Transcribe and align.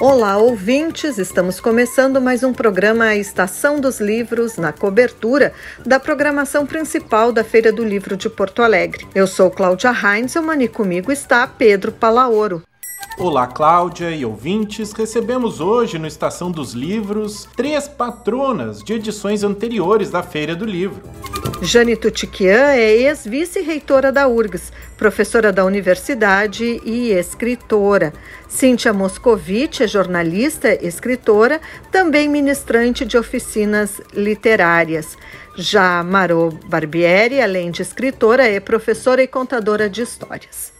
Olá, 0.00 0.38
ouvintes! 0.38 1.18
Estamos 1.18 1.60
começando 1.60 2.22
mais 2.22 2.42
um 2.42 2.54
programa 2.54 3.14
Estação 3.16 3.78
dos 3.78 4.00
Livros 4.00 4.56
na 4.56 4.72
cobertura 4.72 5.52
da 5.84 6.00
programação 6.00 6.64
principal 6.64 7.30
da 7.30 7.44
Feira 7.44 7.70
do 7.70 7.84
Livro 7.84 8.16
de 8.16 8.30
Porto 8.30 8.62
Alegre. 8.62 9.06
Eu 9.14 9.26
sou 9.26 9.50
Cláudia 9.50 9.90
Heinzelmann 9.90 10.62
e 10.64 10.68
comigo 10.68 11.12
está 11.12 11.46
Pedro 11.46 11.92
Palaoro. 11.92 12.62
Olá, 13.20 13.46
Cláudia 13.46 14.10
e 14.10 14.24
ouvintes. 14.24 14.92
Recebemos 14.92 15.60
hoje 15.60 15.98
no 15.98 16.06
Estação 16.06 16.50
dos 16.50 16.72
Livros 16.72 17.46
três 17.54 17.86
patronas 17.86 18.82
de 18.82 18.94
edições 18.94 19.44
anteriores 19.44 20.08
da 20.08 20.22
Feira 20.22 20.56
do 20.56 20.64
Livro. 20.64 21.02
Jane 21.60 21.96
Tutiquian 21.96 22.70
é 22.70 22.90
ex-vice-reitora 22.92 24.10
da 24.10 24.26
URGS, 24.26 24.72
professora 24.96 25.52
da 25.52 25.66
universidade 25.66 26.80
e 26.82 27.12
escritora. 27.12 28.14
Cíntia 28.48 28.90
Moscovitch 28.90 29.82
é 29.82 29.86
jornalista, 29.86 30.72
escritora, 30.82 31.60
também 31.92 32.26
ministrante 32.26 33.04
de 33.04 33.18
oficinas 33.18 34.00
literárias. 34.14 35.18
Já 35.54 36.02
Marô 36.02 36.48
Barbieri, 36.64 37.42
além 37.42 37.70
de 37.70 37.82
escritora, 37.82 38.48
é 38.48 38.58
professora 38.58 39.22
e 39.22 39.26
contadora 39.26 39.90
de 39.90 40.00
histórias. 40.00 40.72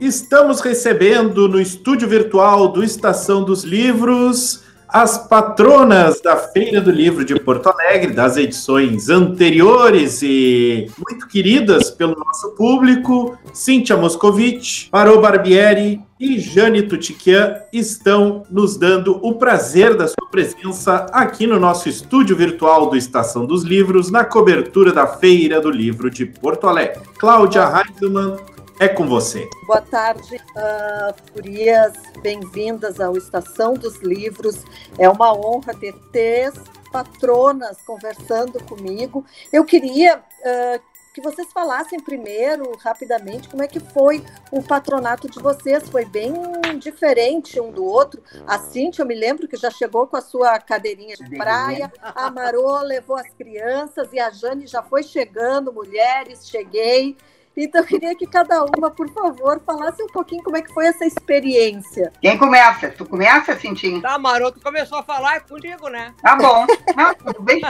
Estamos 0.00 0.62
recebendo 0.62 1.46
no 1.46 1.60
estúdio 1.60 2.08
virtual 2.08 2.68
do 2.68 2.82
Estação 2.82 3.44
dos 3.44 3.64
Livros 3.64 4.62
as 4.88 5.28
patronas 5.28 6.22
da 6.22 6.36
Feira 6.38 6.80
do 6.80 6.90
Livro 6.90 7.22
de 7.22 7.38
Porto 7.38 7.68
Alegre, 7.68 8.14
das 8.14 8.38
edições 8.38 9.10
anteriores 9.10 10.22
e 10.22 10.90
muito 11.06 11.28
queridas 11.28 11.90
pelo 11.90 12.16
nosso 12.18 12.52
público, 12.56 13.38
Cíntia 13.52 13.94
Moscovitch, 13.94 14.88
Parô 14.90 15.20
Barbieri 15.20 16.00
e 16.18 16.40
Jane 16.40 16.82
Tutiquian 16.82 17.56
estão 17.70 18.42
nos 18.50 18.78
dando 18.78 19.20
o 19.22 19.34
prazer 19.34 19.94
da 19.96 20.08
sua 20.08 20.28
presença 20.30 21.06
aqui 21.12 21.46
no 21.46 21.60
nosso 21.60 21.90
estúdio 21.90 22.34
virtual 22.34 22.88
do 22.88 22.96
Estação 22.96 23.44
dos 23.44 23.62
Livros, 23.62 24.10
na 24.10 24.24
cobertura 24.24 24.92
da 24.92 25.06
Feira 25.06 25.60
do 25.60 25.70
Livro 25.70 26.10
de 26.10 26.24
Porto 26.24 26.66
Alegre. 26.66 27.00
Cláudia 27.16 27.62
Heidelmann, 27.62 28.36
é 28.80 28.88
com 28.88 29.06
você. 29.06 29.46
Boa 29.66 29.82
tarde, 29.82 30.36
uh, 30.36 31.14
Furias. 31.34 31.92
Bem-vindas 32.22 32.98
ao 32.98 33.14
Estação 33.14 33.74
dos 33.74 33.96
Livros. 33.98 34.64
É 34.98 35.06
uma 35.06 35.34
honra 35.34 35.74
ter 35.74 35.92
três 36.10 36.54
patronas 36.90 37.76
conversando 37.82 38.58
comigo. 38.64 39.22
Eu 39.52 39.66
queria 39.66 40.16
uh, 40.16 40.80
que 41.12 41.20
vocês 41.20 41.52
falassem 41.52 42.00
primeiro, 42.00 42.72
rapidamente, 42.78 43.50
como 43.50 43.62
é 43.62 43.68
que 43.68 43.80
foi 43.80 44.24
o 44.50 44.62
patronato 44.62 45.28
de 45.28 45.38
vocês. 45.40 45.86
Foi 45.90 46.06
bem 46.06 46.32
diferente 46.78 47.60
um 47.60 47.70
do 47.70 47.84
outro. 47.84 48.22
A 48.46 48.58
Cintia, 48.58 49.02
eu 49.02 49.06
me 49.06 49.14
lembro 49.14 49.46
que 49.46 49.58
já 49.58 49.70
chegou 49.70 50.06
com 50.06 50.16
a 50.16 50.22
sua 50.22 50.58
cadeirinha 50.58 51.16
de 51.16 51.36
praia, 51.36 51.92
a 52.00 52.30
Marô 52.30 52.80
levou 52.80 53.16
as 53.16 53.28
crianças 53.34 54.08
e 54.10 54.18
a 54.18 54.30
Jane 54.30 54.66
já 54.66 54.82
foi 54.82 55.02
chegando, 55.02 55.70
mulheres, 55.70 56.48
cheguei. 56.48 57.14
Então, 57.56 57.80
eu 57.80 57.86
queria 57.86 58.14
que 58.14 58.26
cada 58.26 58.64
uma, 58.64 58.90
por 58.90 59.12
favor, 59.12 59.60
falasse 59.66 60.02
um 60.02 60.06
pouquinho 60.06 60.42
como 60.42 60.56
é 60.56 60.62
que 60.62 60.72
foi 60.72 60.86
essa 60.86 61.04
experiência. 61.04 62.12
Quem 62.20 62.38
começa? 62.38 62.90
Tu 62.90 63.04
começa, 63.04 63.56
Cintinho? 63.56 64.00
Tá, 64.00 64.18
Maroto 64.18 64.60
começou 64.60 64.98
a 64.98 65.02
falar, 65.02 65.36
é 65.36 65.40
contigo, 65.40 65.88
né? 65.88 66.14
Tá 66.22 66.36
bom. 66.36 66.66
Não, 66.96 67.14
tudo 67.14 67.42
bem. 67.42 67.60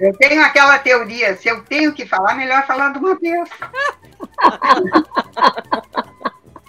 Eu 0.00 0.16
tenho 0.16 0.42
aquela 0.42 0.78
teoria, 0.78 1.36
se 1.36 1.48
eu 1.48 1.62
tenho 1.64 1.92
que 1.92 2.06
falar, 2.06 2.36
melhor 2.36 2.66
falar 2.66 2.92
de 2.92 2.98
uma 2.98 3.16
vez. 3.16 3.48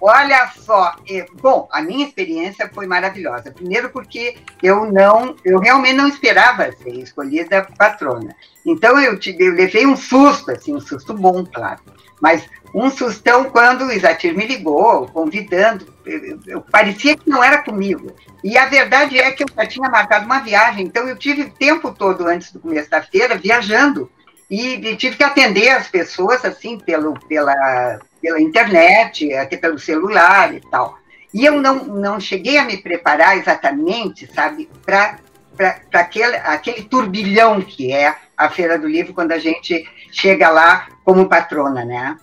Olha 0.07 0.51
só, 0.57 0.95
bom, 1.41 1.67
a 1.71 1.81
minha 1.81 2.05
experiência 2.05 2.69
foi 2.71 2.85
maravilhosa. 2.85 3.51
Primeiro 3.51 3.89
porque 3.89 4.37
eu 4.61 4.91
não, 4.91 5.35
eu 5.43 5.59
realmente 5.59 5.95
não 5.95 6.07
esperava 6.07 6.71
ser 6.73 6.91
escolhida 6.91 7.67
patrona. 7.75 8.35
Então 8.63 8.99
eu, 8.99 9.17
te, 9.17 9.35
eu 9.39 9.53
levei 9.53 9.85
um 9.85 9.95
susto, 9.95 10.51
assim, 10.51 10.75
um 10.75 10.79
susto 10.79 11.13
bom, 11.13 11.43
claro. 11.43 11.81
Mas 12.21 12.47
um 12.73 12.89
sustão 12.89 13.45
quando 13.45 13.85
o 13.85 13.91
Isatir 13.91 14.35
me 14.35 14.45
ligou, 14.45 15.07
convidando, 15.07 15.87
eu, 16.05 16.39
eu, 16.45 16.61
parecia 16.61 17.15
que 17.15 17.29
não 17.29 17.43
era 17.43 17.61
comigo. 17.61 18.13
E 18.43 18.57
a 18.57 18.65
verdade 18.65 19.17
é 19.17 19.31
que 19.31 19.43
eu 19.43 19.47
já 19.55 19.65
tinha 19.65 19.89
marcado 19.89 20.25
uma 20.25 20.39
viagem, 20.39 20.85
então 20.85 21.07
eu 21.07 21.15
tive 21.15 21.43
o 21.43 21.49
tempo 21.51 21.93
todo 21.93 22.27
antes 22.27 22.51
do 22.51 22.59
começo 22.59 22.89
da 22.89 23.01
feira 23.01 23.37
viajando 23.37 24.09
e, 24.49 24.75
e 24.75 24.95
tive 24.95 25.17
que 25.17 25.23
atender 25.23 25.69
as 25.69 25.87
pessoas 25.87 26.43
assim 26.45 26.77
pelo, 26.77 27.13
pela, 27.27 27.99
pela 28.21 28.41
internet, 28.41 29.33
até 29.33 29.57
pelo 29.57 29.79
celular 29.79 30.53
e 30.53 30.61
tal. 30.61 30.97
E 31.33 31.45
eu 31.45 31.61
não, 31.61 31.83
não 31.83 32.19
cheguei 32.19 32.57
a 32.57 32.63
me 32.63 32.77
preparar 32.77 33.37
exatamente, 33.37 34.29
sabe, 34.33 34.69
para 34.85 35.17
aquele, 35.93 36.35
aquele 36.37 36.83
turbilhão 36.83 37.61
que 37.61 37.91
é 37.91 38.15
a 38.37 38.49
Feira 38.49 38.77
do 38.77 38.87
Livro 38.87 39.13
quando 39.13 39.31
a 39.31 39.39
gente 39.39 39.87
chega 40.11 40.49
lá 40.49 40.87
como 41.03 41.29
patrona, 41.29 41.85
né? 41.85 42.17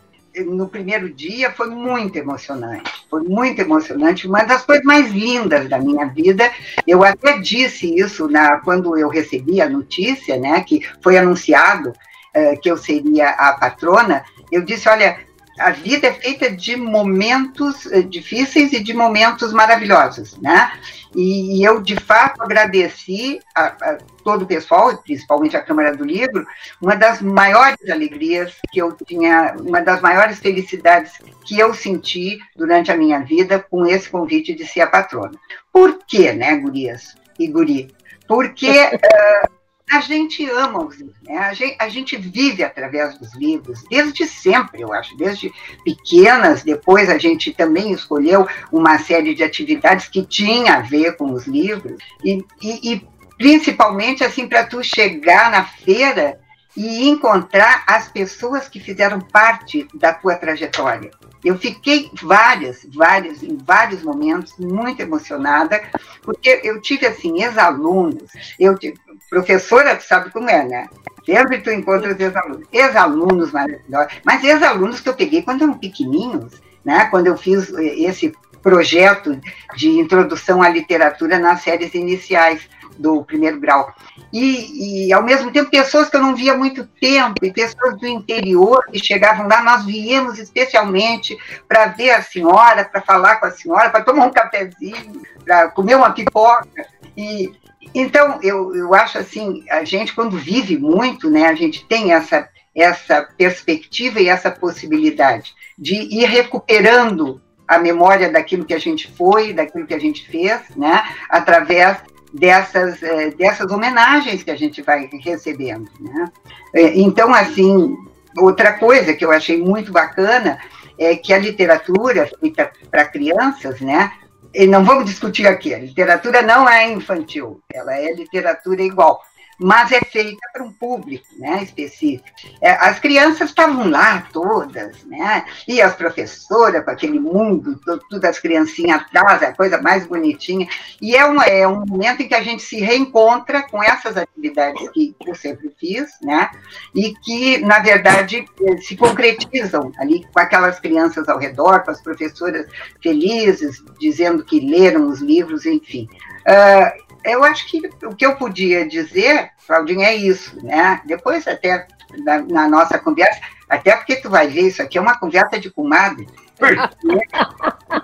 No 0.47 0.67
primeiro 0.67 1.13
dia 1.13 1.51
foi 1.51 1.69
muito 1.69 2.17
emocionante, 2.17 2.91
foi 3.11 3.23
muito 3.23 3.61
emocionante, 3.61 4.27
uma 4.27 4.43
das 4.45 4.65
coisas 4.65 4.85
mais 4.85 5.11
lindas 5.11 5.69
da 5.69 5.79
minha 5.79 6.07
vida. 6.07 6.51
Eu 6.87 7.05
até 7.05 7.39
disse 7.39 7.95
isso 7.95 8.29
na, 8.29 8.59
quando 8.61 8.97
eu 8.97 9.09
recebi 9.09 9.61
a 9.61 9.69
notícia, 9.69 10.39
né, 10.39 10.63
que 10.63 10.89
foi 11.03 11.19
anunciado 11.19 11.91
uh, 11.91 12.59
que 12.63 12.71
eu 12.71 12.79
seria 12.79 13.29
a 13.29 13.53
patrona. 13.53 14.25
Eu 14.51 14.63
disse, 14.63 14.89
olha, 14.89 15.19
a 15.59 15.71
vida 15.71 16.07
é 16.07 16.13
feita 16.13 16.51
de 16.51 16.77
momentos 16.77 17.87
uh, 17.87 18.03
difíceis 18.03 18.73
e 18.73 18.83
de 18.83 18.95
momentos 18.95 19.53
maravilhosos, 19.53 20.37
né? 20.39 20.73
E, 21.15 21.63
eu, 21.63 21.81
de 21.81 21.95
fato, 21.97 22.43
agradeci 22.43 23.41
a, 23.55 23.67
a, 23.67 23.99
todo 24.25 24.43
o 24.43 24.47
pessoal, 24.47 24.97
principalmente 24.97 25.57
a 25.57 25.63
Câmara 25.63 25.95
do 25.95 26.05
Livro, 26.05 26.47
uma 26.81 26.97
das 26.97 27.21
maiores 27.21 27.89
alegrias 27.91 28.55
que 28.73 28.81
eu 28.81 28.93
tinha, 29.07 29.55
uma 29.59 29.81
das 29.81 30.01
maiores 30.01 30.39
felicidades 30.39 31.13
que 31.45 31.59
eu 31.59 31.75
senti 31.75 32.39
durante 32.57 32.91
a 32.91 32.97
minha 32.97 33.21
vida 33.21 33.59
com 33.59 33.87
esse 33.87 34.09
convite 34.09 34.55
de 34.55 34.67
ser 34.67 34.81
a 34.81 34.87
patrona. 34.87 35.39
Por 35.73 35.99
quê, 36.07 36.33
né, 36.33 36.57
gurias 36.57 37.15
e 37.39 37.47
guri? 37.47 37.95
Porque 38.27 38.71
uh, 38.71 39.51
a 39.93 40.01
gente 40.01 40.49
ama 40.49 40.87
os 40.87 40.97
livros, 40.97 41.23
né? 41.23 41.37
a, 41.37 41.53
gente, 41.53 41.77
a 41.79 41.89
gente 41.91 42.17
vive 42.17 42.65
através 42.65 43.19
dos 43.19 43.35
livros, 43.35 43.85
desde 43.91 44.27
sempre, 44.27 44.81
eu 44.81 44.91
acho, 44.91 45.15
desde 45.19 45.53
pequenas, 45.85 46.63
depois 46.63 47.11
a 47.11 47.19
gente 47.19 47.53
também 47.53 47.93
escolheu 47.93 48.49
uma 48.73 48.99
série 48.99 49.35
de 49.35 49.43
atividades 49.43 50.09
que 50.09 50.25
tinha 50.25 50.77
a 50.77 50.81
ver 50.81 51.17
com 51.19 51.31
os 51.33 51.47
livros, 51.47 51.99
e, 52.25 52.43
e, 52.63 52.93
e 52.93 53.07
principalmente 53.37 54.25
assim 54.25 54.49
para 54.49 54.65
tu 54.65 54.83
chegar 54.83 55.51
na 55.51 55.65
feira 55.65 56.41
e 56.77 57.09
encontrar 57.09 57.85
as 57.87 58.09
pessoas 58.09 58.69
que 58.69 58.81
fizeram 58.81 59.21
parte 59.21 59.87
da 59.95 60.13
tua 60.13 60.35
trajetória. 60.37 61.11
Eu 61.45 61.59
fiquei 61.59 62.11
várias, 62.23 62.87
várias, 62.95 63.43
em 63.43 63.57
vários 63.57 64.03
momentos, 64.03 64.55
muito 64.59 65.01
emocionada, 65.01 65.83
porque 66.23 66.61
eu 66.63 66.81
tive, 66.81 67.07
assim, 67.07 67.43
ex-alunos, 67.43 68.31
eu 68.59 68.79
tive, 68.79 68.97
professora, 69.29 69.97
tu 69.97 70.05
sabe 70.05 70.31
como 70.31 70.49
é, 70.49 70.65
né? 70.65 70.89
Sempre 71.27 71.61
tu 71.61 71.71
encontra 71.71 72.13
os 72.13 72.21
ex-alunos. 72.21 72.67
Ex-alunos 72.73 73.53
maravilhosos, 73.53 74.13
mas 74.25 74.45
ex-alunos 74.45 75.01
que 75.01 75.09
eu 75.09 75.15
peguei 75.15 75.43
quando 75.43 75.63
eram 75.63 75.75
pequenininhos, 75.75 76.53
né? 76.85 77.07
Quando 77.07 77.27
eu 77.27 77.37
fiz 77.37 77.71
esse 77.71 78.33
projeto 78.63 79.39
de 79.75 79.89
introdução 79.89 80.63
à 80.63 80.69
literatura 80.69 81.39
nas 81.39 81.63
séries 81.63 81.93
iniciais 81.95 82.69
do 82.99 83.25
primeiro 83.25 83.61
grau. 83.61 83.93
E, 84.33 85.07
e, 85.07 85.13
ao 85.13 85.23
mesmo 85.23 85.53
tempo, 85.53 85.71
pessoas 85.71 86.09
que 86.09 86.17
eu 86.17 86.23
não 86.23 86.35
via 86.35 86.53
há 86.53 86.57
muito 86.57 86.87
tempo, 87.01 87.45
e 87.45 87.53
pessoas 87.53 87.99
do 87.99 88.07
interior 88.07 88.85
que 88.91 89.03
chegavam 89.03 89.47
lá, 89.47 89.63
nós 89.63 89.85
viemos 89.85 90.39
especialmente 90.39 91.37
para 91.69 91.87
ver 91.87 92.11
a 92.11 92.23
senhora, 92.23 92.85
para 92.85 93.01
falar 93.01 93.37
com 93.37 93.47
a 93.47 93.51
senhora, 93.51 93.91
para 93.91 94.05
tomar 94.05 94.27
um 94.27 94.33
cafezinho, 94.33 95.23
para 95.45 95.69
comer 95.69 95.97
uma 95.97 96.11
pipoca. 96.11 96.87
E 97.17 97.53
então, 97.95 98.39
eu, 98.43 98.75
eu 98.75 98.95
acho 98.95 99.19
assim, 99.19 99.65
a 99.71 99.85
gente, 99.85 100.15
quando 100.15 100.39
vive 100.39 100.79
muito, 100.79 101.29
né, 101.29 101.47
a 101.47 101.55
gente 101.55 101.85
tem 101.87 102.13
essa, 102.13 102.49
essa 102.75 103.23
perspectiva 103.37 104.21
e 104.21 104.29
essa 104.29 104.51
possibilidade 104.51 105.53
de 105.79 105.95
ir 105.95 106.25
recuperando 106.27 107.41
a 107.67 107.79
memória 107.79 108.31
daquilo 108.31 108.65
que 108.65 108.75
a 108.75 108.79
gente 108.79 109.11
foi, 109.13 109.53
daquilo 109.53 109.87
que 109.87 109.95
a 109.95 109.99
gente 109.99 110.27
fez, 110.29 110.61
né, 110.77 111.03
através 111.29 111.99
dessas, 112.33 113.03
é, 113.03 113.31
dessas 113.31 113.71
homenagens 113.71 114.43
que 114.43 114.51
a 114.51 114.57
gente 114.57 114.83
vai 114.83 115.09
recebendo. 115.23 115.89
Né? 116.01 116.31
É, 116.75 116.99
então, 116.99 117.35
assim, 117.35 117.97
outra 118.37 118.73
coisa 118.73 119.15
que 119.15 119.25
eu 119.25 119.31
achei 119.31 119.61
muito 119.63 119.93
bacana 119.93 120.59
é 120.99 121.17
que 121.17 121.33
a 121.33 121.39
literatura 121.39 122.31
feita 122.41 122.71
para 122.91 123.07
crianças, 123.07 123.81
né? 123.81 124.13
E 124.55 124.67
não 124.67 124.85
vamos 124.85 125.07
discutir 125.07 125.47
aqui, 125.47 125.73
a 125.73 125.79
literatura 125.79 126.43
não 126.43 126.69
é 126.69 126.91
infantil, 126.91 127.61
ela 127.73 127.97
é 127.97 128.13
literatura 128.13 128.83
igual. 128.83 129.23
Mas 129.59 129.93
é 129.93 130.01
feita 130.01 130.41
para 130.53 130.63
um 130.63 130.73
público 130.73 131.25
né, 131.39 131.63
específico. 131.63 132.29
É, 132.61 132.73
as 132.73 132.99
crianças 132.99 133.51
estavam 133.51 133.89
lá 133.89 134.27
todas, 134.33 135.05
né? 135.05 135.45
E 135.69 135.81
as 135.81 135.95
professoras 135.95 136.85
com 136.85 136.91
aquele 136.91 137.19
mundo, 137.19 137.79
todas 138.11 138.31
as 138.31 138.39
criancinhas 138.39 139.03
atrás, 139.03 139.43
a 139.43 139.53
coisa 139.53 139.81
mais 139.81 140.07
bonitinha. 140.07 140.67
E 141.01 141.15
é 141.15 141.25
um, 141.25 141.41
é 141.43 141.67
um 141.67 141.85
momento 141.87 142.23
em 142.23 142.29
que 142.29 142.35
a 142.35 142.43
gente 142.43 142.63
se 142.63 142.81
reencontra 142.81 143.63
com 143.63 143.83
essas 143.83 144.17
atividades 144.17 144.89
que 144.91 145.15
eu 145.25 145.35
sempre 145.35 145.73
fiz, 145.79 146.11
né? 146.23 146.51
E 146.95 147.15
que, 147.15 147.59
na 147.59 147.79
verdade, 147.79 148.45
se 148.81 148.97
concretizam 148.97 149.93
ali 149.99 150.27
com 150.33 150.41
aquelas 150.41 150.81
crianças 150.81 151.29
ao 151.29 151.39
redor, 151.39 151.85
com 151.85 151.91
as 151.91 152.03
professoras 152.03 152.67
felizes, 153.03 153.83
dizendo 154.01 154.45
que 154.45 154.61
leram 154.61 155.09
os 155.09 155.21
livros, 155.21 155.67
enfim. 155.67 156.09
Uh, 156.43 157.12
eu 157.25 157.45
acho 157.45 157.67
que 157.67 157.81
o 158.05 158.15
que 158.15 158.27
eu 158.27 158.37
podia 158.37 158.87
dizer, 158.87 159.51
Claudinha, 159.67 160.09
é 160.09 160.15
isso, 160.15 160.57
né? 160.65 161.01
Depois, 161.05 161.47
até 161.47 161.87
na, 162.19 162.39
na, 162.43 162.69
nossa 162.69 162.99
conversa, 162.99 163.41
até 163.69 163.97
porque 163.97 164.17
tu 164.17 164.29
vai 164.29 164.49
ver, 164.49 164.63
isso 164.63 164.83
aqui 164.83 164.99
é 164.99 165.01
uma 165.01 165.19
conversa 165.19 165.59
de 165.59 165.71
comadre. 165.71 166.27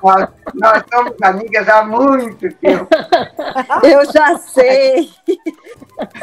nós, 0.02 0.28
nós 0.54 0.82
somos 0.92 1.14
amigas 1.22 1.68
há 1.68 1.84
muito 1.84 2.52
tempo. 2.54 2.88
Eu 3.82 4.10
já 4.10 4.36
sei. 4.38 5.10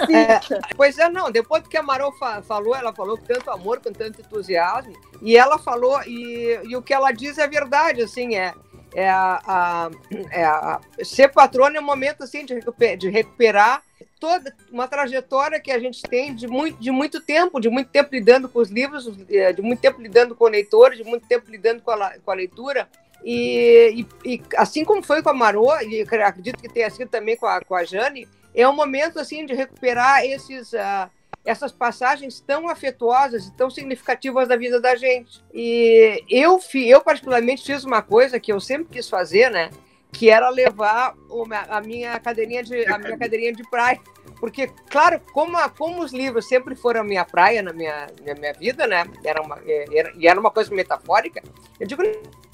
É, 0.10 0.40
pois 0.76 0.98
é, 0.98 1.10
não, 1.10 1.32
depois 1.32 1.68
que 1.68 1.78
a 1.78 1.84
Marol 1.84 2.12
fa 2.14 2.42
falou, 2.42 2.76
ela 2.76 2.94
falou 2.94 3.18
com 3.18 3.26
tanto 3.26 3.52
amor, 3.52 3.80
com 3.82 3.92
tanto 3.92 4.22
entusiasmo, 4.22 4.94
e 5.22 5.38
ela 5.38 5.58
falou, 5.58 6.02
e, 6.06 6.60
e 6.64 6.76
o 6.76 6.82
que 6.82 6.94
ela 6.94 7.12
diz 7.12 7.38
é 7.38 7.48
verdade, 7.48 8.02
assim, 8.02 8.36
é, 8.36 8.54
é 8.96 9.10
a, 9.10 9.42
a, 9.46 9.92
é 10.32 10.44
a, 10.46 10.80
ser 11.04 11.28
patrona 11.28 11.78
é 11.78 11.82
um 11.82 11.86
momento 11.86 12.24
assim 12.24 12.46
de 12.46 12.56
de 12.98 13.10
recuperar 13.10 13.84
toda 14.20 14.56
uma 14.72 14.88
trajetória 14.88 15.60
que 15.60 15.72
a 15.72 15.78
gente 15.78 16.02
tem 16.02 16.34
de 16.34 16.48
muito, 16.48 16.80
de 16.80 16.90
muito 16.90 17.22
tempo, 17.22 17.60
de 17.60 17.70
muito 17.70 17.90
tempo 17.90 18.10
lidando 18.12 18.50
com 18.50 18.60
os 18.60 18.70
livros, 18.70 19.12
é, 19.30 19.52
de 19.54 19.62
muito 19.62 19.80
tempo 19.80 20.02
lidando 20.02 20.36
com 20.36 20.46
o 20.46 20.50
leitor, 20.50 20.96
de 20.96 21.04
muito 21.04 21.28
tempo 21.28 21.52
lidando 21.52 21.82
com 21.82 21.92
a, 21.92 22.14
com 22.18 22.32
a 22.32 22.34
leitura. 22.34 22.90
E, 23.24 24.06
e, 24.24 24.34
e, 24.34 24.42
assim 24.58 24.84
como 24.86 25.04
foi 25.04 25.22
com 25.22 25.30
a 25.30 25.34
Marô, 25.34 25.68
e 25.82 26.02
acredito 26.02 26.62
que 26.62 26.70
tenha 26.70 26.90
sido 26.90 27.10
também 27.10 27.36
com 27.36 27.46
a, 27.46 27.62
com 27.62 27.76
a 27.76 27.84
Jane, 27.84 28.28
é 28.54 28.68
um 28.68 28.76
momento 28.76 29.20
assim 29.20 29.46
de 29.46 29.54
recuperar 29.54 30.24
esses, 30.26 30.74
uh, 30.74 31.10
essas 31.46 31.72
passagens 31.72 32.40
tão 32.42 32.68
afetuosas 32.68 33.46
e 33.46 33.54
tão 33.54 33.70
significativas 33.70 34.48
da 34.48 34.58
vida 34.58 34.82
da 34.82 34.96
gente. 34.96 35.44
E 35.54 36.24
eu, 36.28 36.60
eu 36.74 37.02
particularmente 37.02 37.64
fiz 37.64 37.84
uma 37.84 38.02
coisa 38.02 38.40
que 38.40 38.52
eu 38.52 38.60
sempre 38.60 38.88
quis 38.92 39.08
fazer, 39.08 39.52
né? 39.52 39.70
Que 40.12 40.30
era 40.30 40.50
levar 40.50 41.14
uma, 41.30 41.60
a 41.70 41.80
minha 41.82 42.20
cadeirinha 42.20 42.64
de 42.64 42.86
a 42.88 42.98
minha 42.98 43.18
cadeirinha 43.18 43.54
de 43.54 43.64
praia, 43.70 44.00
porque 44.40 44.68
claro, 44.90 45.22
como 45.34 45.56
a, 45.58 45.70
como 45.70 46.02
os 46.02 46.12
livros 46.12 46.48
sempre 46.48 46.76
foram 46.76 47.02
a 47.02 47.04
minha 47.04 47.24
praia 47.24 47.62
na 47.62 47.74
minha, 47.74 48.08
na 48.26 48.34
minha 48.34 48.54
vida, 48.54 48.88
né? 48.88 49.06
Era 49.24 49.42
uma 49.42 49.60
é, 49.66 49.86
era, 49.94 50.14
e 50.18 50.28
era 50.28 50.40
uma 50.40 50.50
coisa 50.50 50.74
metafórica. 50.74 51.44
Eu 51.80 51.86
digo 51.86 52.02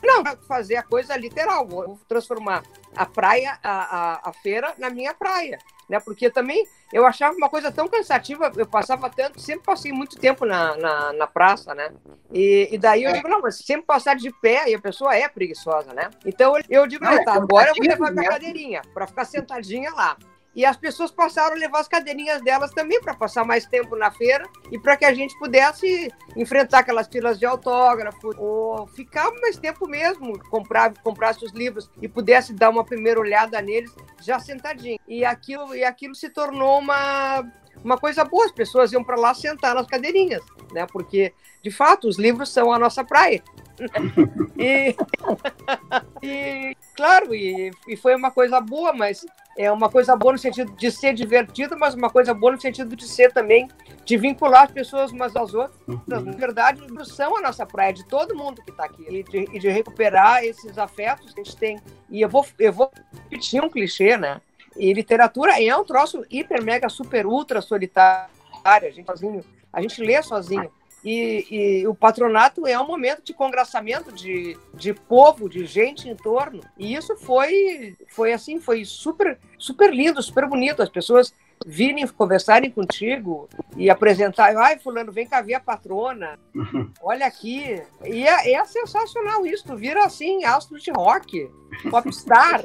não, 0.03 0.23
fazer 0.47 0.75
a 0.75 0.83
coisa 0.83 1.15
literal, 1.15 1.65
vou 1.67 1.99
transformar 2.07 2.63
a 2.95 3.05
praia, 3.05 3.57
a, 3.63 3.71
a, 3.71 4.29
a 4.29 4.33
feira 4.33 4.73
na 4.77 4.89
minha 4.89 5.13
praia 5.13 5.59
né? 5.91 5.99
Porque 5.99 6.29
também 6.29 6.65
eu 6.93 7.05
achava 7.05 7.35
uma 7.35 7.49
coisa 7.49 7.69
tão 7.69 7.85
cansativa, 7.85 8.49
eu 8.55 8.65
passava 8.65 9.09
tanto, 9.09 9.41
sempre 9.41 9.65
passei 9.65 9.91
muito 9.91 10.17
tempo 10.17 10.45
na, 10.45 10.77
na, 10.77 11.13
na 11.13 11.27
praça, 11.27 11.75
né? 11.75 11.91
E, 12.31 12.69
e, 12.71 12.77
daí 12.77 13.03
eu 13.03 13.09
é. 13.09 13.13
digo, 13.13 13.27
não, 13.27 13.41
mas 13.41 13.57
sempre 13.57 13.85
passar 13.85 14.15
de 14.15 14.31
pé 14.39 14.69
e 14.69 14.73
a 14.73 14.79
pessoa 14.79 15.13
é 15.13 15.27
preguiçosa, 15.27 15.93
né? 15.93 16.09
Então 16.25 16.55
eu 16.69 16.87
digo, 16.87 17.03
não, 17.03 17.23
tá, 17.25 17.33
agora 17.33 17.69
eu 17.69 17.75
vou 17.75 17.85
levar 17.85 18.11
minha 18.11 18.29
cadeirinha 18.29 18.81
para 18.93 19.05
ficar 19.05 19.25
sentadinha 19.25 19.91
lá. 19.91 20.15
E 20.53 20.65
as 20.65 20.75
pessoas 20.75 21.11
passaram 21.11 21.55
a 21.55 21.59
levar 21.59 21.79
as 21.79 21.87
cadeirinhas 21.87 22.41
delas 22.41 22.71
também 22.71 22.99
para 22.99 23.13
passar 23.13 23.45
mais 23.45 23.65
tempo 23.65 23.95
na 23.95 24.11
feira 24.11 24.45
e 24.69 24.77
para 24.77 24.97
que 24.97 25.05
a 25.05 25.13
gente 25.13 25.37
pudesse 25.39 26.11
enfrentar 26.35 26.79
aquelas 26.79 27.07
filas 27.07 27.39
de 27.39 27.45
autógrafo 27.45 28.31
ou 28.37 28.85
ficar 28.87 29.31
mais 29.41 29.57
tempo 29.57 29.87
mesmo, 29.87 30.37
comprar, 30.49 30.93
comprasse 31.01 31.45
os 31.45 31.53
livros 31.53 31.89
e 32.01 32.07
pudesse 32.07 32.53
dar 32.53 32.69
uma 32.69 32.83
primeira 32.83 33.19
olhada 33.19 33.61
neles 33.61 33.95
já 34.21 34.39
sentadinho. 34.39 34.99
E 35.07 35.23
aquilo, 35.23 35.73
e 35.73 35.85
aquilo 35.85 36.13
se 36.13 36.29
tornou 36.29 36.79
uma, 36.79 37.45
uma 37.83 37.97
coisa 37.97 38.25
boa, 38.25 38.45
as 38.45 38.51
pessoas 38.51 38.91
iam 38.91 39.03
para 39.03 39.15
lá 39.15 39.33
sentar 39.33 39.73
nas 39.73 39.87
cadeirinhas, 39.87 40.43
né? 40.73 40.85
Porque, 40.91 41.33
de 41.63 41.71
fato, 41.71 42.09
os 42.09 42.17
livros 42.17 42.49
são 42.49 42.73
a 42.73 42.79
nossa 42.79 43.05
praia. 43.05 43.41
e, 44.59 44.95
e, 46.21 46.77
claro, 46.95 47.33
e, 47.33 47.71
e 47.87 47.95
foi 47.95 48.15
uma 48.15 48.31
coisa 48.31 48.59
boa, 48.59 48.91
mas 48.93 49.25
é 49.57 49.71
uma 49.71 49.89
coisa 49.89 50.15
boa 50.15 50.33
no 50.33 50.39
sentido 50.39 50.71
de 50.73 50.91
ser 50.91 51.13
divertido, 51.13 51.77
mas 51.77 51.93
uma 51.93 52.09
coisa 52.09 52.33
boa 52.33 52.53
no 52.53 52.61
sentido 52.61 52.95
de 52.95 53.07
ser 53.07 53.31
também, 53.31 53.67
de 54.05 54.17
vincular 54.17 54.63
as 54.63 54.71
pessoas 54.71 55.11
umas 55.11 55.35
às 55.35 55.53
outras. 55.53 55.77
Uhum. 55.87 56.01
Na 56.07 56.19
verdade, 56.19 56.81
são 57.05 57.37
a 57.37 57.41
nossa 57.41 57.65
praia, 57.65 57.93
de 57.93 58.05
todo 58.05 58.35
mundo 58.35 58.61
que 58.63 58.71
está 58.71 58.85
aqui, 58.85 59.05
e 59.07 59.23
de, 59.23 59.49
e 59.53 59.59
de, 59.59 59.69
recuperar 59.69 60.43
esses 60.43 60.77
afetos 60.77 61.33
que 61.33 61.41
a 61.41 61.43
gente 61.43 61.57
tem. 61.57 61.79
E 62.09 62.21
eu 62.21 62.29
vou, 62.29 62.45
eu 62.57 62.71
vou 62.71 62.91
repetir 63.29 63.63
um 63.63 63.69
clichê, 63.69 64.17
né? 64.17 64.39
E 64.75 64.93
literatura 64.93 65.61
é 65.61 65.75
um 65.75 65.83
troço 65.83 66.25
hiper, 66.29 66.63
mega, 66.63 66.87
super, 66.87 67.25
ultra 67.25 67.61
solitário. 67.61 68.29
A 68.63 68.79
gente, 68.89 69.05
sozinho, 69.05 69.43
a 69.71 69.81
gente 69.81 70.01
lê 70.01 70.21
sozinho. 70.23 70.71
E, 71.03 71.47
e, 71.81 71.87
o 71.87 71.95
patronato 71.95 72.67
é 72.67 72.79
um 72.79 72.85
momento 72.85 73.23
de 73.23 73.33
congraçamento 73.33 74.11
de, 74.11 74.57
de 74.73 74.93
povo, 74.93 75.49
de 75.49 75.65
gente 75.65 76.07
em 76.07 76.15
torno. 76.15 76.61
E 76.77 76.93
isso 76.93 77.15
foi, 77.17 77.97
foi 78.09 78.33
assim, 78.33 78.59
foi 78.59 78.85
super, 78.85 79.39
super 79.57 79.93
lindo, 79.93 80.21
super 80.21 80.47
bonito. 80.47 80.81
As 80.81 80.89
pessoas 80.89 81.33
virem 81.65 82.07
conversarem 82.07 82.71
contigo 82.71 83.47
e 83.75 83.89
apresentar, 83.89 84.55
ai, 84.57 84.79
fulano, 84.79 85.11
vem 85.11 85.27
cá 85.27 85.41
ver 85.41 85.55
a 85.55 85.59
patrona, 85.59 86.39
olha 87.01 87.25
aqui. 87.25 87.81
E 88.03 88.27
é, 88.27 88.53
é 88.53 88.65
sensacional 88.65 89.45
isso, 89.45 89.65
tu 89.65 89.75
vira 89.75 90.03
assim, 90.05 90.43
astro 90.43 90.79
de 90.79 90.91
rock, 90.91 91.49
popstar, 91.89 92.63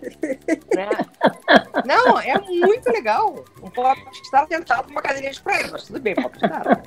né? 0.75 0.89
Não, 1.85 2.19
é 2.19 2.39
muito 2.41 2.91
legal. 2.91 3.45
Um 3.63 3.71
popstar 3.71 4.47
tentado 4.47 4.91
uma 4.91 5.03
cadeirinha 5.03 5.33
de 5.33 5.41
praia, 5.41 5.69
mas 5.71 5.85
tudo 5.85 6.01
bem, 6.01 6.15
popstar. 6.15 6.83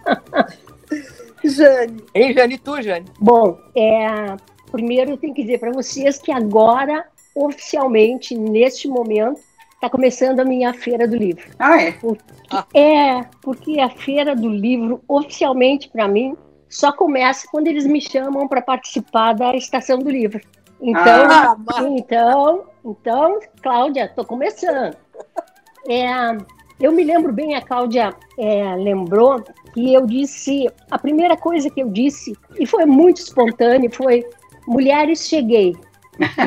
Jane. 1.43 2.03
Hein, 2.13 2.33
Jane, 2.33 2.57
tu, 2.57 2.81
Jane? 2.81 3.05
Bom, 3.19 3.57
é, 3.75 4.35
primeiro 4.71 5.11
eu 5.11 5.17
tenho 5.17 5.33
que 5.33 5.43
dizer 5.43 5.59
para 5.59 5.71
vocês 5.71 6.19
que 6.19 6.31
agora, 6.31 7.05
oficialmente, 7.33 8.35
neste 8.35 8.87
momento, 8.87 9.39
está 9.75 9.89
começando 9.89 10.41
a 10.41 10.45
minha 10.45 10.73
feira 10.73 11.07
do 11.07 11.15
livro. 11.15 11.49
Ah, 11.57 11.81
é? 11.81 11.91
Porque, 11.93 12.23
ah. 12.51 12.65
É, 12.73 13.21
porque 13.41 13.79
a 13.79 13.89
feira 13.89 14.35
do 14.35 14.49
livro, 14.49 15.01
oficialmente, 15.07 15.89
para 15.89 16.07
mim, 16.07 16.35
só 16.67 16.91
começa 16.91 17.47
quando 17.49 17.67
eles 17.67 17.85
me 17.85 18.01
chamam 18.01 18.47
para 18.47 18.61
participar 18.61 19.33
da 19.33 19.55
estação 19.55 19.99
do 19.99 20.09
livro. 20.09 20.41
Então, 20.81 21.27
ah, 21.29 21.57
então, 21.91 22.65
então, 22.85 23.39
Cláudia, 23.61 24.05
estou 24.05 24.25
começando. 24.25 24.95
É, 25.87 26.37
eu 26.79 26.91
me 26.91 27.03
lembro 27.03 27.33
bem, 27.33 27.55
a 27.55 27.61
Cláudia 27.61 28.13
é, 28.37 28.75
lembrou 28.75 29.43
que 29.73 29.93
eu 29.93 30.05
disse, 30.05 30.67
a 30.89 30.97
primeira 30.97 31.35
coisa 31.35 31.69
que 31.69 31.81
eu 31.81 31.89
disse, 31.89 32.33
e 32.57 32.65
foi 32.65 32.85
muito 32.85 33.17
espontâneo, 33.17 33.91
foi 33.91 34.25
mulheres 34.67 35.27
cheguei. 35.27 35.75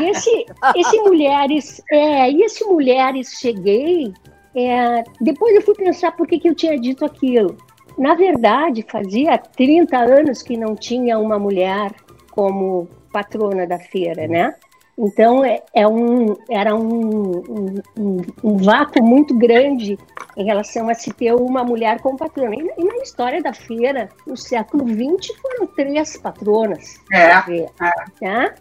E 0.00 0.04
esse, 0.10 0.46
esse 0.76 0.96
mulheres, 1.00 1.82
é, 1.90 2.30
e 2.30 2.42
esse 2.42 2.64
mulheres 2.64 3.38
cheguei, 3.38 4.12
é, 4.54 5.04
depois 5.20 5.54
eu 5.54 5.62
fui 5.62 5.74
pensar 5.74 6.12
por 6.12 6.26
que, 6.26 6.38
que 6.38 6.48
eu 6.48 6.54
tinha 6.54 6.78
dito 6.78 7.04
aquilo. 7.04 7.56
Na 7.98 8.14
verdade, 8.14 8.84
fazia 8.88 9.36
30 9.36 9.98
anos 9.98 10.42
que 10.42 10.56
não 10.56 10.74
tinha 10.74 11.18
uma 11.18 11.38
mulher 11.38 11.92
como 12.30 12.88
patrona 13.12 13.66
da 13.66 13.78
feira, 13.78 14.26
né? 14.26 14.54
Então, 14.98 15.42
é, 15.42 15.62
é 15.72 15.88
um, 15.88 16.36
era 16.50 16.74
um, 16.74 17.82
um, 17.96 18.22
um, 18.44 18.56
vácuo 18.58 19.02
muito 19.02 19.34
grande 19.36 19.98
em 20.36 20.44
relação 20.44 20.88
a 20.88 20.94
se 20.94 21.12
ter 21.12 21.34
uma 21.34 21.64
mulher 21.64 22.00
como 22.00 22.18
patrona. 22.18 22.54
E, 22.54 22.72
e 22.76 22.84
na 22.84 22.96
história 22.96 23.42
da 23.42 23.54
feira, 23.54 24.10
no 24.26 24.36
século 24.36 24.86
XX, 24.86 25.34
foram 25.40 25.66
três 25.68 26.16
patronas. 26.18 27.00
É. 27.10 27.40
Ver, 27.42 27.68
é. 27.80 27.90
Tá? 28.20 28.54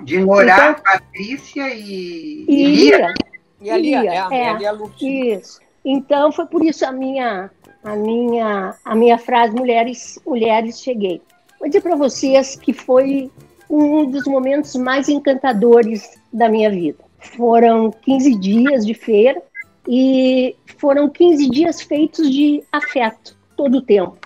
De 0.00 0.18
Morá, 0.18 0.70
então, 0.70 0.82
Patrícia 0.82 1.68
e, 1.68 2.44
e 2.48 2.66
Lia. 2.66 3.14
E 3.60 3.70
a 3.70 3.76
Lia, 3.76 4.00
Lia 4.00 4.12
é, 4.12 4.38
é, 4.38 4.48
a 4.48 4.52
Lia 4.54 5.36
Isso. 5.36 5.60
Então, 5.84 6.32
foi 6.32 6.46
por 6.46 6.64
isso 6.64 6.84
a 6.86 6.90
minha, 6.90 7.50
a 7.84 7.94
minha, 7.94 8.74
a 8.84 8.94
minha 8.94 9.18
frase, 9.18 9.54
mulheres, 9.54 10.18
mulheres, 10.26 10.80
cheguei. 10.80 11.20
Vou 11.60 11.68
dizer 11.68 11.82
para 11.82 11.94
vocês 11.94 12.56
que 12.56 12.72
foi 12.72 13.30
um 13.74 14.08
dos 14.08 14.24
momentos 14.24 14.76
mais 14.76 15.08
encantadores 15.08 16.16
da 16.32 16.48
minha 16.48 16.70
vida. 16.70 16.98
Foram 17.18 17.90
15 17.90 18.34
dias 18.36 18.86
de 18.86 18.94
feira 18.94 19.42
e 19.88 20.54
foram 20.78 21.08
15 21.08 21.50
dias 21.50 21.80
feitos 21.80 22.30
de 22.30 22.62
afeto, 22.70 23.36
todo 23.56 23.78
o 23.78 23.82
tempo. 23.82 24.16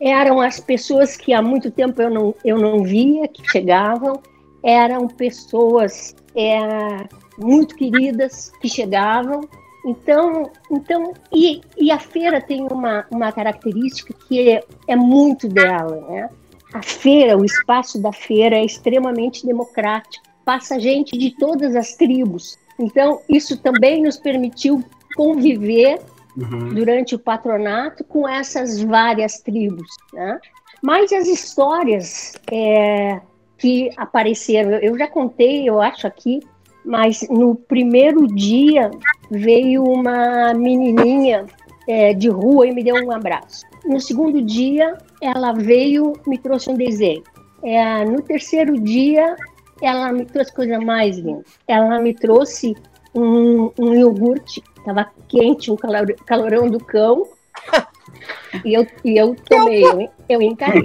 Eram 0.00 0.40
as 0.40 0.60
pessoas 0.60 1.16
que 1.16 1.32
há 1.32 1.40
muito 1.40 1.70
tempo 1.70 2.02
eu 2.02 2.10
não, 2.10 2.34
eu 2.44 2.58
não 2.58 2.82
via, 2.82 3.26
que 3.26 3.48
chegavam, 3.50 4.20
eram 4.62 5.08
pessoas 5.08 6.14
é, 6.34 7.06
muito 7.38 7.74
queridas 7.76 8.50
que 8.60 8.68
chegavam 8.68 9.48
Então, 9.84 10.50
então 10.70 11.12
e, 11.32 11.60
e 11.76 11.90
a 11.90 11.98
feira 11.98 12.40
tem 12.40 12.66
uma, 12.70 13.06
uma 13.10 13.30
característica 13.32 14.14
que 14.26 14.50
é, 14.50 14.64
é 14.88 14.96
muito 14.96 15.48
dela, 15.48 16.00
né? 16.08 16.30
A 16.74 16.82
feira, 16.82 17.38
o 17.38 17.44
espaço 17.44 18.02
da 18.02 18.12
feira 18.12 18.56
é 18.56 18.64
extremamente 18.64 19.46
democrático, 19.46 20.24
passa 20.44 20.78
gente 20.78 21.16
de 21.16 21.30
todas 21.30 21.76
as 21.76 21.94
tribos. 21.94 22.58
Então, 22.78 23.20
isso 23.28 23.56
também 23.56 24.02
nos 24.02 24.16
permitiu 24.16 24.82
conviver 25.14 26.00
uhum. 26.36 26.74
durante 26.74 27.14
o 27.14 27.18
patronato 27.18 28.02
com 28.02 28.28
essas 28.28 28.82
várias 28.82 29.38
tribos. 29.38 29.86
Né? 30.12 30.40
Mas 30.82 31.12
as 31.12 31.28
histórias 31.28 32.32
é, 32.50 33.20
que 33.56 33.90
apareceram, 33.96 34.72
eu 34.78 34.98
já 34.98 35.06
contei, 35.06 35.68
eu 35.68 35.80
acho 35.80 36.08
aqui, 36.08 36.40
mas 36.84 37.26
no 37.30 37.54
primeiro 37.54 38.26
dia 38.26 38.90
veio 39.30 39.84
uma 39.84 40.52
menininha 40.52 41.46
é, 41.88 42.12
de 42.14 42.28
rua 42.28 42.66
e 42.66 42.72
me 42.72 42.82
deu 42.82 42.96
um 42.96 43.12
abraço. 43.12 43.64
No 43.84 44.00
segundo 44.00 44.40
dia, 44.42 44.96
ela 45.20 45.52
veio, 45.52 46.14
me 46.26 46.38
trouxe 46.38 46.70
um 46.70 46.76
desenho. 46.76 47.22
É, 47.62 48.04
no 48.04 48.22
terceiro 48.22 48.78
dia, 48.80 49.36
ela 49.80 50.12
me 50.12 50.24
trouxe 50.24 50.52
coisa 50.52 50.80
mais 50.80 51.18
linda. 51.18 51.44
Ela 51.66 52.00
me 52.00 52.14
trouxe 52.14 52.74
um, 53.14 53.70
um 53.78 53.94
iogurte, 53.94 54.62
estava 54.78 55.10
quente, 55.28 55.70
um 55.70 55.76
calor, 55.76 56.14
calorão 56.26 56.68
do 56.68 56.78
cão. 56.78 57.26
e, 58.64 58.74
eu, 58.74 58.86
e 59.04 59.16
eu 59.16 59.34
tomei, 59.48 59.84
eu, 59.84 60.10
eu 60.28 60.42
encarei. 60.42 60.84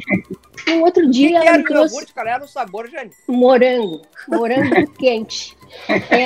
Um 0.69 0.81
outro 0.81 1.09
dia 1.09 1.29
que 1.29 1.47
ela 1.47 1.57
que 1.57 1.57
me 1.57 1.63
trouxe. 1.63 1.93
Iogurte, 1.95 2.13
cara? 2.13 2.31
Era 2.31 2.43
o 2.43 2.47
sabor, 2.47 2.89
Jane? 2.89 3.11
Morango. 3.27 4.01
Morango 4.27 4.91
quente. 4.99 5.57
É, 5.87 6.25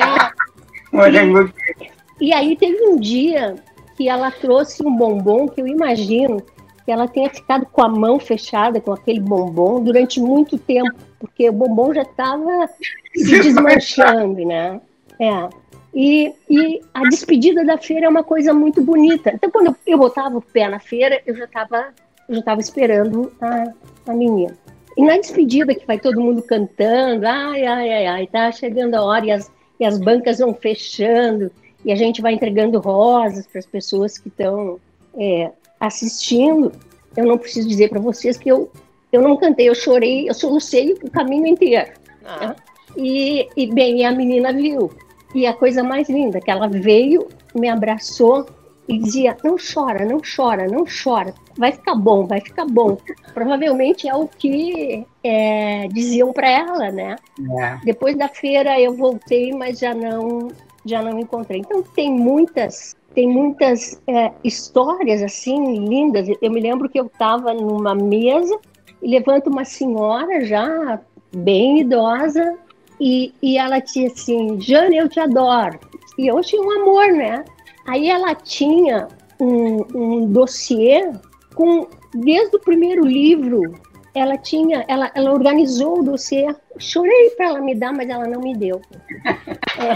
morango 0.92 1.51
quente. 1.53 1.92
E 2.20 2.34
aí 2.34 2.56
teve 2.56 2.82
um 2.88 3.00
dia 3.00 3.56
que 4.03 4.10
ela 4.10 4.29
trouxe 4.29 4.86
um 4.86 4.93
bombom 4.93 5.48
que 5.48 5.62
eu 5.62 5.67
imagino 5.67 6.43
que 6.83 6.91
ela 6.91 7.07
tenha 7.07 7.29
ficado 7.29 7.65
com 7.65 7.81
a 7.81 7.88
mão 7.88 8.19
fechada 8.19 8.81
com 8.81 8.91
aquele 8.91 9.22
bombom 9.22 9.81
durante 9.81 10.19
muito 10.19 10.57
tempo, 10.57 10.93
porque 11.17 11.48
o 11.48 11.53
bombom 11.53 11.93
já 11.93 12.01
estava 12.01 12.67
se 13.15 13.39
desmanchando, 13.39 14.45
né? 14.45 14.81
É. 15.17 15.50
E, 15.93 16.33
e, 16.50 16.81
a 16.93 17.03
despedida 17.03 17.63
da 17.63 17.77
feira 17.77 18.07
é 18.07 18.10
uma 18.10 18.25
coisa 18.25 18.53
muito 18.53 18.81
bonita. 18.81 19.31
Então, 19.33 19.50
quando 19.50 19.67
eu, 19.67 19.75
eu 19.88 19.98
botava 19.98 20.38
o 20.38 20.41
pé 20.41 20.67
na 20.67 20.79
feira, 20.79 21.22
eu 21.25 21.33
já 21.33 21.45
estava 21.45 21.93
já 22.27 22.39
estava 22.39 22.60
esperando 22.60 23.31
a, 23.39 23.72
a 24.07 24.13
menina. 24.13 24.53
E 24.98 25.01
na 25.01 25.15
despedida, 25.15 25.74
que 25.74 25.88
vai 25.88 25.98
todo 25.98 26.19
mundo 26.19 26.41
cantando, 26.41 27.25
ai, 27.25 27.65
ai, 27.65 27.89
ai, 27.89 28.05
ai, 28.05 28.27
tá 28.27 28.51
chegando 28.51 28.95
a 28.95 29.03
hora 29.03 29.25
e 29.25 29.31
as, 29.31 29.50
e 29.79 29.86
as 29.86 29.98
bancas 29.98 30.39
vão 30.39 30.53
fechando, 30.53 31.50
e 31.86 31.92
a 31.92 31.96
gente 31.96 32.22
vai 32.22 32.34
entregando 32.34 32.80
rosas 32.80 33.46
para 33.48 33.60
as 33.60 33.66
pessoas 33.66 34.18
que 34.18 34.30
estão 34.30 34.80
é, 35.18 35.52
assistindo. 35.80 36.72
Eu 37.16 37.25
não 37.25 37.38
preciso 37.38 37.68
dizer 37.68 37.90
para 37.90 38.00
vocês 38.00 38.38
que 38.38 38.50
eu, 38.50 38.72
eu 39.12 39.22
não 39.22 39.38
cantei, 39.38 39.70
eu 39.70 39.75
chorei, 39.75 40.30
eu 40.30 40.34
solucei 40.34 40.94
o 41.04 41.12
caminho 41.12 41.48
inteiro. 41.48 41.92
Ah. 42.24 42.48
Né? 42.48 42.56
E, 42.96 43.50
e, 43.58 43.68
bem, 43.68 44.06
a 44.06 44.12
menina 44.12 44.54
viu. 44.54 44.92
E 45.34 45.46
a 45.48 45.54
coisa 45.54 45.84
mais 45.84 46.10
linda, 46.10 46.40
que 46.40 46.52
ela 46.52 46.68
veio, 46.68 47.28
me 47.56 47.68
abraçou 47.68 48.46
e 48.88 49.00
dizia: 49.00 49.36
Não 49.44 49.56
chora, 49.58 50.06
não 50.06 50.22
chora, 50.22 50.68
não 50.68 50.86
chora, 50.86 51.34
vai 51.58 51.72
ficar 51.72 51.96
bom, 51.96 52.28
vai 52.28 52.40
ficar 52.40 52.66
bom. 52.66 52.98
Provavelmente 53.34 54.08
é 54.08 54.13
o 54.13 54.28
que 54.28 55.06
é, 55.24 55.88
diziam 55.88 56.32
para 56.32 56.50
ela, 56.50 56.92
né? 56.92 57.16
É. 57.60 57.80
Depois 57.84 58.16
da 58.16 58.28
feira 58.28 58.80
eu 58.80 58.94
voltei, 58.94 59.52
mas 59.54 59.80
já 59.80 59.94
não, 59.94 60.50
já 60.86 61.02
não 61.02 61.20
encontrei. 61.20 61.60
Então 61.62 61.82
tem 61.82 62.12
muitas, 62.12 62.96
tem 63.13 63.28
muitas 63.28 64.02
é, 64.08 64.32
histórias 64.44 65.22
assim 65.22 65.86
lindas. 65.88 66.28
Eu 66.42 66.52
me 66.52 66.60
lembro 66.60 66.90
que 66.90 67.00
eu 67.00 67.06
estava 67.06 67.54
numa 67.54 67.96
mesa 67.96 68.58
e 69.02 69.10
levanta 69.10 69.50
uma 69.50 69.66
senhora 69.66 70.46
já 70.46 71.00
bem 71.36 71.80
idosa 71.80 72.58
e, 73.00 73.34
e 73.42 73.58
ela 73.58 73.82
tinha 73.82 74.08
assim, 74.08 74.60
Jane, 74.60 74.98
eu 74.98 75.10
te 75.10 75.20
adoro. 75.20 75.80
E 76.18 76.28
eu 76.28 76.40
tinha 76.42 76.62
um 76.62 76.72
amor, 76.72 77.12
né? 77.12 77.44
Aí 77.88 78.10
ela 78.10 78.36
tinha 78.36 79.08
um, 79.40 79.84
um 79.94 80.32
dossiê 80.32 81.12
com 81.56 81.88
desde 82.13 82.56
o 82.56 82.60
primeiro 82.60 83.06
livro. 83.06 83.74
Ela 84.15 84.38
tinha, 84.38 84.86
ela, 84.88 85.12
ela 85.15 85.32
organizou 85.32 86.00
o 86.00 86.03
dossiê. 86.03 86.53
Chorei 86.77 87.32
para 87.32 87.48
ela 87.48 87.62
me 87.62 87.74
dar, 87.74 87.91
mas 87.93 88.10
ela 88.10 88.27
não 88.27 88.41
me 88.41 88.55
deu. 88.55 88.82
É. 89.25 89.93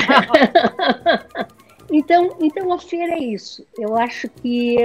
então, 1.91 2.35
então 2.39 2.73
a 2.73 2.79
feira 2.79 3.13
é 3.13 3.19
isso. 3.19 3.65
Eu 3.77 3.95
acho 3.95 4.27
que 4.29 4.77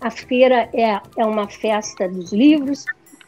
a 0.00 0.10
feira 0.10 0.68
é, 0.72 0.98
é 1.16 1.24
uma 1.24 1.48
festa 1.48 2.08
dos 2.08 2.32
livros, 2.32 2.86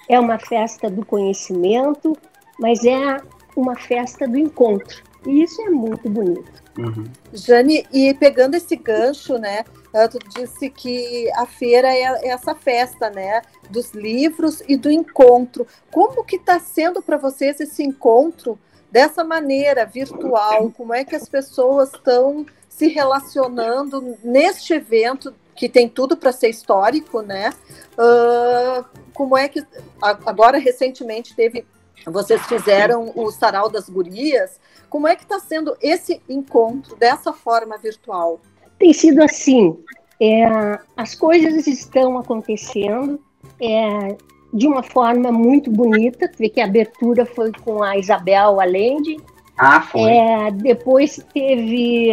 é 0.08 0.18
uma 0.18 0.38
festa 0.38 0.88
do 0.88 1.04
conhecimento, 1.04 2.16
mas 2.58 2.84
é 2.84 3.18
uma 3.54 3.76
festa 3.76 4.26
do 4.26 4.38
encontro. 4.38 5.02
E 5.26 5.42
isso 5.42 5.60
é 5.62 5.70
muito 5.70 6.08
bonito. 6.08 6.62
Uhum. 6.78 7.04
Jane, 7.32 7.86
e 7.92 8.14
pegando 8.14 8.54
esse 8.54 8.74
gancho, 8.76 9.38
né? 9.38 9.64
Tu 10.10 10.18
disse 10.40 10.70
que 10.70 11.30
a 11.32 11.44
feira 11.44 11.88
é 11.88 12.28
essa 12.28 12.54
festa, 12.54 13.10
né? 13.10 13.42
Dos 13.68 13.92
livros 13.92 14.62
e 14.66 14.76
do 14.76 14.90
encontro. 14.90 15.66
Como 15.90 16.24
que 16.24 16.36
está 16.36 16.58
sendo 16.58 17.02
para 17.02 17.18
vocês 17.18 17.60
esse 17.60 17.82
encontro 17.82 18.58
dessa 18.90 19.22
maneira 19.22 19.84
virtual? 19.84 20.70
Como 20.70 20.94
é 20.94 21.04
que 21.04 21.14
as 21.14 21.28
pessoas 21.28 21.92
estão 21.92 22.46
se 22.68 22.88
relacionando 22.88 24.16
neste 24.24 24.72
evento 24.72 25.34
que 25.54 25.68
tem 25.68 25.88
tudo 25.88 26.16
para 26.16 26.32
ser 26.32 26.48
histórico, 26.48 27.20
né? 27.20 27.52
Uh, 27.92 28.84
como 29.12 29.36
é 29.36 29.48
que 29.48 29.64
agora 30.00 30.56
recentemente 30.56 31.36
teve 31.36 31.66
vocês 32.06 32.44
fizeram 32.46 33.12
o 33.14 33.30
Sarau 33.30 33.68
das 33.68 33.88
Gurias. 33.88 34.58
Como 34.88 35.06
é 35.06 35.14
que 35.14 35.22
está 35.22 35.38
sendo 35.38 35.76
esse 35.80 36.20
encontro 36.28 36.96
dessa 36.96 37.32
forma 37.32 37.78
virtual? 37.78 38.40
Tem 38.82 38.92
sido 38.92 39.22
assim. 39.22 39.78
É, 40.20 40.76
as 40.96 41.14
coisas 41.14 41.68
estão 41.68 42.18
acontecendo 42.18 43.20
é, 43.60 44.16
de 44.52 44.66
uma 44.66 44.82
forma 44.82 45.30
muito 45.30 45.70
bonita. 45.70 46.28
Vê 46.36 46.48
que 46.48 46.60
a 46.60 46.64
abertura 46.64 47.24
foi 47.24 47.52
com 47.64 47.80
a 47.80 47.96
Isabel 47.96 48.60
Allende. 48.60 49.18
Ah, 49.56 49.82
foi. 49.82 50.10
É, 50.10 50.50
depois 50.50 51.24
teve 51.32 52.10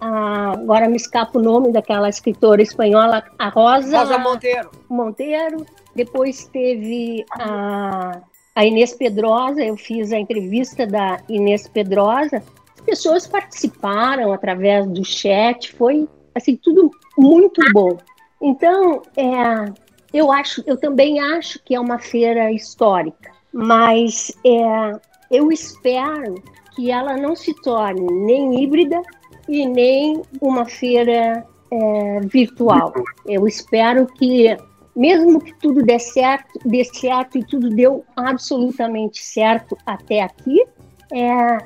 a, 0.00 0.52
agora 0.52 0.88
me 0.88 0.96
escapa 0.96 1.38
o 1.38 1.42
nome 1.42 1.70
daquela 1.70 2.08
escritora 2.08 2.62
espanhola, 2.62 3.22
a 3.38 3.50
Rosa, 3.50 3.98
Rosa 3.98 4.16
Monteiro. 4.16 4.70
Monteiro. 4.88 5.66
Depois 5.94 6.46
teve 6.46 7.26
a 7.32 8.22
a 8.54 8.64
Inês 8.64 8.92
Pedrosa, 8.92 9.62
eu 9.62 9.76
fiz 9.76 10.12
a 10.12 10.18
entrevista 10.18 10.86
da 10.86 11.20
Inês 11.28 11.68
Pedrosa, 11.68 12.42
pessoas 12.80 13.26
participaram 13.26 14.32
através 14.32 14.86
do 14.86 15.04
chat, 15.04 15.72
foi 15.74 16.08
assim 16.34 16.56
tudo 16.56 16.90
muito 17.16 17.60
bom. 17.72 17.96
Então, 18.40 19.02
é, 19.16 19.72
eu 20.12 20.32
acho, 20.32 20.62
eu 20.66 20.76
também 20.76 21.20
acho 21.20 21.62
que 21.64 21.74
é 21.74 21.80
uma 21.80 21.98
feira 21.98 22.50
histórica, 22.52 23.30
mas 23.52 24.32
é, 24.44 24.92
eu 25.30 25.52
espero 25.52 26.42
que 26.74 26.90
ela 26.90 27.16
não 27.16 27.36
se 27.36 27.54
torne 27.62 28.06
nem 28.06 28.62
híbrida 28.62 29.02
e 29.48 29.66
nem 29.66 30.22
uma 30.40 30.64
feira 30.64 31.46
é, 31.70 32.20
virtual. 32.20 32.92
Eu 33.26 33.46
espero 33.46 34.06
que 34.06 34.56
mesmo 34.94 35.40
que 35.40 35.54
tudo 35.54 35.82
dê 35.82 35.98
certo, 35.98 36.58
dê 36.64 36.84
certo 36.84 37.38
e 37.38 37.44
tudo 37.44 37.70
deu 37.70 38.04
absolutamente 38.16 39.22
certo 39.22 39.76
até 39.86 40.22
aqui, 40.22 40.64
é, 41.12 41.58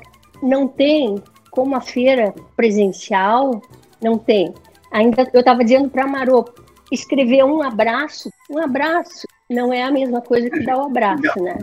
não 0.45 0.67
tem 0.67 1.21
como 1.49 1.75
a 1.75 1.81
feira 1.81 2.33
presencial, 2.55 3.61
não 4.01 4.17
tem. 4.17 4.53
Ainda 4.91 5.29
eu 5.33 5.39
estava 5.39 5.63
dizendo 5.63 5.89
para 5.89 6.03
a 6.03 6.07
Marô, 6.07 6.45
escrever 6.91 7.43
um 7.43 7.61
abraço, 7.61 8.29
um 8.49 8.59
abraço 8.59 9.25
não 9.49 9.71
é 9.71 9.83
a 9.83 9.91
mesma 9.91 10.21
coisa 10.21 10.49
que 10.49 10.63
dar 10.63 10.77
o 10.77 10.83
um 10.83 10.85
abraço, 10.87 11.21
não, 11.37 11.43
né? 11.43 11.57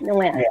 Não 0.00 0.22
é. 0.22 0.44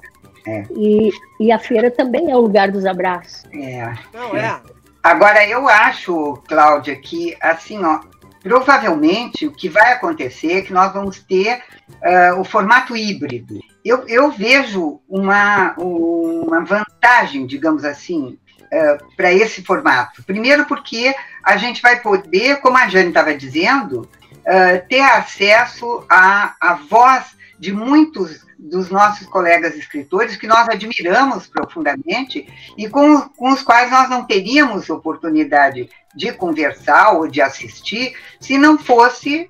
é, 0.45 0.51
é. 0.51 0.65
E, 0.71 1.11
e 1.39 1.51
a 1.51 1.59
feira 1.59 1.89
também 1.89 2.29
é 2.29 2.35
o 2.35 2.41
lugar 2.41 2.71
dos 2.71 2.85
abraços. 2.85 3.43
É. 3.53 3.93
Não 4.13 4.35
é. 4.35 4.61
Agora 5.01 5.47
eu 5.47 5.67
acho, 5.67 6.41
Cláudia, 6.47 6.95
que 6.95 7.35
assim, 7.41 7.83
ó, 7.83 7.99
provavelmente 8.41 9.47
o 9.47 9.51
que 9.51 9.69
vai 9.69 9.93
acontecer 9.93 10.59
é 10.59 10.61
que 10.61 10.73
nós 10.73 10.93
vamos 10.93 11.19
ter 11.19 11.61
uh, 11.89 12.39
o 12.39 12.43
formato 12.43 12.95
híbrido. 12.95 13.59
Eu, 13.83 14.07
eu 14.07 14.31
vejo 14.31 15.01
uma, 15.09 15.73
uma 15.77 16.63
vantagem, 16.63 17.45
digamos 17.45 17.83
assim, 17.83 18.37
uh, 18.61 19.15
para 19.15 19.33
esse 19.33 19.63
formato. 19.63 20.23
Primeiro, 20.23 20.65
porque 20.65 21.13
a 21.43 21.57
gente 21.57 21.81
vai 21.81 21.99
poder, 21.99 22.61
como 22.61 22.77
a 22.77 22.87
Jane 22.87 23.09
estava 23.09 23.35
dizendo, 23.35 24.09
uh, 24.31 24.87
ter 24.87 25.01
acesso 25.01 26.05
à, 26.09 26.55
à 26.59 26.75
voz 26.75 27.35
de 27.59 27.71
muitos 27.71 28.45
dos 28.57 28.89
nossos 28.89 29.27
colegas 29.27 29.75
escritores 29.75 30.37
que 30.37 30.47
nós 30.47 30.67
admiramos 30.69 31.47
profundamente 31.47 32.47
e 32.77 32.87
com, 32.87 33.21
com 33.21 33.51
os 33.51 33.61
quais 33.61 33.91
nós 33.91 34.09
não 34.09 34.25
teríamos 34.25 34.89
oportunidade 34.89 35.89
de 36.15 36.31
conversar 36.31 37.11
ou 37.11 37.27
de 37.27 37.41
assistir 37.41 38.15
se 38.39 38.57
não 38.57 38.77
fosse 38.77 39.49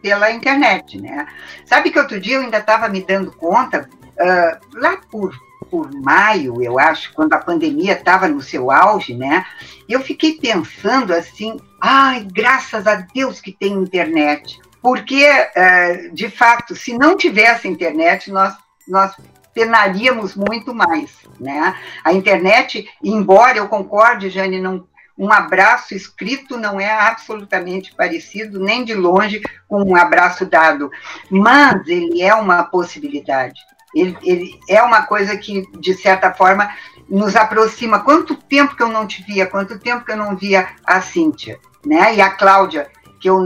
pela 0.00 0.30
internet, 0.30 0.98
né? 0.98 1.26
Sabe 1.66 1.90
que 1.90 1.98
outro 1.98 2.18
dia 2.18 2.36
eu 2.36 2.40
ainda 2.40 2.58
estava 2.58 2.88
me 2.88 3.02
dando 3.02 3.30
conta, 3.32 3.88
uh, 4.14 4.78
lá 4.78 4.96
por, 5.10 5.38
por 5.70 5.90
maio, 5.92 6.62
eu 6.62 6.78
acho, 6.78 7.12
quando 7.12 7.34
a 7.34 7.38
pandemia 7.38 7.92
estava 7.92 8.26
no 8.26 8.40
seu 8.40 8.70
auge, 8.70 9.14
né? 9.14 9.44
Eu 9.86 10.00
fiquei 10.00 10.38
pensando 10.38 11.12
assim, 11.12 11.58
ai, 11.80 12.26
graças 12.32 12.86
a 12.86 12.94
Deus 13.14 13.40
que 13.40 13.52
tem 13.52 13.74
internet, 13.74 14.58
porque, 14.80 15.28
uh, 15.28 16.14
de 16.14 16.30
fato, 16.30 16.74
se 16.74 16.96
não 16.96 17.16
tivesse 17.16 17.68
internet, 17.68 18.30
nós, 18.30 18.56
nós 18.86 19.12
penaríamos 19.52 20.34
muito 20.34 20.72
mais, 20.74 21.10
né? 21.38 21.74
A 22.02 22.12
internet, 22.12 22.88
embora 23.04 23.58
eu 23.58 23.68
concorde, 23.68 24.30
Jane, 24.30 24.60
não 24.60 24.86
um 25.18 25.32
abraço 25.32 25.94
escrito 25.94 26.56
não 26.56 26.80
é 26.80 26.90
absolutamente 26.90 27.92
parecido, 27.94 28.60
nem 28.60 28.84
de 28.84 28.94
longe, 28.94 29.42
com 29.66 29.82
um 29.82 29.96
abraço 29.96 30.46
dado, 30.46 30.90
mas 31.28 31.86
ele 31.88 32.22
é 32.22 32.32
uma 32.34 32.62
possibilidade. 32.62 33.60
Ele, 33.92 34.16
ele, 34.22 34.60
é 34.68 34.80
uma 34.80 35.02
coisa 35.02 35.36
que, 35.36 35.66
de 35.80 35.94
certa 35.94 36.32
forma, 36.32 36.70
nos 37.08 37.34
aproxima. 37.34 38.00
Quanto 38.00 38.36
tempo 38.36 38.76
que 38.76 38.82
eu 38.82 38.88
não 38.88 39.06
te 39.06 39.22
via, 39.24 39.46
quanto 39.46 39.78
tempo 39.78 40.04
que 40.04 40.12
eu 40.12 40.16
não 40.16 40.36
via 40.36 40.68
a 40.86 41.00
Cíntia, 41.00 41.58
né? 41.84 42.14
E 42.14 42.20
a 42.20 42.30
Cláudia, 42.30 42.88
que 43.18 43.28
eu 43.28 43.42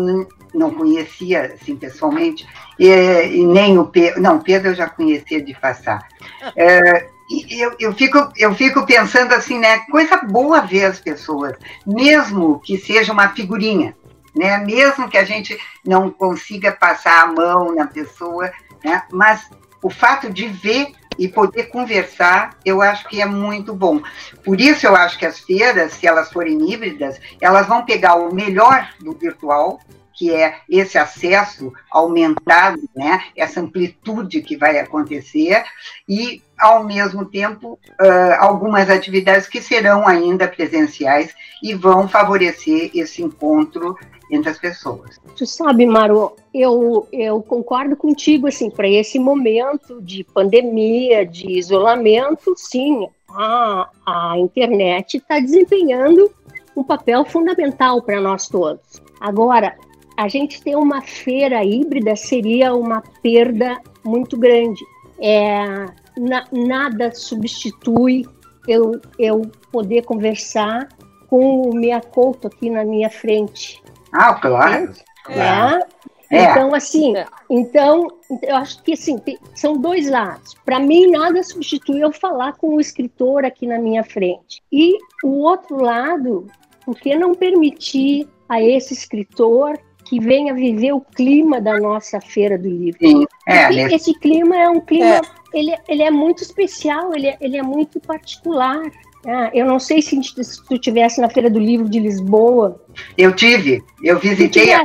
não 0.53 0.75
conhecia 0.75 1.55
assim 1.55 1.75
pessoalmente, 1.75 2.47
e, 2.79 2.89
e 2.89 3.47
nem 3.47 3.79
o 3.79 3.87
Pedro, 3.87 4.21
não, 4.21 4.41
Pedro 4.41 4.71
eu 4.71 4.75
já 4.75 4.89
conhecia 4.89 5.41
de 5.41 5.55
passar. 5.55 6.07
É, 6.55 7.09
eu, 7.51 7.75
eu, 7.79 7.93
fico, 7.93 8.33
eu 8.37 8.55
fico 8.55 8.85
pensando 8.85 9.33
assim, 9.33 9.59
né? 9.59 9.81
Coisa 9.91 10.19
boa 10.19 10.61
ver 10.61 10.85
as 10.87 10.99
pessoas, 10.99 11.55
mesmo 11.87 12.61
que 12.61 12.77
seja 12.79 13.13
uma 13.13 13.29
figurinha, 13.31 13.97
né? 14.35 14.59
Mesmo 14.59 15.09
que 15.09 15.19
a 15.19 15.25
gente 15.25 15.59
não 15.85 16.11
consiga 16.11 16.73
passar 16.73 17.23
a 17.23 17.27
mão 17.27 17.75
na 17.75 17.87
pessoa, 17.87 18.51
né? 18.85 19.03
Mas 19.13 19.49
o 19.83 19.91
fato 19.91 20.31
de 20.31 20.49
ver 20.49 20.93
e 21.19 21.29
poder 21.29 21.65
conversar, 21.65 22.57
eu 22.65 22.81
acho 22.81 23.09
que 23.09 23.21
é 23.21 23.27
muito 23.27 23.75
bom. 23.75 24.01
Por 24.45 24.61
isso 24.61 24.87
eu 24.87 24.97
acho 24.97 25.19
que 25.19 25.27
as 25.27 25.39
feiras, 25.41 25.93
se 25.93 26.07
elas 26.07 26.33
forem 26.33 26.71
híbridas, 26.71 27.21
elas 27.41 27.67
vão 27.67 27.85
pegar 27.85 28.15
o 28.15 28.35
melhor 28.35 28.89
do 29.01 29.13
virtual 29.13 29.81
que 30.15 30.33
é 30.33 30.57
esse 30.69 30.99
acesso 30.99 31.73
aumentado, 31.91 32.81
né, 32.95 33.25
essa 33.37 33.61
amplitude 33.61 34.43
que 34.43 34.57
vai 34.57 34.79
acontecer, 34.79 35.63
e, 36.09 36.43
ao 36.59 36.85
mesmo 36.85 37.25
tempo, 37.25 37.79
uh, 38.01 38.35
algumas 38.39 38.89
atividades 38.89 39.49
que 39.49 39.61
serão 39.61 40.07
ainda 40.07 40.47
presenciais 40.47 41.35
e 41.63 41.75
vão 41.75 42.09
favorecer 42.09 42.91
esse 42.95 43.23
encontro 43.23 43.97
entre 44.31 44.51
as 44.51 44.59
pessoas. 44.59 45.21
Tu 45.37 45.47
sabe, 45.47 45.85
Maru, 45.85 46.35
eu, 46.55 47.07
eu 47.13 47.43
concordo 47.43 47.97
contigo, 47.97 48.47
assim, 48.47 48.71
para 48.71 48.89
esse 48.89 49.19
momento 49.19 50.01
de 50.01 50.25
pandemia, 50.25 51.27
de 51.27 51.59
isolamento, 51.59 52.55
sim, 52.57 53.07
a, 53.29 53.89
a 54.07 54.39
internet 54.39 55.19
está 55.19 55.39
desempenhando 55.39 56.31
um 56.77 56.83
papel 56.83 57.25
fundamental 57.25 58.03
para 58.03 58.21
nós 58.21 58.49
todos. 58.49 59.03
Agora, 59.21 59.77
a 60.23 60.29
gente 60.29 60.63
ter 60.63 60.77
uma 60.77 61.03
feira 61.03 61.65
híbrida 61.65 62.15
seria 62.15 62.75
uma 62.75 63.03
perda 63.23 63.81
muito 64.05 64.37
grande. 64.37 64.81
É, 65.21 65.87
na, 66.17 66.47
nada 66.53 67.13
substitui 67.13 68.25
eu, 68.69 69.01
eu 69.19 69.43
poder 69.73 70.03
conversar 70.03 70.89
com 71.29 71.63
o 71.63 71.75
minha 71.75 72.01
couto 72.01 72.47
aqui 72.47 72.71
na 72.71 72.85
minha 72.85 73.11
frente. 73.11 73.83
Ah, 74.13 74.35
claro. 74.35 74.93
É. 75.29 75.41
é. 75.41 76.03
É. 76.31 76.51
Então, 76.51 76.75
assim, 76.75 77.13
então, 77.51 78.07
eu 78.43 78.57
acho 78.57 78.83
que 78.83 78.95
assim, 78.95 79.19
tem, 79.19 79.39
são 79.55 79.77
dois 79.77 80.09
lados. 80.09 80.55
Para 80.65 80.81
mim, 80.81 81.11
nada 81.11 81.43
substitui 81.43 82.01
eu 82.01 82.11
falar 82.11 82.55
com 82.55 82.77
o 82.77 82.81
escritor 82.81 83.45
aqui 83.45 83.67
na 83.67 83.79
minha 83.79 84.03
frente. 84.03 84.63
E 84.73 84.97
o 85.23 85.41
outro 85.41 85.83
lado, 85.83 86.47
por 86.87 86.97
que 86.97 87.15
não 87.17 87.35
permitir 87.35 88.27
a 88.49 88.63
esse 88.63 88.95
escritor 88.95 89.79
que 90.05 90.21
venha 90.21 90.55
viver 90.55 90.93
o 90.93 91.01
clima 91.01 91.61
da 91.61 91.79
nossa 91.79 92.21
feira 92.21 92.59
do 92.59 92.69
livro. 92.69 92.99
Sim, 93.01 93.25
é, 93.47 93.95
esse 93.95 94.13
clima 94.15 94.57
é 94.57 94.69
um 94.69 94.81
clima, 94.81 95.17
é. 95.17 95.21
Ele, 95.53 95.75
ele 95.89 96.03
é 96.03 96.11
muito 96.11 96.43
especial, 96.43 97.15
ele 97.15 97.29
é, 97.29 97.37
ele 97.41 97.57
é 97.57 97.63
muito 97.63 98.01
particular. 98.01 98.81
Ah, 99.27 99.51
eu 99.55 99.67
não 99.67 99.79
sei 99.79 100.03
se, 100.03 100.21
se 100.23 100.65
tu 100.65 100.75
estivesse 100.75 101.21
na 101.21 101.29
Feira 101.29 101.49
do 101.49 101.59
Livro 101.59 101.89
de 101.89 102.01
Lisboa. 102.01 102.83
Eu 103.17 103.35
tive, 103.35 103.83
eu 104.03 104.19
visitei. 104.19 104.73
A... 104.73 104.85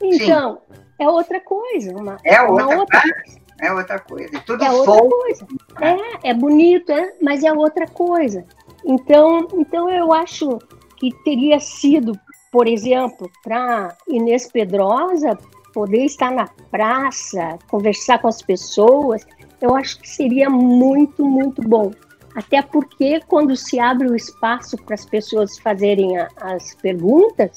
Então, 0.00 0.58
Sim. 0.70 0.80
é 1.00 1.08
outra 1.08 1.40
coisa. 1.40 1.92
Uma, 1.96 2.16
é 2.24 2.40
outra, 2.42 2.66
uma 2.66 2.76
outra 2.76 3.00
coisa. 3.00 3.42
É 3.60 3.72
outra 3.72 3.98
coisa. 4.00 4.40
Tudo 4.44 4.64
é 4.64 4.70
outra 4.70 5.08
coisa. 5.08 5.46
É, 5.80 6.30
é 6.30 6.34
bonito, 6.34 6.90
é, 6.90 7.14
mas 7.20 7.42
é 7.42 7.52
outra 7.52 7.86
coisa. 7.86 8.44
Então, 8.84 9.48
então 9.54 9.88
eu 9.88 10.12
acho 10.12 10.58
que 10.96 11.10
teria 11.24 11.58
sido 11.58 12.12
por 12.52 12.68
exemplo, 12.68 13.30
para 13.42 13.96
Inês 14.06 14.46
Pedrosa 14.46 15.38
poder 15.72 16.04
estar 16.04 16.30
na 16.30 16.46
praça, 16.70 17.58
conversar 17.70 18.20
com 18.20 18.28
as 18.28 18.42
pessoas, 18.42 19.26
eu 19.58 19.74
acho 19.74 19.98
que 19.98 20.08
seria 20.08 20.50
muito, 20.50 21.24
muito 21.24 21.62
bom. 21.62 21.90
Até 22.34 22.60
porque 22.60 23.20
quando 23.26 23.56
se 23.56 23.80
abre 23.80 24.06
o 24.06 24.14
espaço 24.14 24.76
para 24.76 24.94
as 24.94 25.06
pessoas 25.06 25.58
fazerem 25.58 26.18
a, 26.18 26.28
as 26.40 26.74
perguntas, 26.74 27.52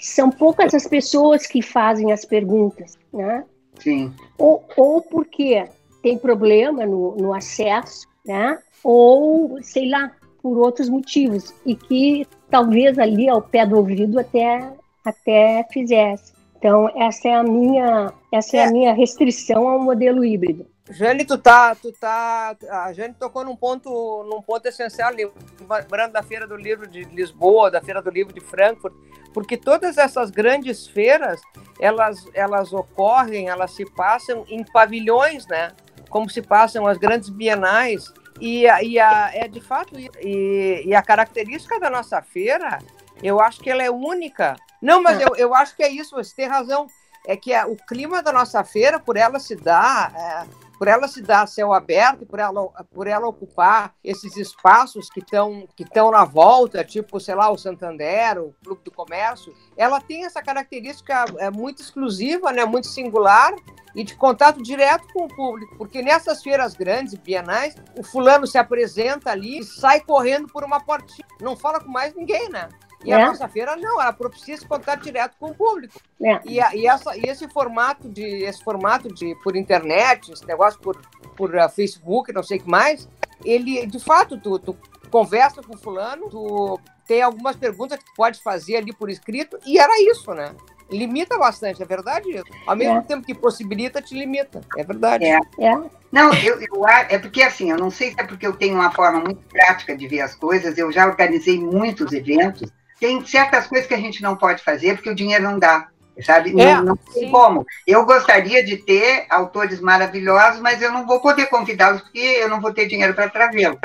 são 0.00 0.30
poucas 0.30 0.74
as 0.74 0.86
pessoas 0.86 1.46
que 1.46 1.62
fazem 1.62 2.12
as 2.12 2.26
perguntas, 2.26 2.98
né? 3.12 3.42
Sim. 3.78 4.12
Ou, 4.38 4.66
ou 4.76 5.00
porque 5.00 5.64
tem 6.02 6.18
problema 6.18 6.84
no, 6.84 7.16
no 7.16 7.32
acesso, 7.32 8.06
né? 8.24 8.58
Ou, 8.84 9.62
sei 9.62 9.88
lá, 9.88 10.12
por 10.46 10.58
outros 10.58 10.88
motivos. 10.88 11.52
E 11.64 11.74
que 11.74 12.26
talvez 12.48 12.98
ali 12.98 13.28
ao 13.28 13.42
pé 13.42 13.66
do 13.66 13.76
ouvido 13.76 14.20
até, 14.20 14.72
até 15.04 15.66
fizesse. 15.72 16.32
Então, 16.56 16.88
essa 16.96 17.28
é 17.28 17.34
a 17.34 17.42
minha, 17.42 18.12
essa 18.32 18.56
é. 18.56 18.60
é 18.60 18.64
a 18.66 18.70
minha 18.70 18.92
restrição 18.92 19.68
ao 19.68 19.80
modelo 19.80 20.24
híbrido. 20.24 20.66
Jane, 20.88 21.24
tu 21.24 21.36
tá, 21.36 21.74
tu 21.74 21.90
tá, 21.92 22.56
a 22.70 22.92
Jane 22.92 23.12
tocou 23.14 23.44
num 23.44 23.56
ponto, 23.56 23.90
num 24.30 24.40
ponto 24.40 24.66
essencial 24.66 25.08
ali, 25.08 25.28
lembrando 25.68 26.12
da 26.12 26.22
Feira 26.22 26.46
do 26.46 26.54
Livro 26.54 26.86
de 26.86 27.02
Lisboa, 27.06 27.72
da 27.72 27.82
Feira 27.82 28.00
do 28.00 28.08
Livro 28.08 28.32
de 28.32 28.40
Frankfurt, 28.40 28.94
porque 29.34 29.56
todas 29.56 29.98
essas 29.98 30.30
grandes 30.30 30.86
feiras, 30.86 31.40
elas, 31.80 32.24
elas 32.32 32.72
ocorrem, 32.72 33.48
elas 33.48 33.72
se 33.72 33.84
passam 33.84 34.44
em 34.48 34.62
pavilhões, 34.62 35.44
né? 35.48 35.72
Como 36.08 36.30
se 36.30 36.40
passam 36.40 36.86
as 36.86 36.98
grandes 36.98 37.30
bienais, 37.30 38.12
e, 38.40 38.62
e 38.64 38.98
a, 38.98 39.30
é 39.34 39.48
de 39.48 39.60
fato, 39.60 39.98
e, 39.98 40.82
e, 40.84 40.94
a 40.94 41.02
característica 41.02 41.78
da 41.80 41.90
nossa 41.90 42.20
feira, 42.22 42.78
eu 43.22 43.40
acho 43.40 43.60
que 43.60 43.70
ela 43.70 43.82
é 43.82 43.90
única. 43.90 44.56
Não, 44.80 45.02
mas 45.02 45.20
eu, 45.20 45.34
eu 45.36 45.54
acho 45.54 45.74
que 45.74 45.82
é 45.82 45.88
isso, 45.88 46.14
você 46.14 46.34
tem 46.34 46.46
razão. 46.46 46.86
É 47.26 47.36
que 47.36 47.52
a, 47.52 47.66
o 47.66 47.76
clima 47.76 48.22
da 48.22 48.32
nossa 48.32 48.62
feira, 48.62 49.00
por 49.00 49.16
ela 49.16 49.40
se 49.40 49.56
dar, 49.56 50.12
é, 50.14 50.65
por 50.78 50.88
ela 50.88 51.08
se 51.08 51.22
dar 51.22 51.46
céu 51.46 51.72
aberto, 51.72 52.26
por 52.26 52.38
ela, 52.38 52.66
por 52.92 53.06
ela 53.06 53.26
ocupar 53.26 53.94
esses 54.02 54.36
espaços 54.36 55.08
que 55.08 55.20
estão 55.20 55.66
que 55.74 55.82
estão 55.82 56.10
na 56.10 56.24
volta, 56.24 56.84
tipo, 56.84 57.18
sei 57.20 57.34
lá, 57.34 57.50
o 57.50 57.58
Santander, 57.58 58.40
o 58.40 58.54
Clube 58.64 58.82
do 58.84 58.90
Comércio, 58.90 59.54
ela 59.76 60.00
tem 60.00 60.24
essa 60.24 60.42
característica 60.42 61.24
é, 61.38 61.50
muito 61.50 61.82
exclusiva, 61.82 62.52
né, 62.52 62.64
muito 62.64 62.86
singular, 62.86 63.54
e 63.94 64.04
de 64.04 64.14
contato 64.14 64.62
direto 64.62 65.06
com 65.12 65.24
o 65.24 65.28
público, 65.28 65.74
porque 65.78 66.02
nessas 66.02 66.42
feiras 66.42 66.74
grandes 66.74 67.14
e 67.14 67.18
bienais, 67.18 67.74
o 67.96 68.02
fulano 68.02 68.46
se 68.46 68.58
apresenta 68.58 69.30
ali 69.30 69.60
e 69.60 69.64
sai 69.64 70.00
correndo 70.00 70.46
por 70.48 70.62
uma 70.62 70.78
portinha, 70.78 71.26
não 71.40 71.56
fala 71.56 71.80
com 71.80 71.90
mais 71.90 72.14
ninguém, 72.14 72.50
né? 72.50 72.68
E 73.06 73.12
é. 73.12 73.22
a 73.22 73.26
nossa 73.26 73.48
feira 73.48 73.76
não, 73.76 74.02
ela 74.02 74.12
propicia 74.12 74.54
esse 74.54 74.66
contato 74.66 75.02
direto 75.02 75.36
com 75.38 75.50
o 75.50 75.54
público. 75.54 75.94
É. 76.20 76.40
E, 76.44 76.60
a, 76.60 76.74
e, 76.74 76.86
essa, 76.86 77.16
e 77.16 77.22
esse 77.22 77.48
formato 77.48 78.08
de 78.08 78.44
esse 78.44 78.62
formato 78.64 79.12
de 79.14 79.34
por 79.44 79.54
internet, 79.54 80.32
esse 80.32 80.44
negócio 80.44 80.80
por, 80.80 81.00
por 81.36 81.54
uh, 81.54 81.68
Facebook, 81.68 82.32
não 82.32 82.42
sei 82.42 82.58
o 82.58 82.62
que 82.62 82.68
mais, 82.68 83.08
ele 83.44 83.86
de 83.86 84.00
fato 84.00 84.36
tu, 84.38 84.58
tu 84.58 84.76
conversa 85.10 85.62
com 85.62 85.76
fulano, 85.76 86.28
tu 86.28 86.80
tem 87.06 87.22
algumas 87.22 87.54
perguntas 87.54 87.98
que 87.98 88.04
tu 88.04 88.14
pode 88.16 88.42
fazer 88.42 88.78
ali 88.78 88.92
por 88.92 89.08
escrito 89.08 89.56
e 89.64 89.78
era 89.78 90.02
isso, 90.02 90.34
né? 90.34 90.52
limita 90.90 91.36
bastante, 91.36 91.82
é 91.82 91.86
verdade 91.86 92.30
isso. 92.30 92.44
Ao 92.66 92.76
mesmo 92.76 92.98
é. 92.98 93.02
tempo 93.02 93.26
que 93.26 93.34
possibilita, 93.34 94.00
te 94.00 94.14
limita. 94.14 94.60
É 94.76 94.84
verdade. 94.84 95.24
É. 95.24 95.38
é. 95.58 95.82
Não, 96.12 96.32
eu, 96.34 96.60
eu, 96.60 96.88
é 96.88 97.18
porque 97.18 97.42
assim, 97.42 97.70
eu 97.70 97.76
não 97.76 97.90
sei 97.90 98.12
se 98.12 98.20
é 98.20 98.24
porque 98.24 98.46
eu 98.46 98.54
tenho 98.54 98.74
uma 98.74 98.90
forma 98.90 99.20
muito 99.20 99.40
prática 99.48 99.96
de 99.96 100.06
ver 100.06 100.20
as 100.20 100.34
coisas, 100.34 100.78
eu 100.78 100.90
já 100.92 101.06
organizei 101.06 101.58
muitos 101.58 102.12
eventos. 102.12 102.70
Tem 103.00 103.24
certas 103.24 103.66
coisas 103.66 103.86
que 103.86 103.94
a 103.94 103.98
gente 103.98 104.22
não 104.22 104.36
pode 104.36 104.62
fazer 104.62 104.94
porque 104.94 105.10
o 105.10 105.14
dinheiro 105.14 105.44
não 105.44 105.58
dá. 105.58 105.88
sabe? 106.24 106.50
É, 106.60 106.74
não, 106.76 106.84
não 106.84 106.96
tem 106.96 107.30
como. 107.30 107.64
Eu 107.86 108.04
gostaria 108.04 108.64
de 108.64 108.76
ter 108.76 109.26
autores 109.28 109.80
maravilhosos, 109.80 110.60
mas 110.60 110.80
eu 110.80 110.92
não 110.92 111.06
vou 111.06 111.20
poder 111.20 111.46
convidá-los 111.46 112.02
porque 112.02 112.18
eu 112.18 112.48
não 112.48 112.60
vou 112.60 112.72
ter 112.72 112.86
dinheiro 112.86 113.14
para 113.14 113.28
trazê-los. 113.28 113.78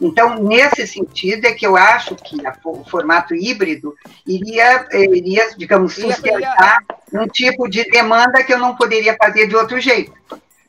Então, 0.00 0.42
nesse 0.42 0.86
sentido, 0.86 1.46
é 1.46 1.52
que 1.52 1.66
eu 1.66 1.76
acho 1.76 2.14
que 2.16 2.36
o 2.64 2.84
formato 2.84 3.34
híbrido 3.34 3.94
iria, 4.26 4.86
eh, 4.90 5.04
iria 5.04 5.54
digamos, 5.56 5.94
sustentar 5.94 6.78
um 7.12 7.26
tipo 7.26 7.68
de 7.68 7.84
demanda 7.84 8.42
que 8.42 8.52
eu 8.52 8.58
não 8.58 8.74
poderia 8.74 9.16
fazer 9.20 9.46
de 9.46 9.54
outro 9.54 9.80
jeito. 9.80 10.12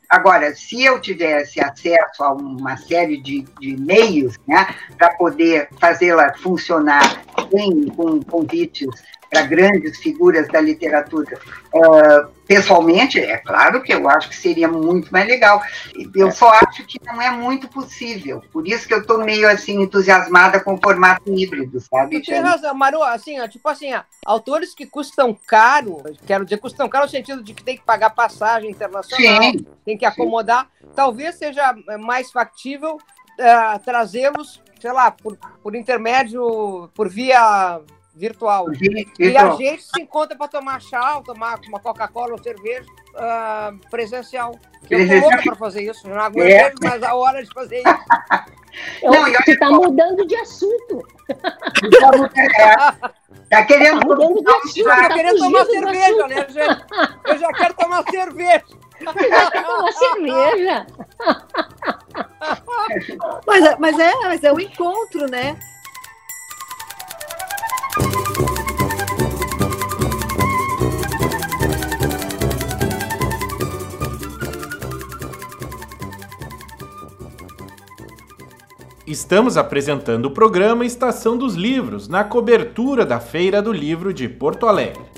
Agora, 0.08 0.54
se 0.54 0.84
eu 0.84 1.00
tivesse 1.00 1.60
acesso 1.60 2.22
a 2.22 2.32
uma 2.32 2.76
série 2.76 3.20
de, 3.20 3.42
de 3.58 3.76
meios 3.76 4.36
né, 4.46 4.68
para 4.96 5.14
poder 5.14 5.68
fazê-la 5.80 6.32
funcionar 6.34 7.22
bem, 7.46 7.86
com 7.86 8.22
convites 8.22 8.88
para 9.30 9.42
grandes 9.42 9.98
figuras 9.98 10.48
da 10.48 10.60
literatura. 10.60 11.38
Uh, 11.74 12.28
pessoalmente, 12.46 13.18
é 13.18 13.36
claro 13.38 13.82
que 13.82 13.92
eu 13.92 14.08
acho 14.08 14.28
que 14.28 14.36
seria 14.36 14.68
muito 14.68 15.10
mais 15.12 15.26
legal. 15.26 15.60
Eu 16.14 16.30
só 16.30 16.48
acho 16.50 16.84
que 16.86 16.98
não 17.04 17.20
é 17.20 17.30
muito 17.30 17.68
possível. 17.68 18.42
Por 18.52 18.66
isso 18.66 18.86
que 18.86 18.94
eu 18.94 19.00
estou 19.00 19.24
meio 19.24 19.48
assim 19.48 19.82
entusiasmada 19.82 20.60
com 20.60 20.74
o 20.74 20.80
formato 20.80 21.32
híbrido, 21.32 21.80
sabe? 21.80 22.22
Tem 22.22 22.40
razão, 22.40 22.74
Maru, 22.74 23.02
assim, 23.02 23.40
ó, 23.40 23.48
tipo 23.48 23.68
assim, 23.68 23.92
ó, 23.92 24.02
autores 24.24 24.74
que 24.74 24.86
custam 24.86 25.36
caro, 25.46 26.02
quero 26.26 26.44
dizer, 26.44 26.58
custam 26.58 26.88
caro 26.88 27.06
no 27.06 27.10
sentido 27.10 27.42
de 27.42 27.52
que 27.52 27.64
tem 27.64 27.76
que 27.76 27.84
pagar 27.84 28.10
passagem 28.10 28.70
internacional, 28.70 29.42
sim, 29.42 29.66
tem 29.84 29.98
que 29.98 30.04
acomodar, 30.04 30.68
sim. 30.80 30.88
talvez 30.94 31.34
seja 31.34 31.74
mais 31.98 32.30
factível 32.30 32.94
uh, 32.96 33.78
trazê-los, 33.84 34.62
sei 34.80 34.92
lá, 34.92 35.10
por, 35.10 35.36
por 35.62 35.74
intermédio, 35.74 36.90
por 36.94 37.08
via 37.08 37.80
virtual. 38.14 38.66
E 39.18 39.36
a 39.36 39.50
gente 39.52 39.82
se 39.82 40.00
encontra 40.00 40.36
para 40.36 40.48
tomar 40.48 40.80
chá, 40.80 41.20
tomar 41.24 41.60
uma 41.68 41.78
Coca-Cola 41.78 42.32
ou 42.32 42.42
cerveja 42.42 42.86
uh, 43.14 43.78
presencial. 43.90 44.58
Eu 44.88 45.00
estou 45.00 45.20
louca 45.20 45.42
para 45.42 45.56
fazer 45.56 45.82
isso, 45.82 46.08
não 46.08 46.18
aguento 46.18 46.82
é. 46.82 46.88
mais 46.88 47.02
a 47.02 47.14
hora 47.14 47.42
de 47.44 47.52
fazer 47.52 47.78
isso. 47.78 48.56
Eu, 49.02 49.10
não, 49.10 49.24
você 49.32 49.52
está 49.52 49.70
mudando 49.70 50.26
de 50.26 50.36
assunto. 50.36 51.06
Está 53.42 53.64
querendo, 53.64 54.00
tá 54.00 54.06
mudando 54.06 54.42
de 54.42 54.50
assunto. 54.50 54.84
Tá 54.84 55.08
querendo 55.08 55.38
tomar 55.38 55.64
cerveja, 55.64 56.28
né, 56.28 56.46
gente? 56.50 56.84
Eu 57.24 57.38
já 57.38 57.52
quero 57.52 57.74
tomar 57.74 58.04
cerveja. 58.10 58.64
Já 58.98 59.12
quero 59.50 59.66
tomar 59.66 59.92
cerveja. 59.92 60.86
Mas, 63.46 63.78
mas, 63.78 63.98
é, 63.98 64.14
mas 64.24 64.44
é 64.44 64.52
o 64.52 64.60
encontro, 64.60 65.30
né? 65.30 65.56
Estamos 79.06 79.56
apresentando 79.56 80.26
o 80.26 80.30
programa 80.32 80.84
Estação 80.84 81.38
dos 81.38 81.54
Livros, 81.54 82.08
na 82.08 82.24
cobertura 82.24 83.06
da 83.06 83.20
Feira 83.20 83.62
do 83.62 83.72
Livro 83.72 84.12
de 84.12 84.28
Porto 84.28 84.66
Alegre. 84.66 85.15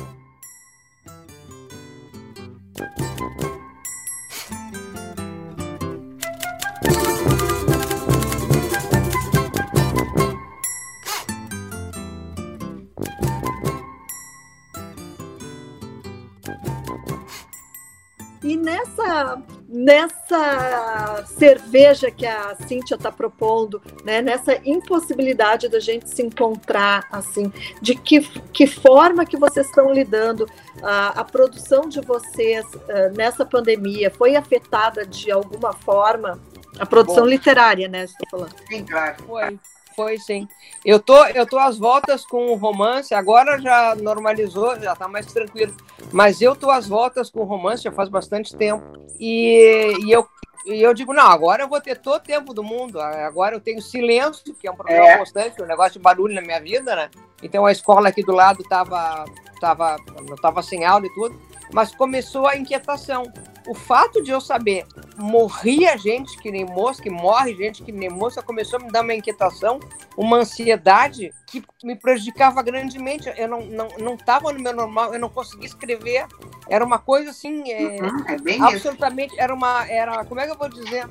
Nessa 20.38 21.26
cerveja 21.26 22.10
que 22.10 22.26
a 22.26 22.56
Cíntia 22.66 22.94
está 22.94 23.10
propondo, 23.10 23.80
né, 24.04 24.22
nessa 24.22 24.60
impossibilidade 24.64 25.68
da 25.68 25.80
gente 25.80 26.08
se 26.08 26.22
encontrar, 26.22 27.06
assim, 27.10 27.52
de 27.80 27.94
que, 27.94 28.20
que 28.52 28.66
forma 28.66 29.26
que 29.26 29.36
vocês 29.36 29.66
estão 29.66 29.92
lidando, 29.92 30.48
a, 30.82 31.20
a 31.20 31.24
produção 31.24 31.88
de 31.88 32.00
vocês 32.00 32.64
uh, 32.74 33.16
nessa 33.16 33.44
pandemia 33.44 34.10
foi 34.10 34.36
afetada 34.36 35.04
de 35.06 35.30
alguma 35.30 35.72
forma? 35.72 36.38
A 36.78 36.86
produção 36.86 37.24
Bom, 37.24 37.30
literária, 37.30 37.88
né, 37.88 38.04
estou 38.04 38.28
falando. 38.30 38.54
Sim, 38.68 38.84
claro. 38.84 39.16
Foi. 39.24 39.58
Foi 39.98 40.16
sim. 40.16 40.46
Eu 40.84 41.00
tô, 41.00 41.24
eu 41.26 41.44
tô 41.44 41.58
às 41.58 41.76
voltas 41.76 42.24
com 42.24 42.52
o 42.52 42.54
romance, 42.54 43.12
agora 43.12 43.60
já 43.60 43.96
normalizou, 43.96 44.78
já 44.78 44.94
tá 44.94 45.08
mais 45.08 45.26
tranquilo. 45.26 45.76
Mas 46.12 46.40
eu 46.40 46.54
tô 46.54 46.70
às 46.70 46.86
voltas 46.86 47.28
com 47.28 47.40
o 47.40 47.44
romance 47.44 47.82
já 47.82 47.90
faz 47.90 48.08
bastante 48.08 48.54
tempo. 48.54 48.84
E, 49.18 49.92
e 50.04 50.12
eu 50.12 50.24
e 50.66 50.82
eu 50.82 50.94
digo, 50.94 51.12
não, 51.12 51.26
agora 51.26 51.64
eu 51.64 51.68
vou 51.68 51.80
ter 51.80 51.96
todo 51.96 52.16
o 52.16 52.20
tempo 52.20 52.54
do 52.54 52.62
mundo. 52.62 53.00
Agora 53.00 53.56
eu 53.56 53.60
tenho 53.60 53.82
silêncio, 53.82 54.54
que 54.54 54.68
é 54.68 54.70
um 54.70 54.76
problema 54.76 55.04
é. 55.04 55.18
constante, 55.18 55.60
um 55.60 55.66
negócio 55.66 55.94
de 55.94 55.98
barulho 55.98 56.34
na 56.34 56.42
minha 56.42 56.60
vida, 56.60 56.94
né? 56.94 57.10
Então 57.42 57.66
a 57.66 57.72
escola 57.72 58.08
aqui 58.08 58.22
do 58.22 58.32
lado 58.32 58.62
tava, 58.68 59.24
tava, 59.60 59.96
tava 60.40 60.62
sem 60.62 60.84
aula 60.84 61.06
e 61.06 61.14
tudo 61.14 61.48
mas 61.72 61.94
começou 61.94 62.46
a 62.46 62.56
inquietação. 62.56 63.24
O 63.68 63.74
fato 63.74 64.22
de 64.22 64.30
eu 64.30 64.40
saber 64.40 64.86
morria 65.16 65.96
gente 65.96 66.38
que 66.38 66.50
nem 66.50 66.64
mosca, 66.64 67.10
morre 67.10 67.54
gente 67.54 67.82
que 67.82 67.92
nem 67.92 68.08
mosca, 68.08 68.42
começou 68.42 68.78
a 68.78 68.82
me 68.82 68.90
dar 68.90 69.02
uma 69.02 69.14
inquietação, 69.14 69.78
uma 70.16 70.38
ansiedade 70.38 71.32
que 71.46 71.62
me 71.84 71.94
prejudicava 71.94 72.62
grandemente. 72.62 73.32
Eu 73.36 73.48
não 73.48 73.60
não 73.66 73.88
não 73.98 74.14
estava 74.14 74.52
no 74.52 74.60
meu 74.60 74.74
normal, 74.74 75.12
eu 75.12 75.20
não 75.20 75.28
conseguia 75.28 75.66
escrever. 75.66 76.26
Era 76.68 76.84
uma 76.84 76.98
coisa 76.98 77.30
assim, 77.30 77.70
é, 77.70 78.00
uhum, 78.00 78.24
é 78.46 78.60
absolutamente, 78.60 79.32
isso. 79.32 79.40
era 79.42 79.54
uma, 79.54 79.86
era, 79.86 80.24
como 80.24 80.40
é 80.40 80.46
que 80.46 80.52
eu 80.52 80.58
vou 80.58 80.68
dizer? 80.68 81.08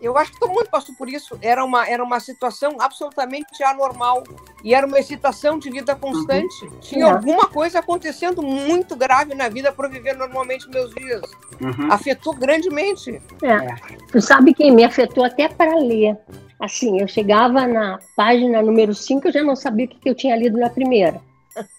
Eu 0.00 0.16
acho 0.16 0.32
que 0.32 0.38
todo 0.38 0.52
mundo 0.52 0.68
passou 0.70 0.94
por 0.94 1.08
isso. 1.08 1.38
Era 1.42 1.64
uma, 1.64 1.88
era 1.88 2.02
uma 2.02 2.20
situação 2.20 2.76
absolutamente 2.80 3.62
anormal. 3.62 4.22
E 4.62 4.74
era 4.74 4.86
uma 4.86 4.98
excitação 4.98 5.58
de 5.58 5.70
vida 5.70 5.94
constante. 5.96 6.64
Uhum. 6.64 6.80
Tinha 6.80 7.06
uhum. 7.06 7.14
alguma 7.14 7.46
coisa 7.46 7.80
acontecendo 7.80 8.42
muito 8.42 8.94
grave 8.94 9.34
na 9.34 9.48
vida 9.48 9.72
para 9.72 9.88
viver 9.88 10.16
normalmente 10.16 10.68
meus 10.68 10.94
dias. 10.94 11.22
Uhum. 11.60 11.92
Afetou 11.92 12.34
grandemente. 12.34 13.20
É. 13.42 13.74
Tu 14.10 14.20
sabe 14.20 14.54
quem 14.54 14.72
me 14.72 14.84
afetou 14.84 15.24
até 15.24 15.48
para 15.48 15.74
ler. 15.76 16.16
Assim, 16.60 17.00
eu 17.00 17.06
chegava 17.06 17.66
na 17.66 17.98
página 18.16 18.60
número 18.62 18.94
5, 18.94 19.28
eu 19.28 19.32
já 19.32 19.42
não 19.44 19.54
sabia 19.54 19.86
o 19.86 19.88
que 19.88 20.08
eu 20.08 20.14
tinha 20.14 20.36
lido 20.36 20.58
na 20.58 20.70
primeira. 20.70 21.20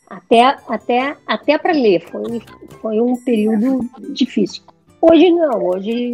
Até, 0.10 0.58
até, 0.68 1.18
até 1.28 1.58
para 1.58 1.74
ler. 1.74 2.02
Foi, 2.10 2.42
foi 2.82 3.02
um 3.02 3.16
período 3.16 3.88
difícil. 4.12 4.64
Hoje 5.02 5.30
não, 5.30 5.66
hoje 5.66 6.14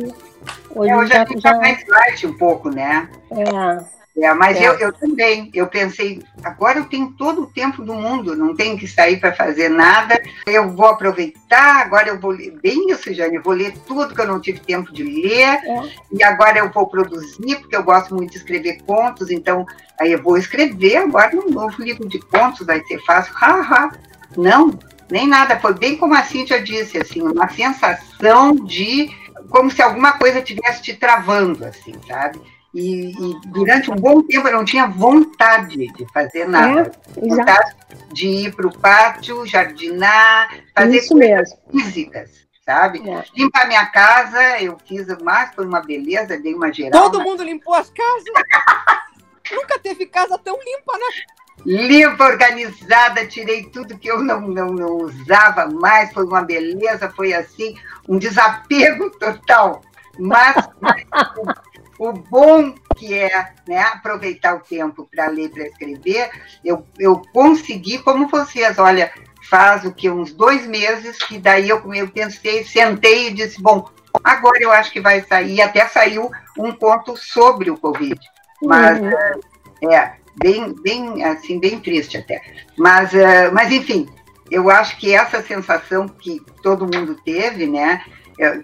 Hoje, 0.69 0.89
é, 0.89 0.97
hoje 0.97 1.13
já, 1.13 1.21
a 1.21 1.25
gente 1.25 1.41
já... 1.41 1.51
tá 1.53 1.59
mais 1.59 1.87
light 1.87 2.27
um 2.27 2.33
pouco, 2.33 2.69
né? 2.69 3.09
É. 3.31 3.95
É, 4.17 4.33
mas 4.33 4.55
é. 4.57 4.67
Eu, 4.67 4.73
eu 4.79 4.93
também, 4.93 5.51
eu 5.53 5.67
pensei, 5.67 6.23
agora 6.41 6.79
eu 6.79 6.85
tenho 6.85 7.11
todo 7.17 7.43
o 7.43 7.47
tempo 7.47 7.83
do 7.83 7.93
mundo, 7.93 8.35
não 8.35 8.55
tenho 8.55 8.77
que 8.77 8.87
sair 8.87 9.19
para 9.19 9.33
fazer 9.33 9.67
nada, 9.67 10.21
eu 10.47 10.71
vou 10.71 10.85
aproveitar, 10.85 11.81
agora 11.81 12.07
eu 12.07 12.19
vou 12.19 12.31
ler, 12.31 12.57
bem 12.63 12.91
isso, 12.91 13.13
Jane, 13.13 13.35
eu 13.35 13.43
vou 13.43 13.53
ler 13.53 13.73
tudo 13.85 14.15
que 14.15 14.21
eu 14.21 14.27
não 14.27 14.39
tive 14.39 14.59
tempo 14.59 14.93
de 14.93 15.03
ler, 15.03 15.59
é. 15.59 15.89
e 16.13 16.23
agora 16.23 16.59
eu 16.59 16.71
vou 16.71 16.87
produzir, 16.87 17.57
porque 17.57 17.75
eu 17.75 17.83
gosto 17.83 18.15
muito 18.15 18.31
de 18.31 18.37
escrever 18.37 18.81
contos, 18.83 19.29
então 19.29 19.65
aí 19.99 20.13
eu 20.13 20.23
vou 20.23 20.37
escrever 20.37 20.95
agora 20.95 21.35
um 21.35 21.49
novo 21.49 21.81
livro 21.83 22.07
de 22.07 22.19
contos, 22.19 22.65
vai 22.65 22.81
ser 22.85 22.99
fácil, 22.99 23.33
haha. 23.35 23.91
Não, 24.37 24.79
nem 25.11 25.27
nada, 25.27 25.59
foi 25.59 25.73
bem 25.73 25.97
como 25.97 26.15
a 26.15 26.23
Cíntia 26.23 26.63
disse, 26.63 26.97
assim, 26.97 27.21
uma 27.21 27.49
sensação 27.49 28.55
de 28.55 29.09
como 29.49 29.71
se 29.71 29.81
alguma 29.81 30.13
coisa 30.13 30.41
tivesse 30.41 30.81
te 30.81 30.93
travando, 30.93 31.65
assim, 31.65 31.93
sabe? 32.07 32.41
E, 32.73 33.11
e, 33.11 33.39
durante 33.47 33.89
um 33.89 33.95
bom 33.95 34.21
tempo 34.21 34.49
eu 34.49 34.57
não 34.57 34.65
tinha 34.65 34.85
vontade 34.85 35.77
de 35.77 36.05
fazer 36.11 36.45
nada. 36.45 36.91
É, 37.15 37.19
vontade 37.21 37.75
de 38.11 38.27
ir 38.27 38.55
para 38.55 38.67
o 38.67 38.79
pátio, 38.79 39.45
jardinar, 39.45 40.53
fazer 40.75 40.97
Isso 40.97 41.13
coisas 41.13 41.51
mesmo. 41.51 41.57
físicas, 41.71 42.31
sabe? 42.65 43.09
É. 43.09 43.23
Limpar 43.33 43.67
minha 43.67 43.85
casa, 43.85 44.61
eu 44.61 44.77
fiz 44.85 45.07
mais, 45.23 45.55
foi 45.55 45.65
uma 45.65 45.81
beleza, 45.81 46.37
dei 46.37 46.53
uma 46.53 46.71
geral. 46.71 47.03
Todo 47.03 47.23
mundo 47.23 47.43
limpou 47.43 47.73
as 47.73 47.89
casas? 47.89 48.23
Nunca 49.51 49.79
teve 49.79 50.05
casa 50.07 50.37
tão 50.37 50.57
limpa, 50.57 50.97
né? 50.97 51.23
Limpa, 51.63 52.25
organizada, 52.25 53.25
tirei 53.25 53.65
tudo 53.65 53.97
que 53.97 54.09
eu 54.09 54.23
não, 54.23 54.41
não, 54.41 54.67
não 54.67 54.97
usava 54.97 55.67
mais, 55.67 56.13
foi 56.13 56.25
uma 56.25 56.41
beleza, 56.41 57.11
foi 57.15 57.33
assim, 57.33 57.75
um 58.07 58.17
desapego 58.17 59.09
total. 59.11 59.81
Mas 60.17 60.55
o, 61.97 62.09
o 62.09 62.13
bom 62.13 62.73
que 62.95 63.13
é 63.13 63.53
né, 63.67 63.79
aproveitar 63.79 64.55
o 64.55 64.61
tempo 64.61 65.07
para 65.11 65.27
ler, 65.27 65.49
para 65.49 65.67
escrever, 65.67 66.29
eu, 66.63 66.85
eu 66.97 67.21
consegui, 67.33 67.99
como 67.99 68.27
vocês, 68.27 68.79
olha, 68.79 69.11
faz 69.49 69.85
o 69.85 69.91
que, 69.91 70.09
uns 70.09 70.33
dois 70.33 70.65
meses, 70.65 71.17
que 71.17 71.37
daí 71.37 71.69
eu, 71.69 71.81
eu 71.93 72.09
pensei, 72.09 72.63
sentei 72.63 73.27
e 73.27 73.33
disse, 73.33 73.61
bom, 73.61 73.89
agora 74.23 74.57
eu 74.61 74.71
acho 74.71 74.91
que 74.91 75.01
vai 75.01 75.21
sair, 75.21 75.61
até 75.61 75.85
saiu 75.87 76.29
um 76.57 76.71
conto 76.71 77.17
sobre 77.17 77.69
o 77.69 77.77
Covid. 77.77 78.19
Mas, 78.61 78.99
uhum. 78.99 79.91
é, 79.91 80.15
bem, 80.37 80.73
bem, 80.81 81.23
assim, 81.23 81.59
bem 81.59 81.79
triste 81.79 82.17
até. 82.17 82.41
Mas, 82.77 83.13
uh, 83.13 83.53
mas 83.53 83.71
enfim, 83.71 84.07
eu 84.49 84.69
acho 84.69 84.97
que 84.97 85.13
essa 85.13 85.41
sensação 85.41 86.07
que 86.07 86.41
todo 86.61 86.85
mundo 86.85 87.15
teve, 87.23 87.65
né? 87.65 88.03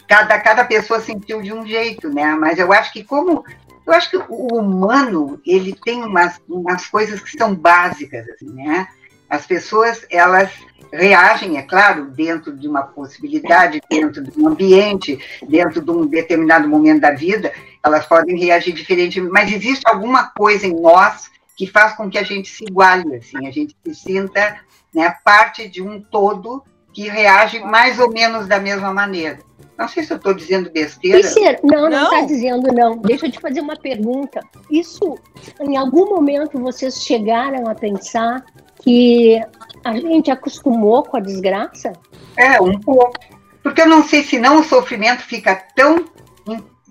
Cada, 0.08 0.38
cada 0.40 0.66
pessoa 0.66 1.00
sentiu 1.00 1.42
de 1.42 1.54
um 1.54 1.66
jeito, 1.66 2.10
né? 2.10 2.36
Mas 2.36 2.60
eu 2.60 2.74
acho 2.74 2.92
que 2.92 3.04
como 3.04 3.44
eu 3.86 3.94
acho 3.94 4.10
que 4.12 4.18
o 4.18 4.48
humano 4.58 5.42
ele 5.46 5.74
tem 5.74 6.04
umas, 6.04 6.40
umas 6.48 6.86
coisas 6.88 7.22
que 7.22 7.38
são 7.38 7.56
básicas, 7.56 8.28
assim, 8.30 8.52
né? 8.52 8.88
As 9.30 9.46
pessoas 9.46 10.06
elas 10.10 10.52
reagem, 10.92 11.58
é 11.58 11.62
claro, 11.62 12.12
dentro 12.12 12.56
de 12.56 12.68
uma 12.68 12.84
possibilidade, 12.84 13.82
dentro 13.90 14.22
de 14.22 14.40
um 14.40 14.50
ambiente, 14.50 15.18
dentro 15.48 15.82
de 15.82 15.90
um 15.90 16.06
determinado 16.06 16.68
momento 16.68 17.02
da 17.02 17.12
vida, 17.12 17.52
elas 17.84 18.06
podem 18.06 18.38
reagir 18.38 18.74
diferente, 18.74 19.22
mas 19.22 19.52
existe 19.52 19.84
alguma 19.88 20.26
coisa 20.28 20.68
em 20.68 20.80
nós 20.80 21.32
que 21.58 21.68
faz 21.68 21.96
com 21.96 22.10
que 22.10 22.18
a 22.18 22.24
gente 22.24 22.50
se 22.50 22.64
iguale, 22.64 23.18
assim, 23.18 23.48
a 23.48 23.52
gente 23.52 23.76
se 23.86 23.94
sinta 23.94 24.60
né, 24.94 25.16
parte 25.24 25.68
de 25.68 25.82
um 25.82 26.02
todo 26.02 26.64
que 26.94 27.08
reage 27.08 27.60
mais 27.60 28.00
ou 28.00 28.12
menos 28.12 28.48
da 28.48 28.60
mesma 28.60 28.94
maneira. 28.94 29.40
Não 29.78 29.88
sei 29.88 30.04
se 30.04 30.14
eu 30.14 30.18
estou 30.18 30.34
dizendo 30.34 30.70
besteira. 30.70 31.20
não, 31.64 31.90
não 31.90 32.04
está 32.04 32.22
dizendo, 32.26 32.72
não. 32.74 32.98
Deixa 32.98 33.26
eu 33.26 33.32
te 33.32 33.40
fazer 33.40 33.62
uma 33.62 33.76
pergunta. 33.76 34.42
Isso, 34.70 35.18
em 35.60 35.76
algum 35.76 36.10
momento, 36.10 36.60
vocês 36.60 37.02
chegaram 37.02 37.68
a 37.68 37.74
pensar 37.74 38.46
que 38.84 39.42
a 39.84 39.96
gente 39.96 40.30
acostumou 40.30 41.04
com 41.04 41.18
a 41.18 41.20
desgraça? 41.20 41.94
É, 42.38 42.62
um 42.62 42.80
pouco. 42.80 43.20
Porque 43.64 43.82
eu 43.82 43.88
não 43.88 44.04
sei 44.04 44.24
se 44.24 44.38
não 44.38 44.60
o 44.60 44.64
sofrimento 44.64 45.24
fica 45.24 45.56
tão 45.76 46.06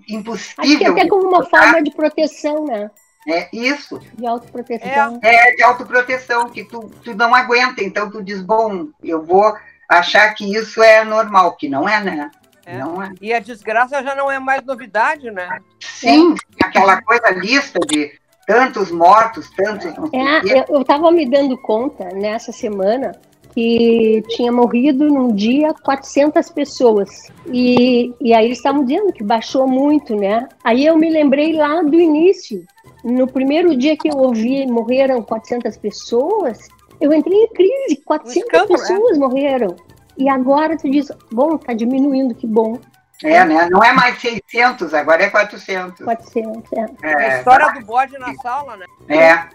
impossível. 0.08 0.64
Acho 0.64 0.78
que 0.78 0.84
até 0.84 1.08
como 1.08 1.28
uma 1.28 1.44
forma 1.44 1.82
de 1.82 1.90
proteção, 1.92 2.64
né? 2.64 2.90
É 3.30 3.48
isso. 3.52 4.00
De 4.14 4.26
autoproteção. 4.26 5.20
É, 5.22 5.50
é, 5.50 5.54
de 5.54 5.62
autoproteção, 5.62 6.48
que 6.48 6.64
tu, 6.64 6.90
tu 7.04 7.14
não 7.14 7.34
aguenta, 7.34 7.82
então 7.82 8.10
tu 8.10 8.22
diz, 8.22 8.40
bom, 8.40 8.88
eu 9.02 9.22
vou 9.22 9.56
achar 9.88 10.34
que 10.34 10.44
isso 10.56 10.82
é 10.82 11.04
normal, 11.04 11.56
que 11.56 11.68
não 11.68 11.88
é, 11.88 12.02
né? 12.02 12.30
É. 12.64 12.78
Não 12.78 13.02
é. 13.02 13.10
E 13.20 13.32
a 13.32 13.40
desgraça 13.40 14.02
já 14.02 14.14
não 14.14 14.30
é 14.30 14.38
mais 14.38 14.62
novidade, 14.64 15.30
né? 15.30 15.58
Sim, 15.80 16.34
é. 16.62 16.66
aquela 16.66 17.02
coisa 17.02 17.30
lista 17.30 17.80
de 17.80 18.12
tantos 18.46 18.90
mortos, 18.90 19.50
tantos. 19.50 19.86
É, 20.12 20.64
eu 20.68 20.80
estava 20.80 21.10
me 21.10 21.28
dando 21.28 21.56
conta 21.58 22.04
nessa 22.12 22.52
semana 22.52 23.12
que 23.54 24.22
tinha 24.28 24.52
morrido 24.52 25.06
num 25.06 25.34
dia 25.34 25.74
400 25.82 26.50
pessoas. 26.50 27.08
E, 27.52 28.12
e 28.20 28.32
aí 28.32 28.46
eles 28.46 28.58
estavam 28.58 28.84
dizendo 28.84 29.12
que 29.12 29.24
baixou 29.24 29.66
muito, 29.66 30.14
né? 30.14 30.48
Aí 30.62 30.86
eu 30.86 30.96
me 30.96 31.10
lembrei 31.10 31.52
lá 31.52 31.82
do 31.82 31.98
início. 31.98 32.64
No 33.04 33.26
primeiro 33.26 33.76
dia 33.76 33.96
que 33.96 34.08
eu 34.08 34.16
ouvi 34.16 34.66
morreram 34.66 35.22
400 35.22 35.76
pessoas, 35.78 36.68
eu 37.00 37.12
entrei 37.12 37.44
em 37.44 37.48
crise. 37.48 38.02
400 38.04 38.36
escândalo, 38.36 38.68
pessoas 38.68 39.16
é. 39.16 39.20
morreram. 39.20 39.76
E 40.16 40.28
agora 40.28 40.76
tu 40.76 40.90
diz, 40.90 41.10
bom, 41.32 41.56
tá 41.56 41.72
diminuindo, 41.72 42.34
que 42.34 42.46
bom. 42.46 42.78
É, 43.22 43.44
né? 43.44 43.68
Não 43.70 43.82
é 43.82 43.92
mais 43.92 44.18
600, 44.18 44.94
agora 44.94 45.22
é 45.22 45.30
400. 45.30 46.04
400, 46.04 46.72
é. 46.72 46.86
é 47.02 47.14
a 47.14 47.38
história 47.38 47.72
do 47.72 47.84
bode 47.84 48.18
na 48.18 48.34
sala, 48.34 48.76
né? 48.76 48.86
É. 49.08 49.48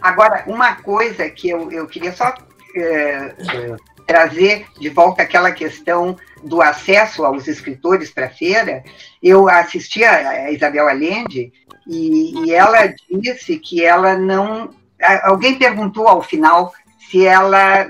Agora, 0.00 0.44
uma 0.46 0.76
coisa 0.76 1.28
que 1.30 1.48
eu, 1.48 1.70
eu 1.70 1.86
queria 1.86 2.12
só 2.12 2.34
é, 2.74 2.80
é, 2.80 3.76
trazer 4.08 4.66
de 4.80 4.88
volta 4.88 5.22
aquela 5.22 5.52
questão 5.52 6.16
do 6.42 6.62
acesso 6.62 7.26
aos 7.26 7.46
escritores 7.46 8.10
para 8.10 8.24
a 8.24 8.30
feira, 8.30 8.82
eu 9.22 9.50
assisti 9.50 10.02
a 10.02 10.50
Isabel 10.50 10.88
Allende 10.88 11.52
e, 11.86 12.46
e 12.46 12.54
ela 12.54 12.92
disse 13.10 13.58
que 13.58 13.84
ela 13.84 14.16
não. 14.16 14.70
Alguém 15.24 15.58
perguntou 15.58 16.08
ao 16.08 16.22
final 16.22 16.72
se 17.10 17.26
ela, 17.26 17.86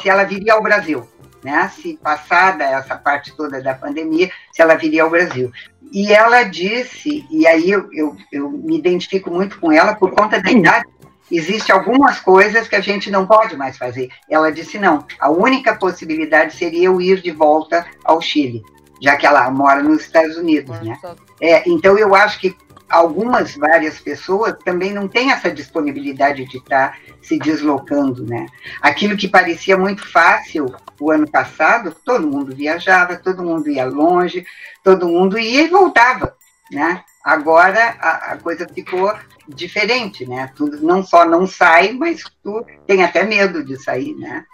se 0.00 0.08
ela 0.08 0.22
viria 0.22 0.54
ao 0.54 0.62
Brasil, 0.62 1.04
né? 1.42 1.68
Se 1.74 1.98
passada 2.00 2.64
essa 2.64 2.96
parte 2.96 3.36
toda 3.36 3.60
da 3.60 3.74
pandemia, 3.74 4.30
se 4.52 4.62
ela 4.62 4.76
viria 4.76 5.02
ao 5.02 5.10
Brasil. 5.10 5.50
E 5.92 6.12
ela 6.12 6.44
disse, 6.44 7.26
e 7.30 7.46
aí 7.46 7.70
eu, 7.70 7.88
eu, 7.92 8.16
eu 8.32 8.50
me 8.50 8.78
identifico 8.78 9.30
muito 9.30 9.58
com 9.58 9.72
ela 9.72 9.94
por 9.94 10.10
conta 10.10 10.40
da 10.40 10.50
idade, 10.50 10.84
Existem 11.30 11.74
algumas 11.74 12.20
coisas 12.20 12.68
que 12.68 12.76
a 12.76 12.80
gente 12.80 13.10
não 13.10 13.26
pode 13.26 13.56
mais 13.56 13.76
fazer. 13.76 14.08
Ela 14.30 14.52
disse 14.52 14.78
não. 14.78 15.04
A 15.20 15.30
única 15.30 15.74
possibilidade 15.74 16.54
seria 16.54 16.84
eu 16.84 17.00
ir 17.00 17.20
de 17.20 17.30
volta 17.30 17.86
ao 18.04 18.20
Chile, 18.20 18.62
já 19.02 19.16
que 19.16 19.26
ela 19.26 19.50
mora 19.50 19.82
nos 19.82 20.02
Estados 20.02 20.36
Unidos, 20.36 20.80
né? 20.80 20.98
É, 21.40 21.68
então 21.68 21.98
eu 21.98 22.14
acho 22.14 22.40
que 22.40 22.56
algumas, 22.88 23.56
várias 23.56 23.98
pessoas 23.98 24.54
também 24.64 24.92
não 24.92 25.08
têm 25.08 25.32
essa 25.32 25.50
disponibilidade 25.50 26.44
de 26.44 26.58
estar 26.58 26.96
se 27.20 27.38
deslocando, 27.38 28.24
né? 28.24 28.46
Aquilo 28.80 29.16
que 29.16 29.28
parecia 29.28 29.76
muito 29.76 30.08
fácil 30.10 30.66
o 31.00 31.10
ano 31.10 31.28
passado, 31.28 31.94
todo 32.04 32.28
mundo 32.28 32.54
viajava, 32.54 33.16
todo 33.16 33.42
mundo 33.42 33.68
ia 33.68 33.84
longe, 33.84 34.46
todo 34.82 35.08
mundo 35.08 35.38
ia 35.38 35.62
e 35.62 35.68
voltava, 35.68 36.36
né? 36.70 37.02
Agora 37.26 37.96
a, 38.00 38.34
a 38.34 38.38
coisa 38.38 38.68
ficou 38.72 39.12
diferente, 39.48 40.24
né? 40.24 40.48
Tu 40.54 40.64
não 40.80 41.02
só 41.02 41.24
não 41.24 41.44
sai, 41.44 41.92
mas 41.92 42.22
tu 42.40 42.64
tem 42.86 43.02
até 43.02 43.24
medo 43.24 43.64
de 43.64 43.76
sair, 43.82 44.14
né? 44.14 44.44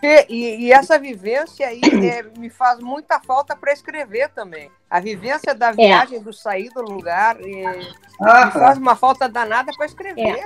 É. 0.00 0.24
E, 0.28 0.66
e, 0.66 0.72
essa 0.72 1.00
vivência 1.00 1.66
aí 1.66 1.80
é, 2.08 2.22
me 2.38 2.48
faz 2.48 2.78
muita 2.78 3.18
falta 3.18 3.56
para 3.56 3.72
escrever 3.72 4.28
também. 4.28 4.70
A 4.88 5.00
vivência 5.00 5.52
da 5.52 5.70
é. 5.70 5.72
viagem, 5.72 6.18
é. 6.18 6.22
do 6.22 6.32
sair 6.32 6.70
do 6.70 6.80
lugar, 6.80 7.36
ah, 8.22 8.46
me 8.46 8.52
faz 8.52 8.78
uma 8.78 8.94
falta 8.94 9.28
danada 9.28 9.72
para 9.76 9.86
escrever. 9.86 10.38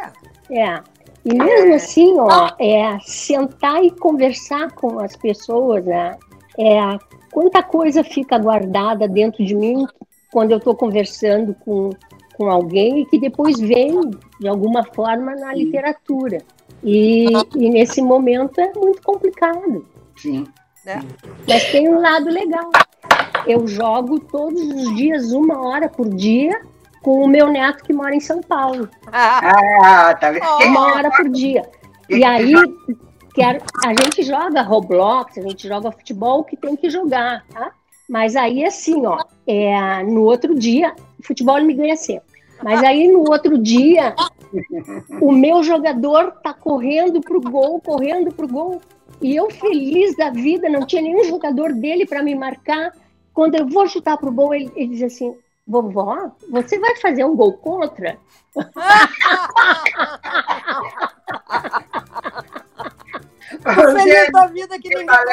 É. 0.49 0.59
é. 0.59 0.83
E 1.27 1.35
mesmo 1.35 1.73
é. 1.73 1.75
assim, 1.75 2.19
ó, 2.19 2.53
é 2.59 2.99
sentar 3.01 3.85
e 3.85 3.91
conversar 3.91 4.73
com 4.73 4.99
as 4.99 5.15
pessoas, 5.15 5.85
né? 5.85 6.17
É, 6.59 6.99
quanta 7.31 7.63
coisa 7.63 8.03
fica 8.03 8.39
guardada 8.39 9.07
dentro 9.07 9.45
de 9.45 9.55
mim 9.55 9.87
quando 10.35 10.51
eu 10.51 10.59
estou 10.59 10.75
conversando 10.75 11.55
com, 11.65 11.91
com 12.37 12.51
alguém 12.51 13.03
e 13.03 13.07
que 13.07 13.21
depois 13.21 13.57
vem, 13.61 14.01
de 14.41 14.49
alguma 14.49 14.83
forma, 14.83 15.33
na 15.37 15.55
literatura. 15.55 16.39
E, 16.83 17.27
e 17.55 17.71
nesse 17.71 18.03
momento 18.03 18.61
é 18.61 18.73
muito 18.75 19.01
complicado. 19.01 19.87
Sim. 20.17 20.45
É. 20.85 20.99
Mas 21.49 21.71
tem 21.71 21.89
um 21.89 22.01
lado 22.01 22.29
legal. 22.29 22.69
Eu 23.47 23.65
jogo 23.69 24.19
todos 24.19 24.61
os 24.61 24.97
dias, 24.97 25.31
uma 25.31 25.65
hora 25.69 25.89
por 25.89 26.09
dia, 26.09 26.61
com 27.01 27.23
o 27.23 27.29
meu 27.29 27.47
neto 27.47 27.85
que 27.85 27.93
mora 27.93 28.17
em 28.17 28.21
São 28.21 28.41
Paulo. 28.43 28.89
Ah, 29.13 30.17
tá 30.21 30.33
vendo? 30.33 30.45
Uma 30.67 30.95
hora 30.95 31.13
por 31.13 31.29
dia. 31.29 31.63
E 32.11 32.25
aí, 32.25 32.55
a 32.57 34.03
gente 34.03 34.25
joga 34.25 34.63
Roblox, 34.63 35.39
a 35.39 35.43
gente 35.43 35.69
joga 35.69 35.93
futebol 35.93 36.43
que 36.43 36.57
tem 36.57 36.75
que 36.75 36.91
jogar, 36.91 37.45
tá? 37.53 37.71
Mas 38.15 38.37
aí, 38.37 38.65
assim, 38.65 39.05
ó, 39.05 39.19
é, 39.45 40.05
no 40.05 40.23
outro 40.23 40.55
dia, 40.55 40.95
futebol 41.21 41.57
ele 41.57 41.67
me 41.67 41.75
ganha 41.75 41.97
sempre. 41.97 42.41
Mas 42.63 42.81
aí 42.85 43.09
no 43.09 43.29
outro 43.29 43.59
dia, 43.59 44.15
o 45.21 45.33
meu 45.33 45.65
jogador 45.65 46.31
tá 46.41 46.55
correndo 46.55 47.21
pro 47.21 47.41
gol, 47.41 47.81
correndo 47.81 48.33
pro 48.33 48.47
gol. 48.47 48.81
E 49.21 49.35
eu 49.35 49.51
feliz 49.51 50.17
da 50.17 50.31
vida, 50.31 50.69
não 50.69 50.87
tinha 50.87 51.03
nenhum 51.03 51.25
jogador 51.25 51.73
dele 51.73 52.07
para 52.07 52.23
me 52.23 52.37
marcar. 52.37 52.93
Quando 53.33 53.57
eu 53.57 53.67
vou 53.67 53.89
chutar 53.89 54.17
pro 54.17 54.31
gol, 54.31 54.55
ele, 54.55 54.71
ele 54.77 54.95
diz 54.95 55.03
assim: 55.03 55.37
Vovó, 55.67 56.31
você 56.49 56.79
vai 56.79 56.95
fazer 56.99 57.25
um 57.25 57.35
gol 57.35 57.55
contra? 57.55 58.17
Feliz 63.61 64.31
da 64.31 64.47
vida 64.47 64.79
que 64.79 64.89
ninguém 64.89 65.07
vai 65.07 65.25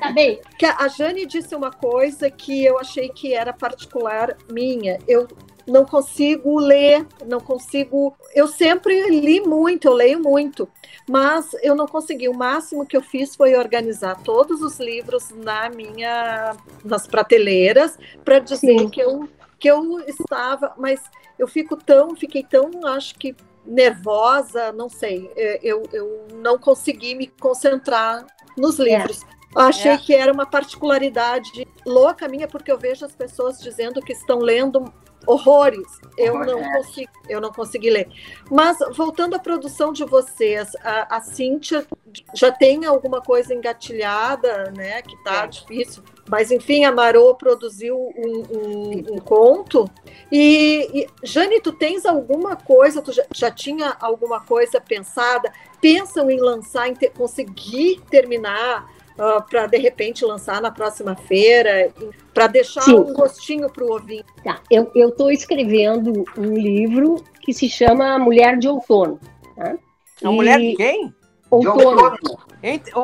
Tá 0.00 0.12
bem. 0.12 0.40
Que 0.58 0.66
a 0.66 0.86
Jane 0.88 1.24
disse 1.26 1.54
uma 1.54 1.70
coisa 1.70 2.30
que 2.30 2.64
eu 2.64 2.78
achei 2.78 3.08
que 3.08 3.32
era 3.32 3.52
particular 3.52 4.36
minha. 4.50 4.98
Eu 5.08 5.26
não 5.66 5.84
consigo 5.84 6.58
ler, 6.58 7.06
não 7.26 7.40
consigo. 7.40 8.14
Eu 8.34 8.46
sempre 8.46 9.08
li 9.08 9.40
muito, 9.40 9.86
eu 9.86 9.94
leio 9.94 10.20
muito, 10.20 10.68
mas 11.08 11.50
eu 11.62 11.74
não 11.74 11.86
consegui. 11.86 12.28
O 12.28 12.34
máximo 12.34 12.86
que 12.86 12.96
eu 12.96 13.02
fiz 13.02 13.34
foi 13.34 13.56
organizar 13.56 14.20
todos 14.22 14.60
os 14.60 14.78
livros 14.78 15.30
na 15.30 15.70
minha, 15.70 16.56
nas 16.84 17.06
prateleiras 17.06 17.98
para 18.24 18.38
dizer 18.38 18.78
Sim. 18.78 18.88
que 18.88 19.00
eu 19.00 19.28
que 19.58 19.68
eu 19.68 20.00
estava, 20.08 20.72
mas 20.78 21.02
eu 21.38 21.46
fico 21.46 21.76
tão, 21.76 22.16
fiquei 22.16 22.42
tão, 22.42 22.70
acho 22.86 23.14
que 23.16 23.36
nervosa, 23.64 24.72
não 24.72 24.88
sei, 24.88 25.30
é, 25.36 25.60
eu, 25.62 25.82
eu 25.92 26.26
não 26.34 26.58
consegui 26.58 27.14
me 27.14 27.26
concentrar 27.26 28.26
nos 28.56 28.78
é. 28.80 28.84
livros. 28.84 29.22
É. 29.22 29.26
Achei 29.54 29.90
é. 29.90 29.98
que 29.98 30.14
era 30.14 30.32
uma 30.32 30.46
particularidade 30.46 31.66
louca 31.84 32.28
minha, 32.28 32.46
porque 32.46 32.70
eu 32.70 32.78
vejo 32.78 33.04
as 33.04 33.14
pessoas 33.14 33.60
dizendo 33.60 34.00
que 34.00 34.12
estão 34.12 34.38
lendo 34.38 34.92
horrores. 35.30 35.86
Eu 36.16 36.38
não 36.40 36.62
consegui, 36.62 37.08
eu 37.28 37.40
não 37.40 37.52
consegui 37.52 37.90
ler. 37.90 38.08
Mas 38.50 38.78
voltando 38.94 39.34
à 39.34 39.38
produção 39.38 39.92
de 39.92 40.04
vocês, 40.04 40.74
a, 40.82 41.16
a 41.16 41.20
Cíntia 41.20 41.86
já 42.34 42.50
tem 42.50 42.84
alguma 42.84 43.20
coisa 43.20 43.54
engatilhada, 43.54 44.72
né? 44.76 45.02
Que 45.02 45.16
tá 45.22 45.44
é. 45.44 45.46
difícil. 45.46 46.02
Mas 46.28 46.50
enfim, 46.50 46.84
a 46.84 46.92
Marô 46.92 47.34
produziu 47.34 47.96
um, 47.96 48.42
um, 48.50 49.14
um 49.14 49.18
conto. 49.18 49.90
E, 50.30 50.88
e, 50.94 51.26
Jane, 51.26 51.60
tu 51.60 51.72
tens 51.72 52.06
alguma 52.06 52.54
coisa? 52.56 53.02
Tu 53.02 53.12
já, 53.12 53.24
já 53.34 53.50
tinha 53.50 53.96
alguma 54.00 54.40
coisa 54.40 54.80
pensada? 54.80 55.52
Pensam 55.80 56.30
em 56.30 56.40
lançar, 56.40 56.88
em 56.88 56.94
ter, 56.94 57.10
conseguir 57.10 58.00
terminar 58.10 58.88
uh, 59.20 59.36
ah, 59.36 59.40
para 59.42 59.66
de 59.66 59.76
repente 59.76 60.24
lançar 60.24 60.60
na 60.60 60.70
próxima 60.70 61.14
feira, 61.14 61.92
para 62.32 62.46
deixar 62.46 62.82
Sim. 62.82 62.94
um 62.94 63.12
gostinho 63.12 63.70
para 63.70 63.84
o 63.84 63.92
ouvinte. 63.92 64.24
Tá. 64.42 64.60
Eu 64.70 64.90
estou 64.96 65.30
escrevendo 65.30 66.24
um 66.36 66.54
livro 66.54 67.22
que 67.42 67.52
se 67.52 67.68
chama 67.68 68.18
Mulher 68.18 68.58
de 68.58 68.66
Outono. 68.66 69.20
Tá? 69.54 69.76
A 70.24 70.30
e... 70.30 70.34
mulher 70.34 70.58
de 70.58 70.74
quem? 70.74 71.14
Outono. 71.50 72.16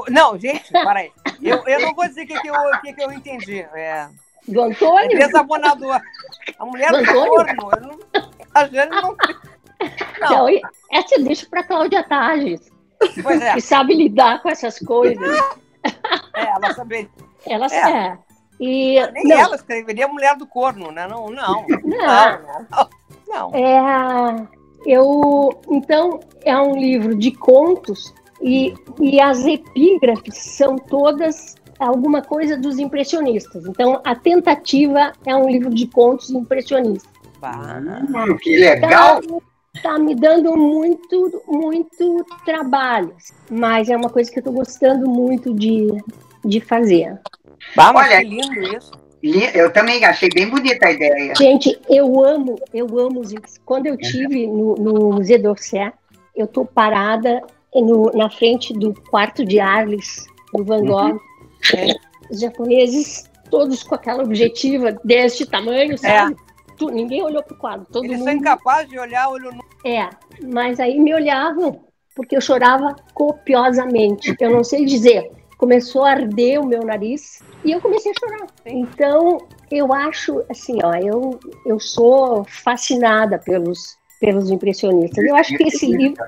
Não, 0.08 0.38
gente, 0.38 0.72
para 0.72 1.00
aí. 1.00 1.12
Eu, 1.42 1.62
eu 1.66 1.80
não 1.80 1.94
vou 1.94 2.06
dizer 2.08 2.22
o 2.22 2.26
que, 2.26 2.40
que, 2.40 2.48
eu, 2.48 2.54
que, 2.82 2.92
que 2.94 3.02
eu 3.02 3.12
entendi. 3.12 3.60
É... 3.74 4.08
Do 4.48 4.62
Antônio? 4.62 5.16
É 5.16 5.26
desabonador. 5.26 6.00
A 6.58 6.64
mulher 6.64 6.90
do, 6.92 6.98
do 6.98 7.12
corno. 7.12 7.98
Não, 8.14 8.30
a 8.54 8.66
Jane 8.66 8.90
não. 8.90 9.16
Não. 10.20 10.48
Então, 10.48 10.70
essa 10.90 11.16
eu 11.16 11.24
deixo 11.24 11.50
para 11.50 11.62
Cláudia 11.62 12.02
Tages. 12.04 12.72
Pois 13.22 13.42
é. 13.42 13.54
Que 13.54 13.60
sabe 13.60 13.94
lidar 13.94 14.40
com 14.40 14.48
essas 14.48 14.78
coisas. 14.78 15.38
É, 16.34 16.44
ela 16.44 16.74
saberia. 16.74 17.08
Ela 17.46 17.66
é. 17.66 17.90
é. 17.90 18.18
E, 18.58 19.00
Nem 19.12 19.24
não. 19.24 19.38
ela 19.38 19.56
escreveria 19.56 20.08
Mulher 20.08 20.36
do 20.36 20.46
Corno, 20.46 20.90
né? 20.90 21.06
Não, 21.06 21.28
não. 21.28 21.66
Não. 21.84 22.42
não, 22.70 22.88
não. 23.28 23.54
É, 23.54 24.46
eu, 24.86 25.50
então, 25.68 26.20
é 26.44 26.56
um 26.56 26.76
livro 26.76 27.14
de 27.14 27.32
contos 27.32 28.14
e, 28.40 28.74
e 29.00 29.20
as 29.20 29.44
epígrafes 29.44 30.36
são 30.36 30.76
todas 30.76 31.56
alguma 31.78 32.22
coisa 32.22 32.56
dos 32.56 32.78
impressionistas. 32.78 33.66
Então, 33.66 34.00
a 34.04 34.14
tentativa 34.14 35.12
é 35.26 35.34
um 35.36 35.48
livro 35.48 35.70
de 35.70 35.86
contos 35.86 36.30
impressionistas. 36.30 37.10
Hum, 37.42 38.36
que 38.38 38.56
legal! 38.56 39.20
Tá, 39.20 39.34
tá 39.82 39.98
me 39.98 40.14
dando 40.14 40.56
muito, 40.56 41.42
muito 41.46 42.24
trabalho, 42.44 43.14
mas 43.50 43.88
é 43.88 43.96
uma 43.96 44.10
coisa 44.10 44.30
que 44.30 44.38
eu 44.38 44.40
estou 44.40 44.52
gostando 44.52 45.08
muito 45.08 45.54
de, 45.54 45.86
de 46.44 46.60
fazer. 46.60 47.18
Bah, 47.74 47.92
Olha, 47.94 48.18
que 48.18 48.24
lindo 48.24 48.76
isso. 48.76 48.92
Eu 49.54 49.72
também 49.72 50.04
achei 50.04 50.28
bem 50.28 50.48
bonita 50.48 50.86
a 50.86 50.92
ideia. 50.92 51.34
Gente, 51.34 51.76
eu 51.88 52.24
amo, 52.24 52.56
eu 52.72 52.86
amo. 52.98 53.22
Quando 53.64 53.86
eu 53.86 53.96
tive 53.96 54.46
no, 54.46 54.74
no 54.76 55.12
Museu 55.14 55.42
d'Orsay, 55.42 55.90
eu 56.34 56.46
tô 56.46 56.64
parada 56.64 57.42
no, 57.74 58.12
na 58.12 58.30
frente 58.30 58.72
do 58.72 58.94
quarto 59.10 59.44
de 59.44 59.58
Arles, 59.58 60.26
do 60.52 60.64
Van 60.64 60.84
Gogh. 60.84 61.12
Uhum. 61.12 61.20
É. 61.74 61.94
Os 62.30 62.40
japoneses, 62.40 63.24
todos 63.50 63.82
com 63.82 63.94
aquela 63.94 64.22
objetiva 64.22 64.92
deste 65.04 65.46
tamanho, 65.46 65.94
é. 65.94 65.96
sabe? 65.96 66.34
É 66.34 66.45
tu, 66.76 66.90
ninguém 66.90 67.22
olhou 67.22 67.42
pro 67.42 67.56
quadro. 67.56 67.86
Todo 67.90 68.04
Eles 68.04 68.18
mundo... 68.18 68.28
são 68.28 68.36
incapazes 68.36 68.90
de 68.90 68.98
olhar 68.98 69.28
olho 69.28 69.50
no... 69.52 69.64
É, 69.84 70.08
mas 70.42 70.80
aí 70.80 70.98
me 70.98 71.14
olhavam 71.14 71.84
porque 72.14 72.36
eu 72.36 72.40
chorava 72.40 72.96
copiosamente. 73.12 74.34
Eu 74.40 74.50
não 74.50 74.64
sei 74.64 74.84
dizer. 74.84 75.30
Começou 75.58 76.04
a 76.04 76.10
arder 76.10 76.60
o 76.60 76.66
meu 76.66 76.82
nariz 76.82 77.42
e 77.64 77.72
eu 77.72 77.80
comecei 77.80 78.12
a 78.12 78.20
chorar. 78.20 78.46
Então, 78.66 79.38
eu 79.70 79.92
acho, 79.92 80.44
assim, 80.50 80.78
ó, 80.82 80.94
eu, 80.94 81.40
eu 81.64 81.80
sou 81.80 82.44
fascinada 82.44 83.38
pelos, 83.38 83.96
pelos 84.20 84.50
impressionistas. 84.50 85.24
Eu 85.24 85.34
acho 85.34 85.56
que 85.56 85.64
esse 85.64 85.86
livro, 85.86 86.22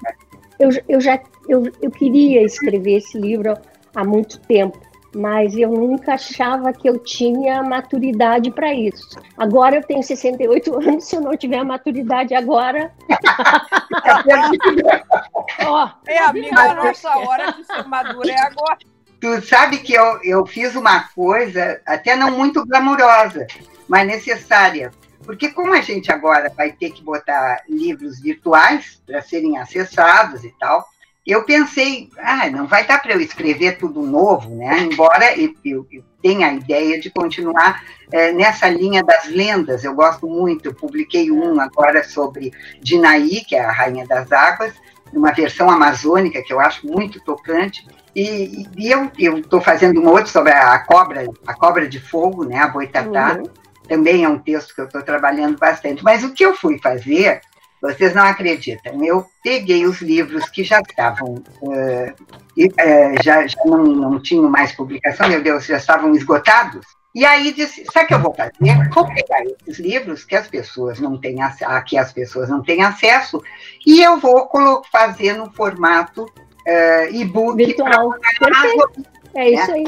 eu, 0.59 0.71
eu 0.89 1.01
já 1.01 1.21
eu, 1.49 1.65
eu 1.83 1.91
queria 1.91 2.43
escrever 2.43 2.97
esse 2.97 3.19
livro 3.19 3.55
há 3.95 4.05
muito 4.05 4.39
tempo 4.41 4.79
mas 5.15 5.57
eu 5.57 5.71
nunca 5.71 6.15
achava 6.15 6.73
que 6.73 6.89
eu 6.89 6.99
tinha 6.99 7.63
maturidade 7.63 8.51
para 8.51 8.75
isso. 8.75 9.09
Agora 9.37 9.77
eu 9.77 9.83
tenho 9.83 10.03
68 10.03 10.75
anos, 10.75 11.05
se 11.05 11.15
eu 11.17 11.21
não 11.21 11.37
tiver 11.37 11.63
maturidade 11.65 12.35
agora. 12.35 12.93
oh, 15.67 15.89
é, 16.07 16.19
amiga, 16.19 16.61
a 16.61 16.75
nossa 16.75 17.17
hora 17.17 17.53
de 17.53 17.65
ser 17.65 17.87
madura 17.87 18.31
é 18.31 18.41
agora. 18.41 18.79
Tu 19.21 19.43
sabe 19.43 19.79
que 19.79 19.95
eu, 19.95 20.21
eu 20.23 20.47
fiz 20.47 20.77
uma 20.77 21.09
coisa, 21.09 21.81
até 21.85 22.15
não 22.15 22.31
muito 22.31 22.65
glamurosa, 22.65 23.49
mas 23.89 24.07
necessária. 24.07 24.93
Porque 25.25 25.51
como 25.51 25.75
a 25.75 25.81
gente 25.81 26.13
agora 26.13 26.53
vai 26.57 26.71
ter 26.73 26.91
que 26.91 27.03
botar 27.03 27.63
livros 27.69 28.21
virtuais 28.21 29.03
para 29.05 29.21
serem 29.21 29.59
acessados 29.59 30.45
e 30.45 30.55
tal, 30.59 30.87
eu 31.31 31.45
pensei, 31.45 32.09
ah, 32.19 32.49
não 32.49 32.67
vai 32.67 32.87
dar 32.87 33.03
para 33.03 33.13
eu 33.13 33.21
escrever 33.21 33.77
tudo 33.77 34.01
novo, 34.01 34.49
né? 34.55 34.81
Embora 34.81 35.39
eu, 35.39 35.53
eu, 35.63 35.87
eu 35.93 36.03
tenha 36.23 36.47
a 36.49 36.55
ideia 36.55 36.99
de 36.99 37.11
continuar 37.11 37.85
é, 38.11 38.33
nessa 38.33 38.67
linha 38.71 39.03
das 39.03 39.29
lendas, 39.29 39.85
eu 39.85 39.95
gosto 39.95 40.27
muito. 40.27 40.67
Eu 40.67 40.75
publiquei 40.75 41.31
um 41.31 41.61
agora 41.61 42.03
sobre 42.03 42.51
Dinaí, 42.81 43.45
que 43.45 43.55
é 43.55 43.61
a 43.61 43.71
Rainha 43.71 44.07
das 44.07 44.33
Águas, 44.33 44.73
uma 45.13 45.31
versão 45.33 45.69
amazônica 45.69 46.43
que 46.43 46.51
eu 46.53 46.61
acho 46.61 46.87
muito 46.87 47.21
tocante. 47.21 47.87
E, 48.17 48.67
e 48.79 48.91
eu 48.91 49.11
estou 49.37 49.61
fazendo 49.61 50.01
um 50.01 50.09
outro 50.09 50.31
sobre 50.31 50.53
a, 50.53 50.73
a, 50.73 50.79
cobra, 50.79 51.27
a 51.47 51.53
cobra 51.53 51.87
de 51.87 52.01
fogo, 52.01 52.45
né? 52.45 52.59
A 52.59 52.69
boitatá. 52.69 53.37
Uhum. 53.37 53.45
Também 53.87 54.25
é 54.25 54.29
um 54.29 54.39
texto 54.39 54.75
que 54.75 54.81
eu 54.81 54.87
estou 54.87 55.03
trabalhando 55.03 55.59
bastante. 55.59 56.03
Mas 56.03 56.25
o 56.25 56.33
que 56.33 56.45
eu 56.45 56.55
fui 56.55 56.79
fazer 56.79 57.43
vocês 57.81 58.15
não 58.15 58.25
acreditam. 58.25 59.03
Eu 59.05 59.27
peguei 59.43 59.87
os 59.87 60.01
livros 60.01 60.49
que 60.51 60.65
já 60.65 60.81
estavam, 60.81 61.43
uh, 61.63 62.11
uh, 62.11 63.23
já, 63.23 63.47
já 63.47 63.65
não, 63.65 63.85
não 63.85 64.23
tinham 64.23 64.49
mais 64.49 64.73
publicação, 64.73 65.29
meu 65.29 65.43
Deus, 65.43 65.67
já 65.67 65.77
estavam 65.77 66.15
esgotados. 66.15 66.85
E 67.15 67.25
aí 67.25 67.53
disse, 67.53 67.85
sabe 67.93 68.05
o 68.05 68.09
que 68.09 68.15
eu 68.15 68.21
vou 68.21 68.35
fazer? 68.35 68.91
Vou 68.93 69.07
pegar 69.07 69.43
esses 69.45 69.79
livros 69.79 70.25
que 70.25 70.37
as 70.37 70.47
pessoas 70.47 71.01
não 71.01 71.19
têm 71.19 71.43
a 71.43 71.83
que 71.83 71.97
as 71.97 72.13
pessoas 72.13 72.49
não 72.49 72.63
têm 72.63 72.85
acesso 72.85 73.43
e 73.87 74.03
eu 74.03 74.19
vou 74.19 74.49
fazer 74.93 75.33
no 75.33 75.51
formato 75.53 76.25
uh, 76.25 77.11
e-book. 77.11 77.57
É 79.35 79.51
isso 79.51 79.73
aí. 79.73 79.85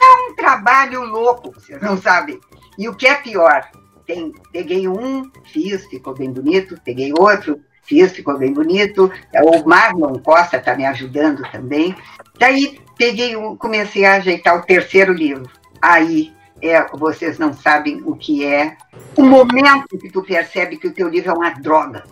É 0.00 0.30
um 0.30 0.34
trabalho 0.34 1.04
louco, 1.04 1.52
vocês 1.52 1.80
não 1.80 1.96
sabem. 1.96 2.40
E 2.76 2.88
o 2.88 2.94
que 2.94 3.06
é 3.06 3.14
pior, 3.14 3.68
tem, 4.06 4.32
peguei 4.52 4.88
um, 4.88 5.30
fiz, 5.44 5.86
ficou 5.86 6.14
bem 6.14 6.30
bonito, 6.30 6.80
peguei 6.84 7.12
outro, 7.18 7.60
fiz, 7.82 8.12
ficou 8.12 8.38
bem 8.38 8.52
bonito. 8.52 9.10
O 9.42 9.68
Marlon 9.68 10.18
Costa 10.18 10.56
está 10.56 10.74
me 10.74 10.84
ajudando 10.86 11.42
também. 11.50 11.94
Daí 12.38 12.80
peguei 12.96 13.36
um, 13.36 13.56
comecei 13.56 14.04
a 14.04 14.14
ajeitar 14.14 14.58
o 14.58 14.62
terceiro 14.62 15.12
livro. 15.12 15.50
Aí 15.80 16.32
é, 16.60 16.84
vocês 16.96 17.38
não 17.38 17.52
sabem 17.52 18.00
o 18.04 18.14
que 18.14 18.44
é 18.44 18.76
o 19.16 19.22
momento 19.22 19.98
que 19.98 20.10
tu 20.10 20.22
percebe 20.22 20.76
que 20.76 20.86
o 20.86 20.92
teu 20.92 21.08
livro 21.08 21.30
é 21.30 21.34
uma 21.34 21.50
droga. 21.50 22.04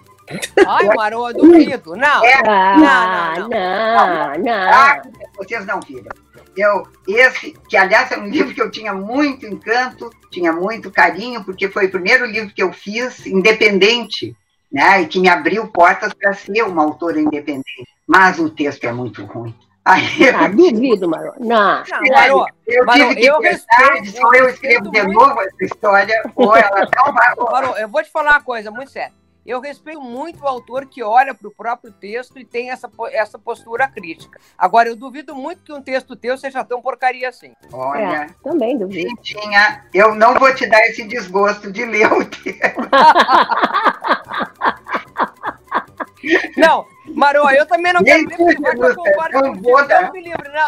Ai, 0.66 0.84
Marô, 0.94 1.32
duvido. 1.32 1.96
Não. 1.96 2.24
É, 2.24 2.34
ah, 2.46 3.34
não, 3.36 3.48
não, 3.48 3.48
não, 3.48 4.34
não, 4.34 4.44
não. 4.44 4.72
Ah, 4.72 5.02
vocês 5.36 5.66
não 5.66 5.80
viram. 5.80 6.10
Eu, 6.56 6.86
esse, 7.08 7.52
que 7.68 7.76
aliás 7.76 8.10
é 8.10 8.18
um 8.18 8.26
livro 8.30 8.54
que 8.54 8.62
eu 8.62 8.70
tinha 8.70 8.92
muito 8.92 9.46
encanto, 9.46 10.10
tinha 10.30 10.52
muito 10.52 10.90
carinho, 10.90 11.44
porque 11.44 11.68
foi 11.68 11.86
o 11.86 11.90
primeiro 11.90 12.26
livro 12.26 12.54
que 12.54 12.62
eu 12.62 12.72
fiz 12.72 13.26
independente, 13.26 14.36
né? 14.72 15.02
E 15.02 15.06
que 15.06 15.18
me 15.18 15.28
abriu 15.28 15.68
portas 15.68 16.12
para 16.12 16.32
ser 16.32 16.62
uma 16.62 16.82
autora 16.82 17.20
independente. 17.20 17.84
Mas 18.06 18.38
o 18.38 18.50
texto 18.50 18.84
é 18.84 18.92
muito 18.92 19.24
ruim. 19.24 19.54
Aí, 19.84 20.28
ah, 20.28 20.46
duvido, 20.46 21.08
Marô. 21.08 21.32
Não, 21.40 21.82
não 21.90 22.46
eu 22.66 22.84
Marô, 22.84 23.08
tive 23.08 23.16
que 23.16 23.26
eu 23.26 23.38
pensar, 23.38 23.94
respeito, 23.94 24.26
ou 24.26 24.34
eu 24.34 24.48
escrevo 24.48 24.90
de 24.90 25.02
novo 25.02 25.40
essa 25.40 25.64
história, 25.64 26.22
ou 26.36 26.54
ela 26.54 26.86
não 26.96 27.12
vai. 27.12 27.34
Marô, 27.34 27.76
eu 27.76 27.88
vou 27.88 28.02
te 28.02 28.10
falar 28.10 28.32
uma 28.32 28.42
coisa 28.42 28.70
muito 28.70 28.90
séria. 28.90 29.12
Eu 29.50 29.60
respeito 29.60 30.00
muito 30.00 30.44
o 30.44 30.46
autor 30.46 30.86
que 30.86 31.02
olha 31.02 31.34
para 31.34 31.48
o 31.48 31.50
próprio 31.50 31.92
texto 31.92 32.38
e 32.38 32.44
tem 32.44 32.70
essa, 32.70 32.88
essa 33.10 33.36
postura 33.36 33.88
crítica. 33.88 34.38
Agora, 34.56 34.88
eu 34.88 34.94
duvido 34.94 35.34
muito 35.34 35.64
que 35.64 35.72
um 35.72 35.82
texto 35.82 36.14
teu 36.14 36.38
seja 36.38 36.64
tão 36.64 36.80
porcaria 36.80 37.28
assim. 37.28 37.52
Olha, 37.72 38.00
é, 38.00 38.28
também 38.44 38.78
duvido. 38.78 39.12
Tinha, 39.20 39.84
eu 39.92 40.14
não 40.14 40.34
vou 40.34 40.54
te 40.54 40.68
dar 40.68 40.78
esse 40.86 41.02
desgosto 41.02 41.72
de 41.72 41.84
ler 41.84 42.12
o 42.12 42.24
texto. 42.24 42.78
não, 46.56 46.86
Marô, 47.12 47.50
eu 47.50 47.66
também 47.66 47.92
não 47.92 48.04
quero 48.04 48.28
ler, 48.28 48.36
porque 48.36 48.68
eu 48.68 48.94
concordo 48.94 49.40
com 49.40 49.48
o 49.48 49.52
Não, 49.52 49.60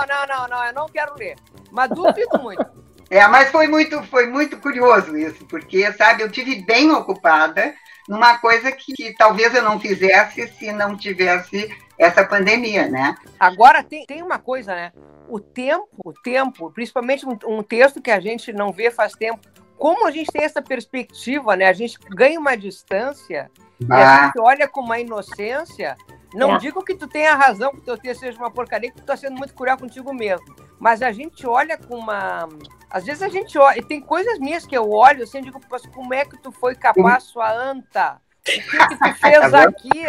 não, 0.09 0.27
não, 0.27 0.49
não, 0.49 0.65
eu 0.65 0.73
não 0.73 0.87
quero 0.87 1.15
ler. 1.15 1.37
Mas 1.71 1.89
duvido 1.89 2.37
muito. 2.43 2.67
É, 3.09 3.29
mas 3.29 3.49
foi 3.53 3.69
muito, 3.69 4.03
foi 4.05 4.27
muito 4.27 4.57
curioso 4.57 5.17
isso, 5.17 5.47
porque, 5.47 5.93
sabe, 5.93 6.25
eu 6.25 6.33
tive 6.33 6.65
bem 6.65 6.91
ocupada 6.91 7.73
numa 8.09 8.39
coisa 8.39 8.73
que, 8.73 8.93
que, 8.93 9.15
talvez 9.15 9.55
eu 9.55 9.63
não 9.63 9.79
fizesse 9.79 10.49
se 10.49 10.73
não 10.73 10.97
tivesse 10.97 11.75
essa 11.99 12.25
pandemia, 12.25 12.89
né? 12.89 13.15
Agora 13.39 13.83
tem, 13.83 14.05
tem 14.07 14.23
uma 14.23 14.39
coisa, 14.39 14.75
né? 14.75 14.93
O 15.29 15.39
tempo, 15.39 15.89
o 16.05 16.13
tempo, 16.13 16.71
principalmente 16.73 17.27
um, 17.27 17.39
um 17.47 17.63
texto 17.63 18.03
que 18.03 18.11
a 18.11 18.21
gente 18.21 18.53
não 18.53 18.73
vê 18.73 18.91
faz 18.91 19.13
tempo, 19.13 19.41
como 19.79 20.07
a 20.07 20.11
gente 20.11 20.31
tem 20.31 20.45
essa 20.45 20.63
perspectiva, 20.63 21.57
né? 21.57 21.67
A 21.67 21.73
gente 21.73 21.99
ganha 22.11 22.39
uma 22.39 22.57
distância 22.57 23.51
ah. 23.91 23.99
e 23.99 24.03
a 24.03 24.25
gente 24.27 24.41
olha 24.41 24.69
com 24.69 24.81
uma 24.81 24.99
inocência. 24.99 25.97
Não 26.35 26.55
é. 26.55 26.59
digo 26.59 26.83
que 26.85 26.95
tu 26.95 27.07
tenha 27.07 27.35
razão, 27.35 27.73
que 27.73 27.81
teu 27.81 27.97
texto 27.99 28.21
seja 28.21 28.39
uma 28.39 28.51
porcaria, 28.51 28.91
que 28.91 28.97
tu 28.97 29.01
está 29.01 29.17
sendo 29.17 29.37
muito 29.37 29.55
cruel 29.55 29.77
contigo 29.77 30.13
mesmo. 30.15 30.47
Mas 30.79 31.03
a 31.03 31.13
gente 31.13 31.47
olha 31.47 31.77
com 31.77 31.97
uma. 31.97 32.49
Às 32.91 33.05
vezes 33.05 33.23
a 33.23 33.29
gente 33.29 33.57
olha. 33.59 33.83
Tem 33.83 34.01
coisas 34.01 34.39
minhas 34.39 34.67
que 34.67 34.77
eu 34.77 34.91
olho 34.91 35.23
assim, 35.25 35.39
eu 35.39 35.45
digo, 35.45 35.61
como 35.93 36.15
é 36.15 36.25
que 36.25 36.37
tu 36.39 36.51
foi 36.51 36.75
capaz, 36.75 37.25
sua 37.25 37.53
anta? 37.53 38.21
O 38.41 38.45
que, 38.45 38.61
que 38.61 38.99
tu 38.99 39.15
fez 39.21 39.51
tá 39.51 39.63
aqui? 39.63 40.07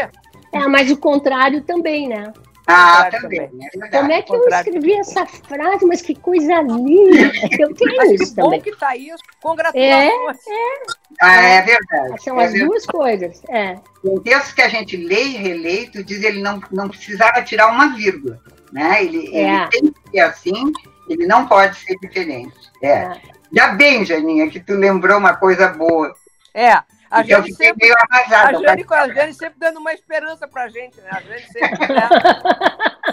É, 0.51 0.67
mas 0.67 0.91
o 0.91 0.97
contrário 0.97 1.61
também, 1.61 2.07
né? 2.07 2.31
Ah, 2.65 3.09
também. 3.11 3.49
também. 3.49 3.69
É 3.81 3.89
Como 3.89 4.11
é 4.11 4.21
que 4.21 4.33
eu 4.33 4.47
escrevi 4.47 4.93
essa 4.93 5.25
frase? 5.25 5.85
Mas 5.85 6.01
que 6.01 6.15
coisa 6.15 6.61
linda! 6.61 7.31
Eu 7.59 7.73
tenho 7.73 7.97
mas 7.97 8.11
isso 8.11 8.29
que 8.29 8.41
também. 8.41 8.59
Bom 8.59 8.63
que 8.63 8.75
tá 8.77 8.95
isso. 8.95 9.23
Congratulações. 9.41 10.47
É, 10.47 10.53
é. 10.53 10.83
Ah, 11.21 11.41
é 11.41 11.61
verdade. 11.61 12.23
São 12.23 12.39
é 12.39 12.45
as 12.45 12.51
verdade. 12.51 12.69
duas 12.69 12.85
coisas. 12.85 13.41
É. 13.49 13.75
O 14.03 14.19
texto 14.19 14.55
que 14.55 14.61
a 14.61 14.69
gente 14.69 14.95
lê 14.95 15.23
e 15.23 15.37
relê, 15.37 15.87
tu 15.87 16.03
diz 16.03 16.23
ele 16.23 16.41
não, 16.41 16.61
não 16.71 16.87
precisava 16.87 17.41
tirar 17.41 17.67
uma 17.67 17.95
vírgula. 17.95 18.39
Né? 18.71 19.03
Ele, 19.03 19.35
é. 19.35 19.43
ele 19.43 19.69
tem 19.69 19.81
que 19.91 20.11
ser 20.11 20.19
assim, 20.21 20.71
ele 21.09 21.27
não 21.27 21.45
pode 21.45 21.75
ser 21.77 21.95
diferente. 21.99 22.53
É. 22.81 22.89
é. 22.89 23.21
Já 23.51 23.67
bem, 23.73 24.05
Janinha, 24.05 24.49
que 24.49 24.59
tu 24.59 24.73
lembrou 24.73 25.17
uma 25.17 25.35
coisa 25.35 25.67
boa. 25.67 26.15
É, 26.53 26.81
a 27.13 27.23
gente 27.23 27.53
sempre, 27.53 27.87
meio 27.87 27.95
arrasada. 27.97 28.57
A 28.57 28.61
Jane, 28.61 28.85
a 28.89 29.07
Jane 29.09 29.33
sempre 29.33 29.59
dando 29.59 29.79
uma 29.79 29.93
esperança 29.93 30.47
pra 30.47 30.67
gente, 30.67 30.99
né? 30.99 31.09
A 31.11 31.21
Jane 31.21 31.43
sempre, 31.43 31.93
né? 31.93 32.09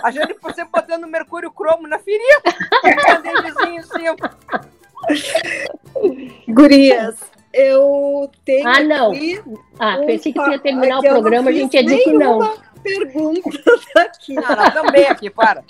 A 0.03 0.11
Jane 0.11 0.35
sempre 0.55 0.71
botando 0.73 1.07
mercúrio 1.07 1.51
cromo 1.51 1.87
na 1.87 1.99
ferida. 1.99 2.43
vizinho 3.43 3.83
sempre. 3.85 4.31
Gurias, 6.49 7.17
eu 7.53 8.31
tenho. 8.45 8.69
Ah, 8.69 8.81
não. 8.81 9.13
Ah, 9.79 9.99
pensei 10.07 10.33
que 10.33 10.41
ia 10.41 10.59
terminar 10.59 10.99
o 11.01 11.03
programa, 11.03 11.51
a 11.51 11.53
gente 11.53 11.75
ia 11.75 11.85
dizer 11.85 12.05
que 12.05 12.13
não. 12.13 12.59
Pergunta 12.83 13.51
aqui. 13.97 14.35
Ah, 14.39 14.71
também 14.71 15.07
aqui, 15.07 15.29
para. 15.29 15.63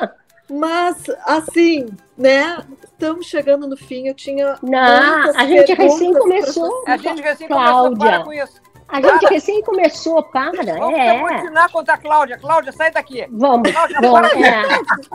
Mas, 0.50 1.04
assim, 1.24 1.88
né? 2.16 2.58
Estamos 2.82 3.26
chegando 3.26 3.66
no 3.66 3.76
fim. 3.76 4.08
Eu 4.08 4.14
tinha. 4.14 4.56
Não, 4.62 5.36
a 5.36 5.46
gente 5.46 5.72
recém 5.72 6.12
começou. 6.12 6.84
A 6.86 6.96
gente 6.96 7.22
recém 7.22 7.48
Cláudia. 7.48 7.96
começou. 7.96 7.98
Para 7.98 8.24
com 8.24 8.32
isso. 8.32 8.60
A 8.88 9.00
gente 9.00 9.20
para. 9.20 9.28
recém 9.28 9.62
começou, 9.62 10.22
para. 10.24 10.74
Vamos 10.74 10.98
é. 10.98 11.18
continuar 11.18 11.70
contra 11.70 11.94
a 11.94 11.98
Cláudia. 11.98 12.38
Cláudia, 12.38 12.72
sai 12.72 12.90
daqui. 12.90 13.26
Vamos. 13.30 13.70
Cláudia, 13.70 13.98
vamos 14.00 14.32
é. 14.32 14.62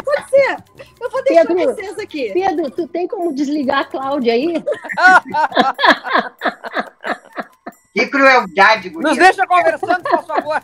Pode 0.04 0.30
ser. 0.30 0.58
Eu 1.02 1.10
vou 1.10 1.24
deixar 1.24 1.46
Pedro, 1.46 1.76
vocês 1.76 2.00
aqui. 2.00 2.32
Pedro, 2.32 2.72
tu 2.72 2.88
tem 2.88 3.08
como 3.08 3.34
desligar 3.34 3.82
a 3.82 3.86
Cláudia 3.86 4.34
aí? 4.34 4.54
Que 7.96 8.08
crueldade, 8.08 8.90
guria. 8.90 9.10
Nos 9.10 9.18
deixa 9.18 9.48
conversando, 9.48 10.04
por 10.04 10.26
favor. 10.26 10.62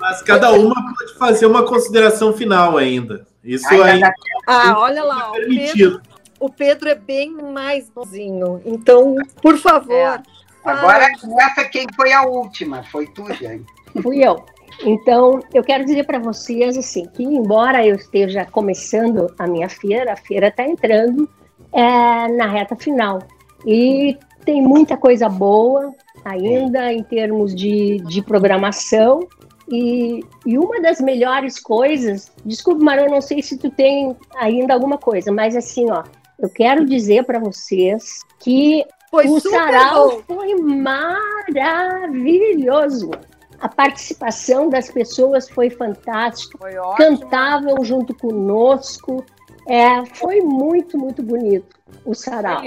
Mas 0.00 0.20
cada 0.22 0.50
uma 0.50 0.74
pode 0.74 1.14
fazer 1.16 1.46
uma 1.46 1.64
consideração 1.64 2.32
final 2.32 2.76
ainda. 2.76 3.24
Isso 3.44 3.68
aí. 3.68 4.02
Ah, 4.48 4.74
olha 4.78 5.04
lá. 5.04 5.30
É 5.36 5.38
permitido. 5.38 5.96
O 5.96 6.00
Pedro, 6.00 6.10
o 6.40 6.50
Pedro 6.50 6.88
é 6.88 6.94
bem 6.96 7.30
mais 7.30 7.88
bonzinho. 7.88 8.60
Então, 8.64 9.14
por 9.40 9.56
favor. 9.58 9.94
É. 9.94 10.20
Agora 10.64 11.06
começa 11.20 11.64
quem 11.66 11.86
foi 11.94 12.12
a 12.12 12.22
última. 12.22 12.82
Foi 12.82 13.06
tu, 13.06 13.32
Jane. 13.32 13.64
Fui 14.02 14.18
eu. 14.18 14.44
Então, 14.82 15.40
eu 15.54 15.62
quero 15.62 15.84
dizer 15.84 16.04
para 16.04 16.18
vocês 16.18 16.76
assim 16.76 17.06
que 17.06 17.22
embora 17.22 17.86
eu 17.86 17.94
esteja 17.94 18.44
começando 18.44 19.32
a 19.38 19.46
minha 19.46 19.68
feira, 19.68 20.14
a 20.14 20.16
feira 20.16 20.48
está 20.48 20.64
entrando 20.64 21.28
é, 21.72 22.28
na 22.28 22.46
reta 22.46 22.74
final 22.74 23.20
e 23.64 24.18
tem 24.44 24.62
muita 24.62 24.96
coisa 24.96 25.28
boa 25.28 25.92
ainda 26.24 26.92
em 26.92 27.02
termos 27.02 27.54
de, 27.54 27.98
de 27.98 28.22
programação 28.22 29.26
e, 29.68 30.24
e, 30.44 30.58
uma 30.58 30.80
das 30.80 31.00
melhores 31.00 31.60
coisas, 31.60 32.32
desculpa, 32.44 32.82
Marão, 32.84 33.06
não 33.06 33.20
sei 33.20 33.40
se 33.40 33.56
tu 33.56 33.70
tem 33.70 34.16
ainda 34.36 34.74
alguma 34.74 34.98
coisa, 34.98 35.30
mas 35.30 35.54
assim, 35.54 35.88
ó, 35.90 36.02
eu 36.38 36.48
quero 36.48 36.84
dizer 36.84 37.24
para 37.24 37.38
vocês 37.38 38.20
que 38.40 38.84
foi 39.10 39.28
o 39.28 39.38
sarau 39.38 40.22
foi 40.26 40.54
maravilhoso. 41.54 43.12
A 43.60 43.68
participação 43.68 44.70
das 44.70 44.90
pessoas 44.90 45.48
foi 45.50 45.68
fantástica. 45.68 46.56
Foi 46.56 46.72
Cantavam 46.96 47.84
junto 47.84 48.14
conosco. 48.14 49.24
É, 49.68 50.06
foi 50.14 50.40
muito, 50.40 50.96
muito 50.96 51.22
bonito 51.22 51.78
o 52.04 52.14
sarau. 52.14 52.62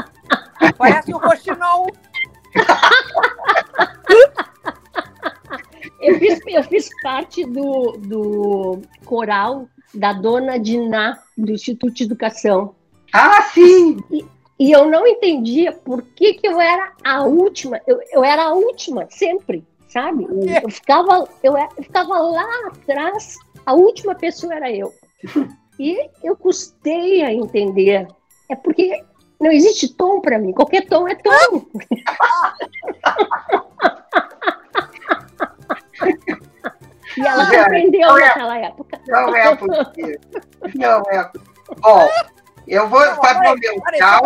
Parece 0.77 1.13
um 1.13 1.17
roxinol. 1.17 1.87
eu, 5.99 6.19
fiz, 6.19 6.39
eu 6.47 6.63
fiz 6.63 6.89
parte 7.01 7.45
do, 7.45 7.97
do 7.97 8.81
coral 9.03 9.67
da 9.95 10.13
dona 10.13 10.59
Diná, 10.59 11.19
do 11.37 11.51
Instituto 11.51 11.93
de 11.93 12.03
Educação. 12.03 12.75
Ah, 13.13 13.41
sim! 13.53 13.97
E, 14.11 14.25
e 14.59 14.71
eu 14.71 14.89
não 14.89 15.07
entendia 15.07 15.71
por 15.71 16.01
que, 16.01 16.33
que 16.33 16.47
eu 16.47 16.59
era 16.59 16.91
a 17.03 17.23
última. 17.23 17.79
Eu, 17.87 17.99
eu 18.11 18.23
era 18.23 18.43
a 18.43 18.53
última, 18.53 19.07
sempre, 19.09 19.65
sabe? 19.89 20.27
Eu 20.63 20.69
ficava, 20.69 21.27
eu, 21.43 21.57
eu 21.57 21.83
ficava 21.83 22.19
lá 22.19 22.47
atrás, 22.67 23.35
a 23.65 23.73
última 23.73 24.15
pessoa 24.15 24.53
era 24.53 24.71
eu. 24.71 24.93
E 25.77 26.09
eu 26.23 26.37
custei 26.37 27.21
a 27.21 27.33
entender. 27.33 28.07
É 28.49 28.55
porque 28.55 29.03
não 29.41 29.51
existe 29.51 29.93
tom 29.93 30.21
para 30.21 30.39
mim. 30.39 30.53
Qualquer 30.53 30.87
tom 30.87 31.05
é 31.05 31.15
tom. 31.15 31.65
E 37.17 37.25
ela 37.25 37.43
aprendeu 37.43 38.17
é, 38.17 38.27
naquela 38.27 38.57
época. 38.57 39.01
Não 39.07 39.35
é 39.35 39.55
possível. 39.55 40.19
Não 40.75 41.01
é 41.11 41.31
Bom, 41.79 42.07
eu 42.67 42.87
vou 42.87 43.05
não, 43.05 43.15
fazer 43.15 43.47
o 43.47 43.55
meu 43.55 43.81
tchau. 43.97 44.21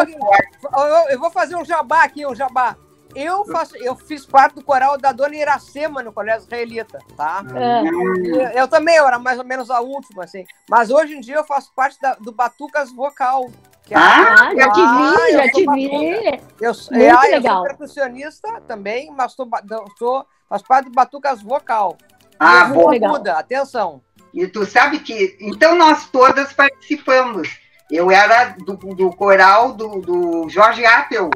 Eu, 0.74 1.10
eu 1.10 1.20
vou 1.20 1.32
fazer 1.32 1.56
um 1.56 1.66
jabá 1.66 2.04
aqui, 2.04 2.26
um 2.26 2.36
jabá. 2.36 2.76
Eu, 3.16 3.44
faço, 3.46 3.76
eu 3.78 3.96
fiz 3.96 4.24
parte 4.26 4.56
do 4.56 4.64
coral 4.64 4.96
da 4.98 5.12
Dona 5.12 5.36
Iracema 5.36 6.04
no 6.04 6.14
Colégio 6.14 6.44
Israelita, 6.44 7.00
tá? 7.18 7.44
É. 7.56 8.62
Eu 8.62 8.68
também, 8.68 8.96
eu 8.96 9.08
era 9.08 9.18
mais 9.18 9.40
ou 9.40 9.46
menos 9.46 9.72
a 9.72 9.80
última, 9.80 10.26
assim. 10.26 10.46
Mas 10.70 10.92
hoje 10.92 11.16
em 11.16 11.20
dia 11.20 11.38
eu 11.38 11.44
faço 11.44 11.74
parte 11.74 12.00
da, 12.00 12.14
do 12.16 12.32
Batucas 12.32 12.92
Vocal, 12.92 13.50
ah, 13.96 14.54
já 14.56 14.72
te 14.72 14.82
vi, 14.82 15.32
já 15.32 15.52
te 15.52 15.66
vi. 15.72 16.42
Eu, 16.62 16.74
Muito 16.74 16.94
é, 16.94 17.32
legal. 17.32 17.34
eu 17.34 17.42
sou 17.42 17.64
percussionista 17.64 18.62
também, 18.68 19.12
mas 19.12 19.36
tô, 19.36 19.48
faz 20.48 20.62
parte 20.62 20.86
do 20.86 20.92
Batucas 20.92 21.42
Vocal. 21.42 21.98
Ah, 22.40 22.66
bom. 22.66 22.92
Muda, 22.98 23.34
atenção. 23.34 24.02
E 24.34 24.48
tu 24.48 24.66
sabe 24.66 25.00
que. 25.00 25.38
Então 25.40 25.76
nós 25.76 26.08
todas 26.10 26.54
participamos. 26.54 27.60
Eu 27.92 28.12
era 28.12 28.56
do, 28.60 28.76
do 28.76 29.10
coral 29.12 29.74
do, 29.74 30.00
do 30.00 30.50
Jorge 30.50 30.86
Apple, 30.86 31.30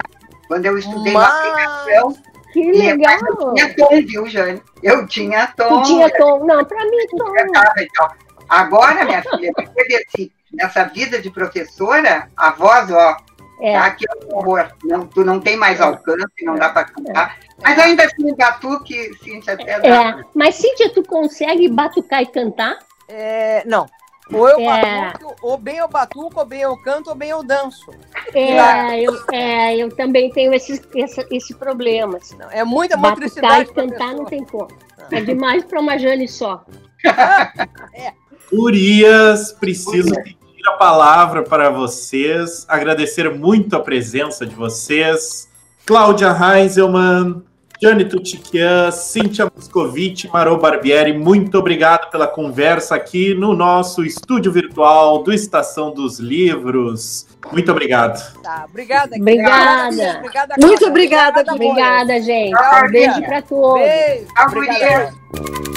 quando 0.47 0.65
eu 0.65 0.77
estudei 0.77 1.13
mas... 1.13 1.27
na 1.27 1.39
aplicação. 1.39 2.15
Que 2.53 2.71
legal! 2.71 3.17
Eu 3.19 3.53
tinha 3.55 3.75
tom, 3.75 3.89
viu, 4.05 4.27
Jane? 4.27 4.61
Eu 4.83 5.07
tinha 5.07 5.47
tom. 5.57 5.81
Tu 5.81 5.87
tinha 5.87 6.09
tom? 6.11 6.45
Não, 6.45 6.63
para 6.63 6.85
mim, 6.85 7.07
tom. 7.17 7.33
Então. 7.79 8.07
Agora, 8.47 9.03
minha 9.03 9.23
filha, 9.23 9.51
depois 9.57 10.29
nessa 10.53 10.83
vida 10.83 11.19
de 11.19 11.31
professora, 11.31 12.29
a 12.37 12.51
voz, 12.51 12.91
ó, 12.91 13.17
é. 13.59 13.73
tá 13.73 13.85
aqui 13.85 14.05
é 14.07 14.25
um 14.25 14.37
horror. 14.37 14.71
Não, 14.83 15.07
tu 15.07 15.25
não 15.25 15.39
tem 15.39 15.57
mais 15.57 15.81
alcance, 15.81 16.43
não 16.43 16.55
dá 16.55 16.69
para 16.69 16.85
cantar. 16.85 17.37
Mas 17.63 17.79
ainda 17.79 18.03
assim, 18.03 18.31
o 18.31 18.35
batuque, 18.35 19.11
Cíntia, 19.23 19.53
até 19.53 19.79
dá. 19.79 19.87
É. 19.87 20.23
Mas, 20.33 20.55
Cíntia, 20.55 20.93
tu 20.93 21.03
consegue 21.03 21.69
batucar 21.69 22.21
e 22.21 22.25
cantar? 22.25 22.77
É, 23.07 23.63
não. 23.65 23.87
Ou 24.31 24.49
eu 24.49 24.59
é... 24.59 25.11
batuco, 25.11 25.35
ou 25.41 25.57
bem 25.57 25.77
eu 25.77 25.87
batuco, 25.87 26.39
ou 26.39 26.45
bem 26.45 26.61
eu 26.61 26.77
canto, 26.77 27.09
ou 27.09 27.15
bem 27.15 27.29
eu 27.29 27.43
danço. 27.43 27.91
É, 28.33 29.01
eu, 29.01 29.13
é, 29.31 29.77
eu 29.77 29.93
também 29.95 30.29
tenho 30.31 30.53
esse, 30.53 30.81
esse, 30.95 31.27
esse 31.29 31.53
problema. 31.53 32.17
Assim. 32.17 32.37
Não, 32.37 32.49
é 32.49 32.63
muita 32.63 32.95
motricidade. 32.95 33.65
Batucar 33.65 33.85
e 33.85 33.89
cantar 33.89 34.13
não 34.15 34.25
tem 34.25 34.43
como. 34.45 34.69
É 35.11 35.21
demais 35.21 35.63
para 35.65 35.79
uma 35.79 35.97
Jane 35.97 36.27
só. 36.27 36.63
é. 37.93 38.13
Urias, 38.51 39.51
preciso 39.51 40.13
pedir 40.23 40.67
a 40.67 40.73
palavra 40.73 41.43
para 41.43 41.69
vocês, 41.69 42.65
agradecer 42.69 43.29
muito 43.33 43.75
a 43.75 43.79
presença 43.79 44.45
de 44.45 44.55
vocês. 44.55 45.49
Cláudia 45.85 46.29
Heinzelmann, 46.29 47.43
Jane 47.83 48.05
Tutiquian, 48.05 48.91
Cíntia 48.91 49.51
Moscovici, 49.53 50.29
Marô 50.31 50.57
Barbieri, 50.57 51.11
muito 51.11 51.57
obrigado 51.57 52.09
pela 52.09 52.25
conversa 52.25 52.95
aqui 52.95 53.33
no 53.33 53.53
nosso 53.53 54.05
estúdio 54.05 54.53
virtual 54.53 55.21
do 55.21 55.33
Estação 55.33 55.93
dos 55.93 56.17
Livros. 56.17 57.27
Muito 57.51 57.69
obrigado. 57.69 58.41
Tá, 58.41 58.65
obrigada. 58.69 59.17
Obrigada. 59.17 60.17
obrigada 60.19 60.55
muito 60.57 60.85
obrigada. 60.85 61.41
Obrigada, 61.41 61.53
obrigada 61.53 62.21
gente. 62.21 62.55
Um 62.55 62.89
beijo 62.89 63.21
para 63.21 63.41
todos. 63.41 63.81
Beijo. 63.81 64.27
Obrigada. 64.47 65.72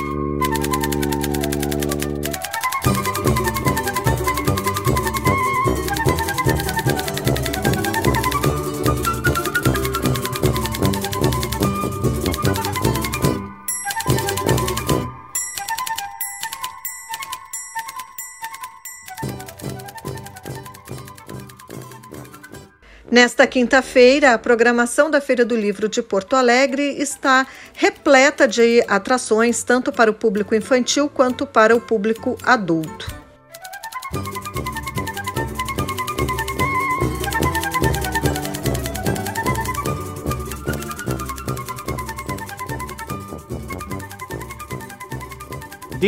Nesta 23.16 23.46
quinta-feira, 23.46 24.34
a 24.34 24.38
programação 24.38 25.10
da 25.10 25.22
Feira 25.22 25.42
do 25.42 25.56
Livro 25.56 25.88
de 25.88 26.02
Porto 26.02 26.36
Alegre 26.36 27.00
está 27.00 27.46
repleta 27.72 28.46
de 28.46 28.84
atrações 28.86 29.62
tanto 29.62 29.90
para 29.90 30.10
o 30.10 30.14
público 30.14 30.54
infantil 30.54 31.08
quanto 31.08 31.46
para 31.46 31.74
o 31.74 31.80
público 31.80 32.36
adulto. 32.42 33.25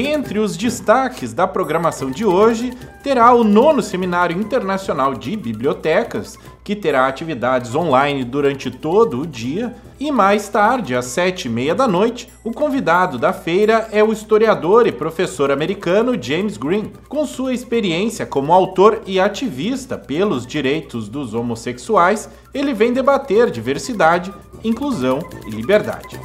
Dentre 0.00 0.38
os 0.38 0.56
destaques 0.56 1.32
da 1.32 1.44
programação 1.44 2.08
de 2.08 2.24
hoje, 2.24 2.72
terá 3.02 3.34
o 3.34 3.42
nono 3.42 3.82
Seminário 3.82 4.40
Internacional 4.40 5.12
de 5.12 5.36
Bibliotecas, 5.36 6.38
que 6.62 6.76
terá 6.76 7.08
atividades 7.08 7.74
online 7.74 8.22
durante 8.22 8.70
todo 8.70 9.20
o 9.20 9.26
dia. 9.26 9.74
E 9.98 10.12
mais 10.12 10.48
tarde, 10.48 10.94
às 10.94 11.06
sete 11.06 11.46
e 11.46 11.48
meia 11.50 11.74
da 11.74 11.88
noite, 11.88 12.32
o 12.44 12.52
convidado 12.52 13.18
da 13.18 13.32
feira 13.32 13.88
é 13.90 14.00
o 14.00 14.12
historiador 14.12 14.86
e 14.86 14.92
professor 14.92 15.50
americano 15.50 16.16
James 16.22 16.56
Green. 16.56 16.92
Com 17.08 17.26
sua 17.26 17.52
experiência 17.52 18.24
como 18.24 18.52
autor 18.52 19.02
e 19.04 19.18
ativista 19.18 19.98
pelos 19.98 20.46
direitos 20.46 21.08
dos 21.08 21.34
homossexuais, 21.34 22.30
ele 22.54 22.72
vem 22.72 22.92
debater 22.92 23.50
diversidade, 23.50 24.32
inclusão 24.62 25.18
e 25.44 25.50
liberdade. 25.50 26.20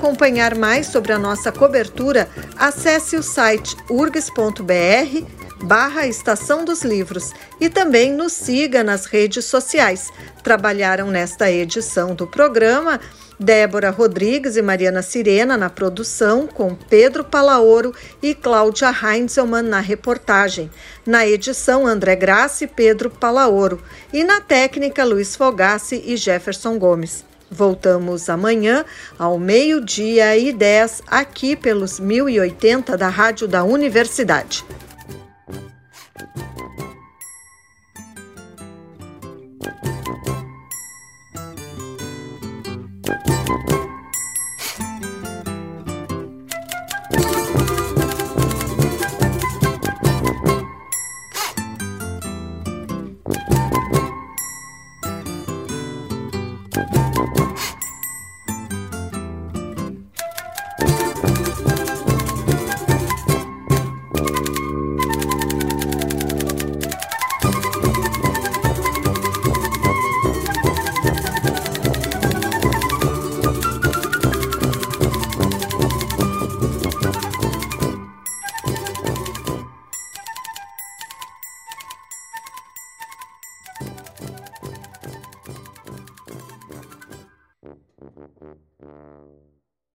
Acompanhar 0.07 0.55
mais 0.55 0.87
sobre 0.87 1.11
a 1.11 1.19
nossa 1.19 1.51
cobertura, 1.51 2.29
acesse 2.55 3.17
o 3.17 3.21
site 3.21 3.75
urgs.br 3.89 5.25
barra 5.61 6.07
Estação 6.07 6.63
dos 6.63 6.81
Livros 6.83 7.33
e 7.59 7.67
também 7.67 8.13
nos 8.13 8.31
siga 8.31 8.85
nas 8.85 9.05
redes 9.05 9.43
sociais. 9.43 10.09
Trabalharam 10.41 11.11
nesta 11.11 11.51
edição 11.51 12.15
do 12.15 12.25
programa 12.25 13.01
Débora 13.37 13.89
Rodrigues 13.89 14.55
e 14.55 14.61
Mariana 14.61 15.01
Sirena 15.01 15.57
na 15.57 15.69
produção, 15.69 16.47
com 16.47 16.73
Pedro 16.73 17.25
Palaoro 17.25 17.93
e 18.23 18.33
Cláudia 18.33 18.89
Heinzelmann 18.89 19.67
na 19.67 19.81
reportagem. 19.81 20.71
Na 21.05 21.27
edição, 21.27 21.85
André 21.85 22.15
Graça 22.15 22.63
e 22.63 22.67
Pedro 22.67 23.09
Palaoro. 23.09 23.81
E 24.13 24.23
na 24.23 24.39
técnica, 24.39 25.03
Luiz 25.03 25.35
Fogassi 25.35 26.01
e 26.05 26.15
Jefferson 26.15 26.79
Gomes. 26.79 27.26
Voltamos 27.49 28.29
amanhã 28.29 28.83
ao 29.17 29.39
meio-dia 29.39 30.37
e 30.37 30.51
10 30.51 31.03
aqui 31.07 31.55
pelos 31.55 31.99
1080 31.99 32.97
da 32.97 33.07
Rádio 33.07 33.47
da 33.47 33.63
Universidade. 33.63 34.65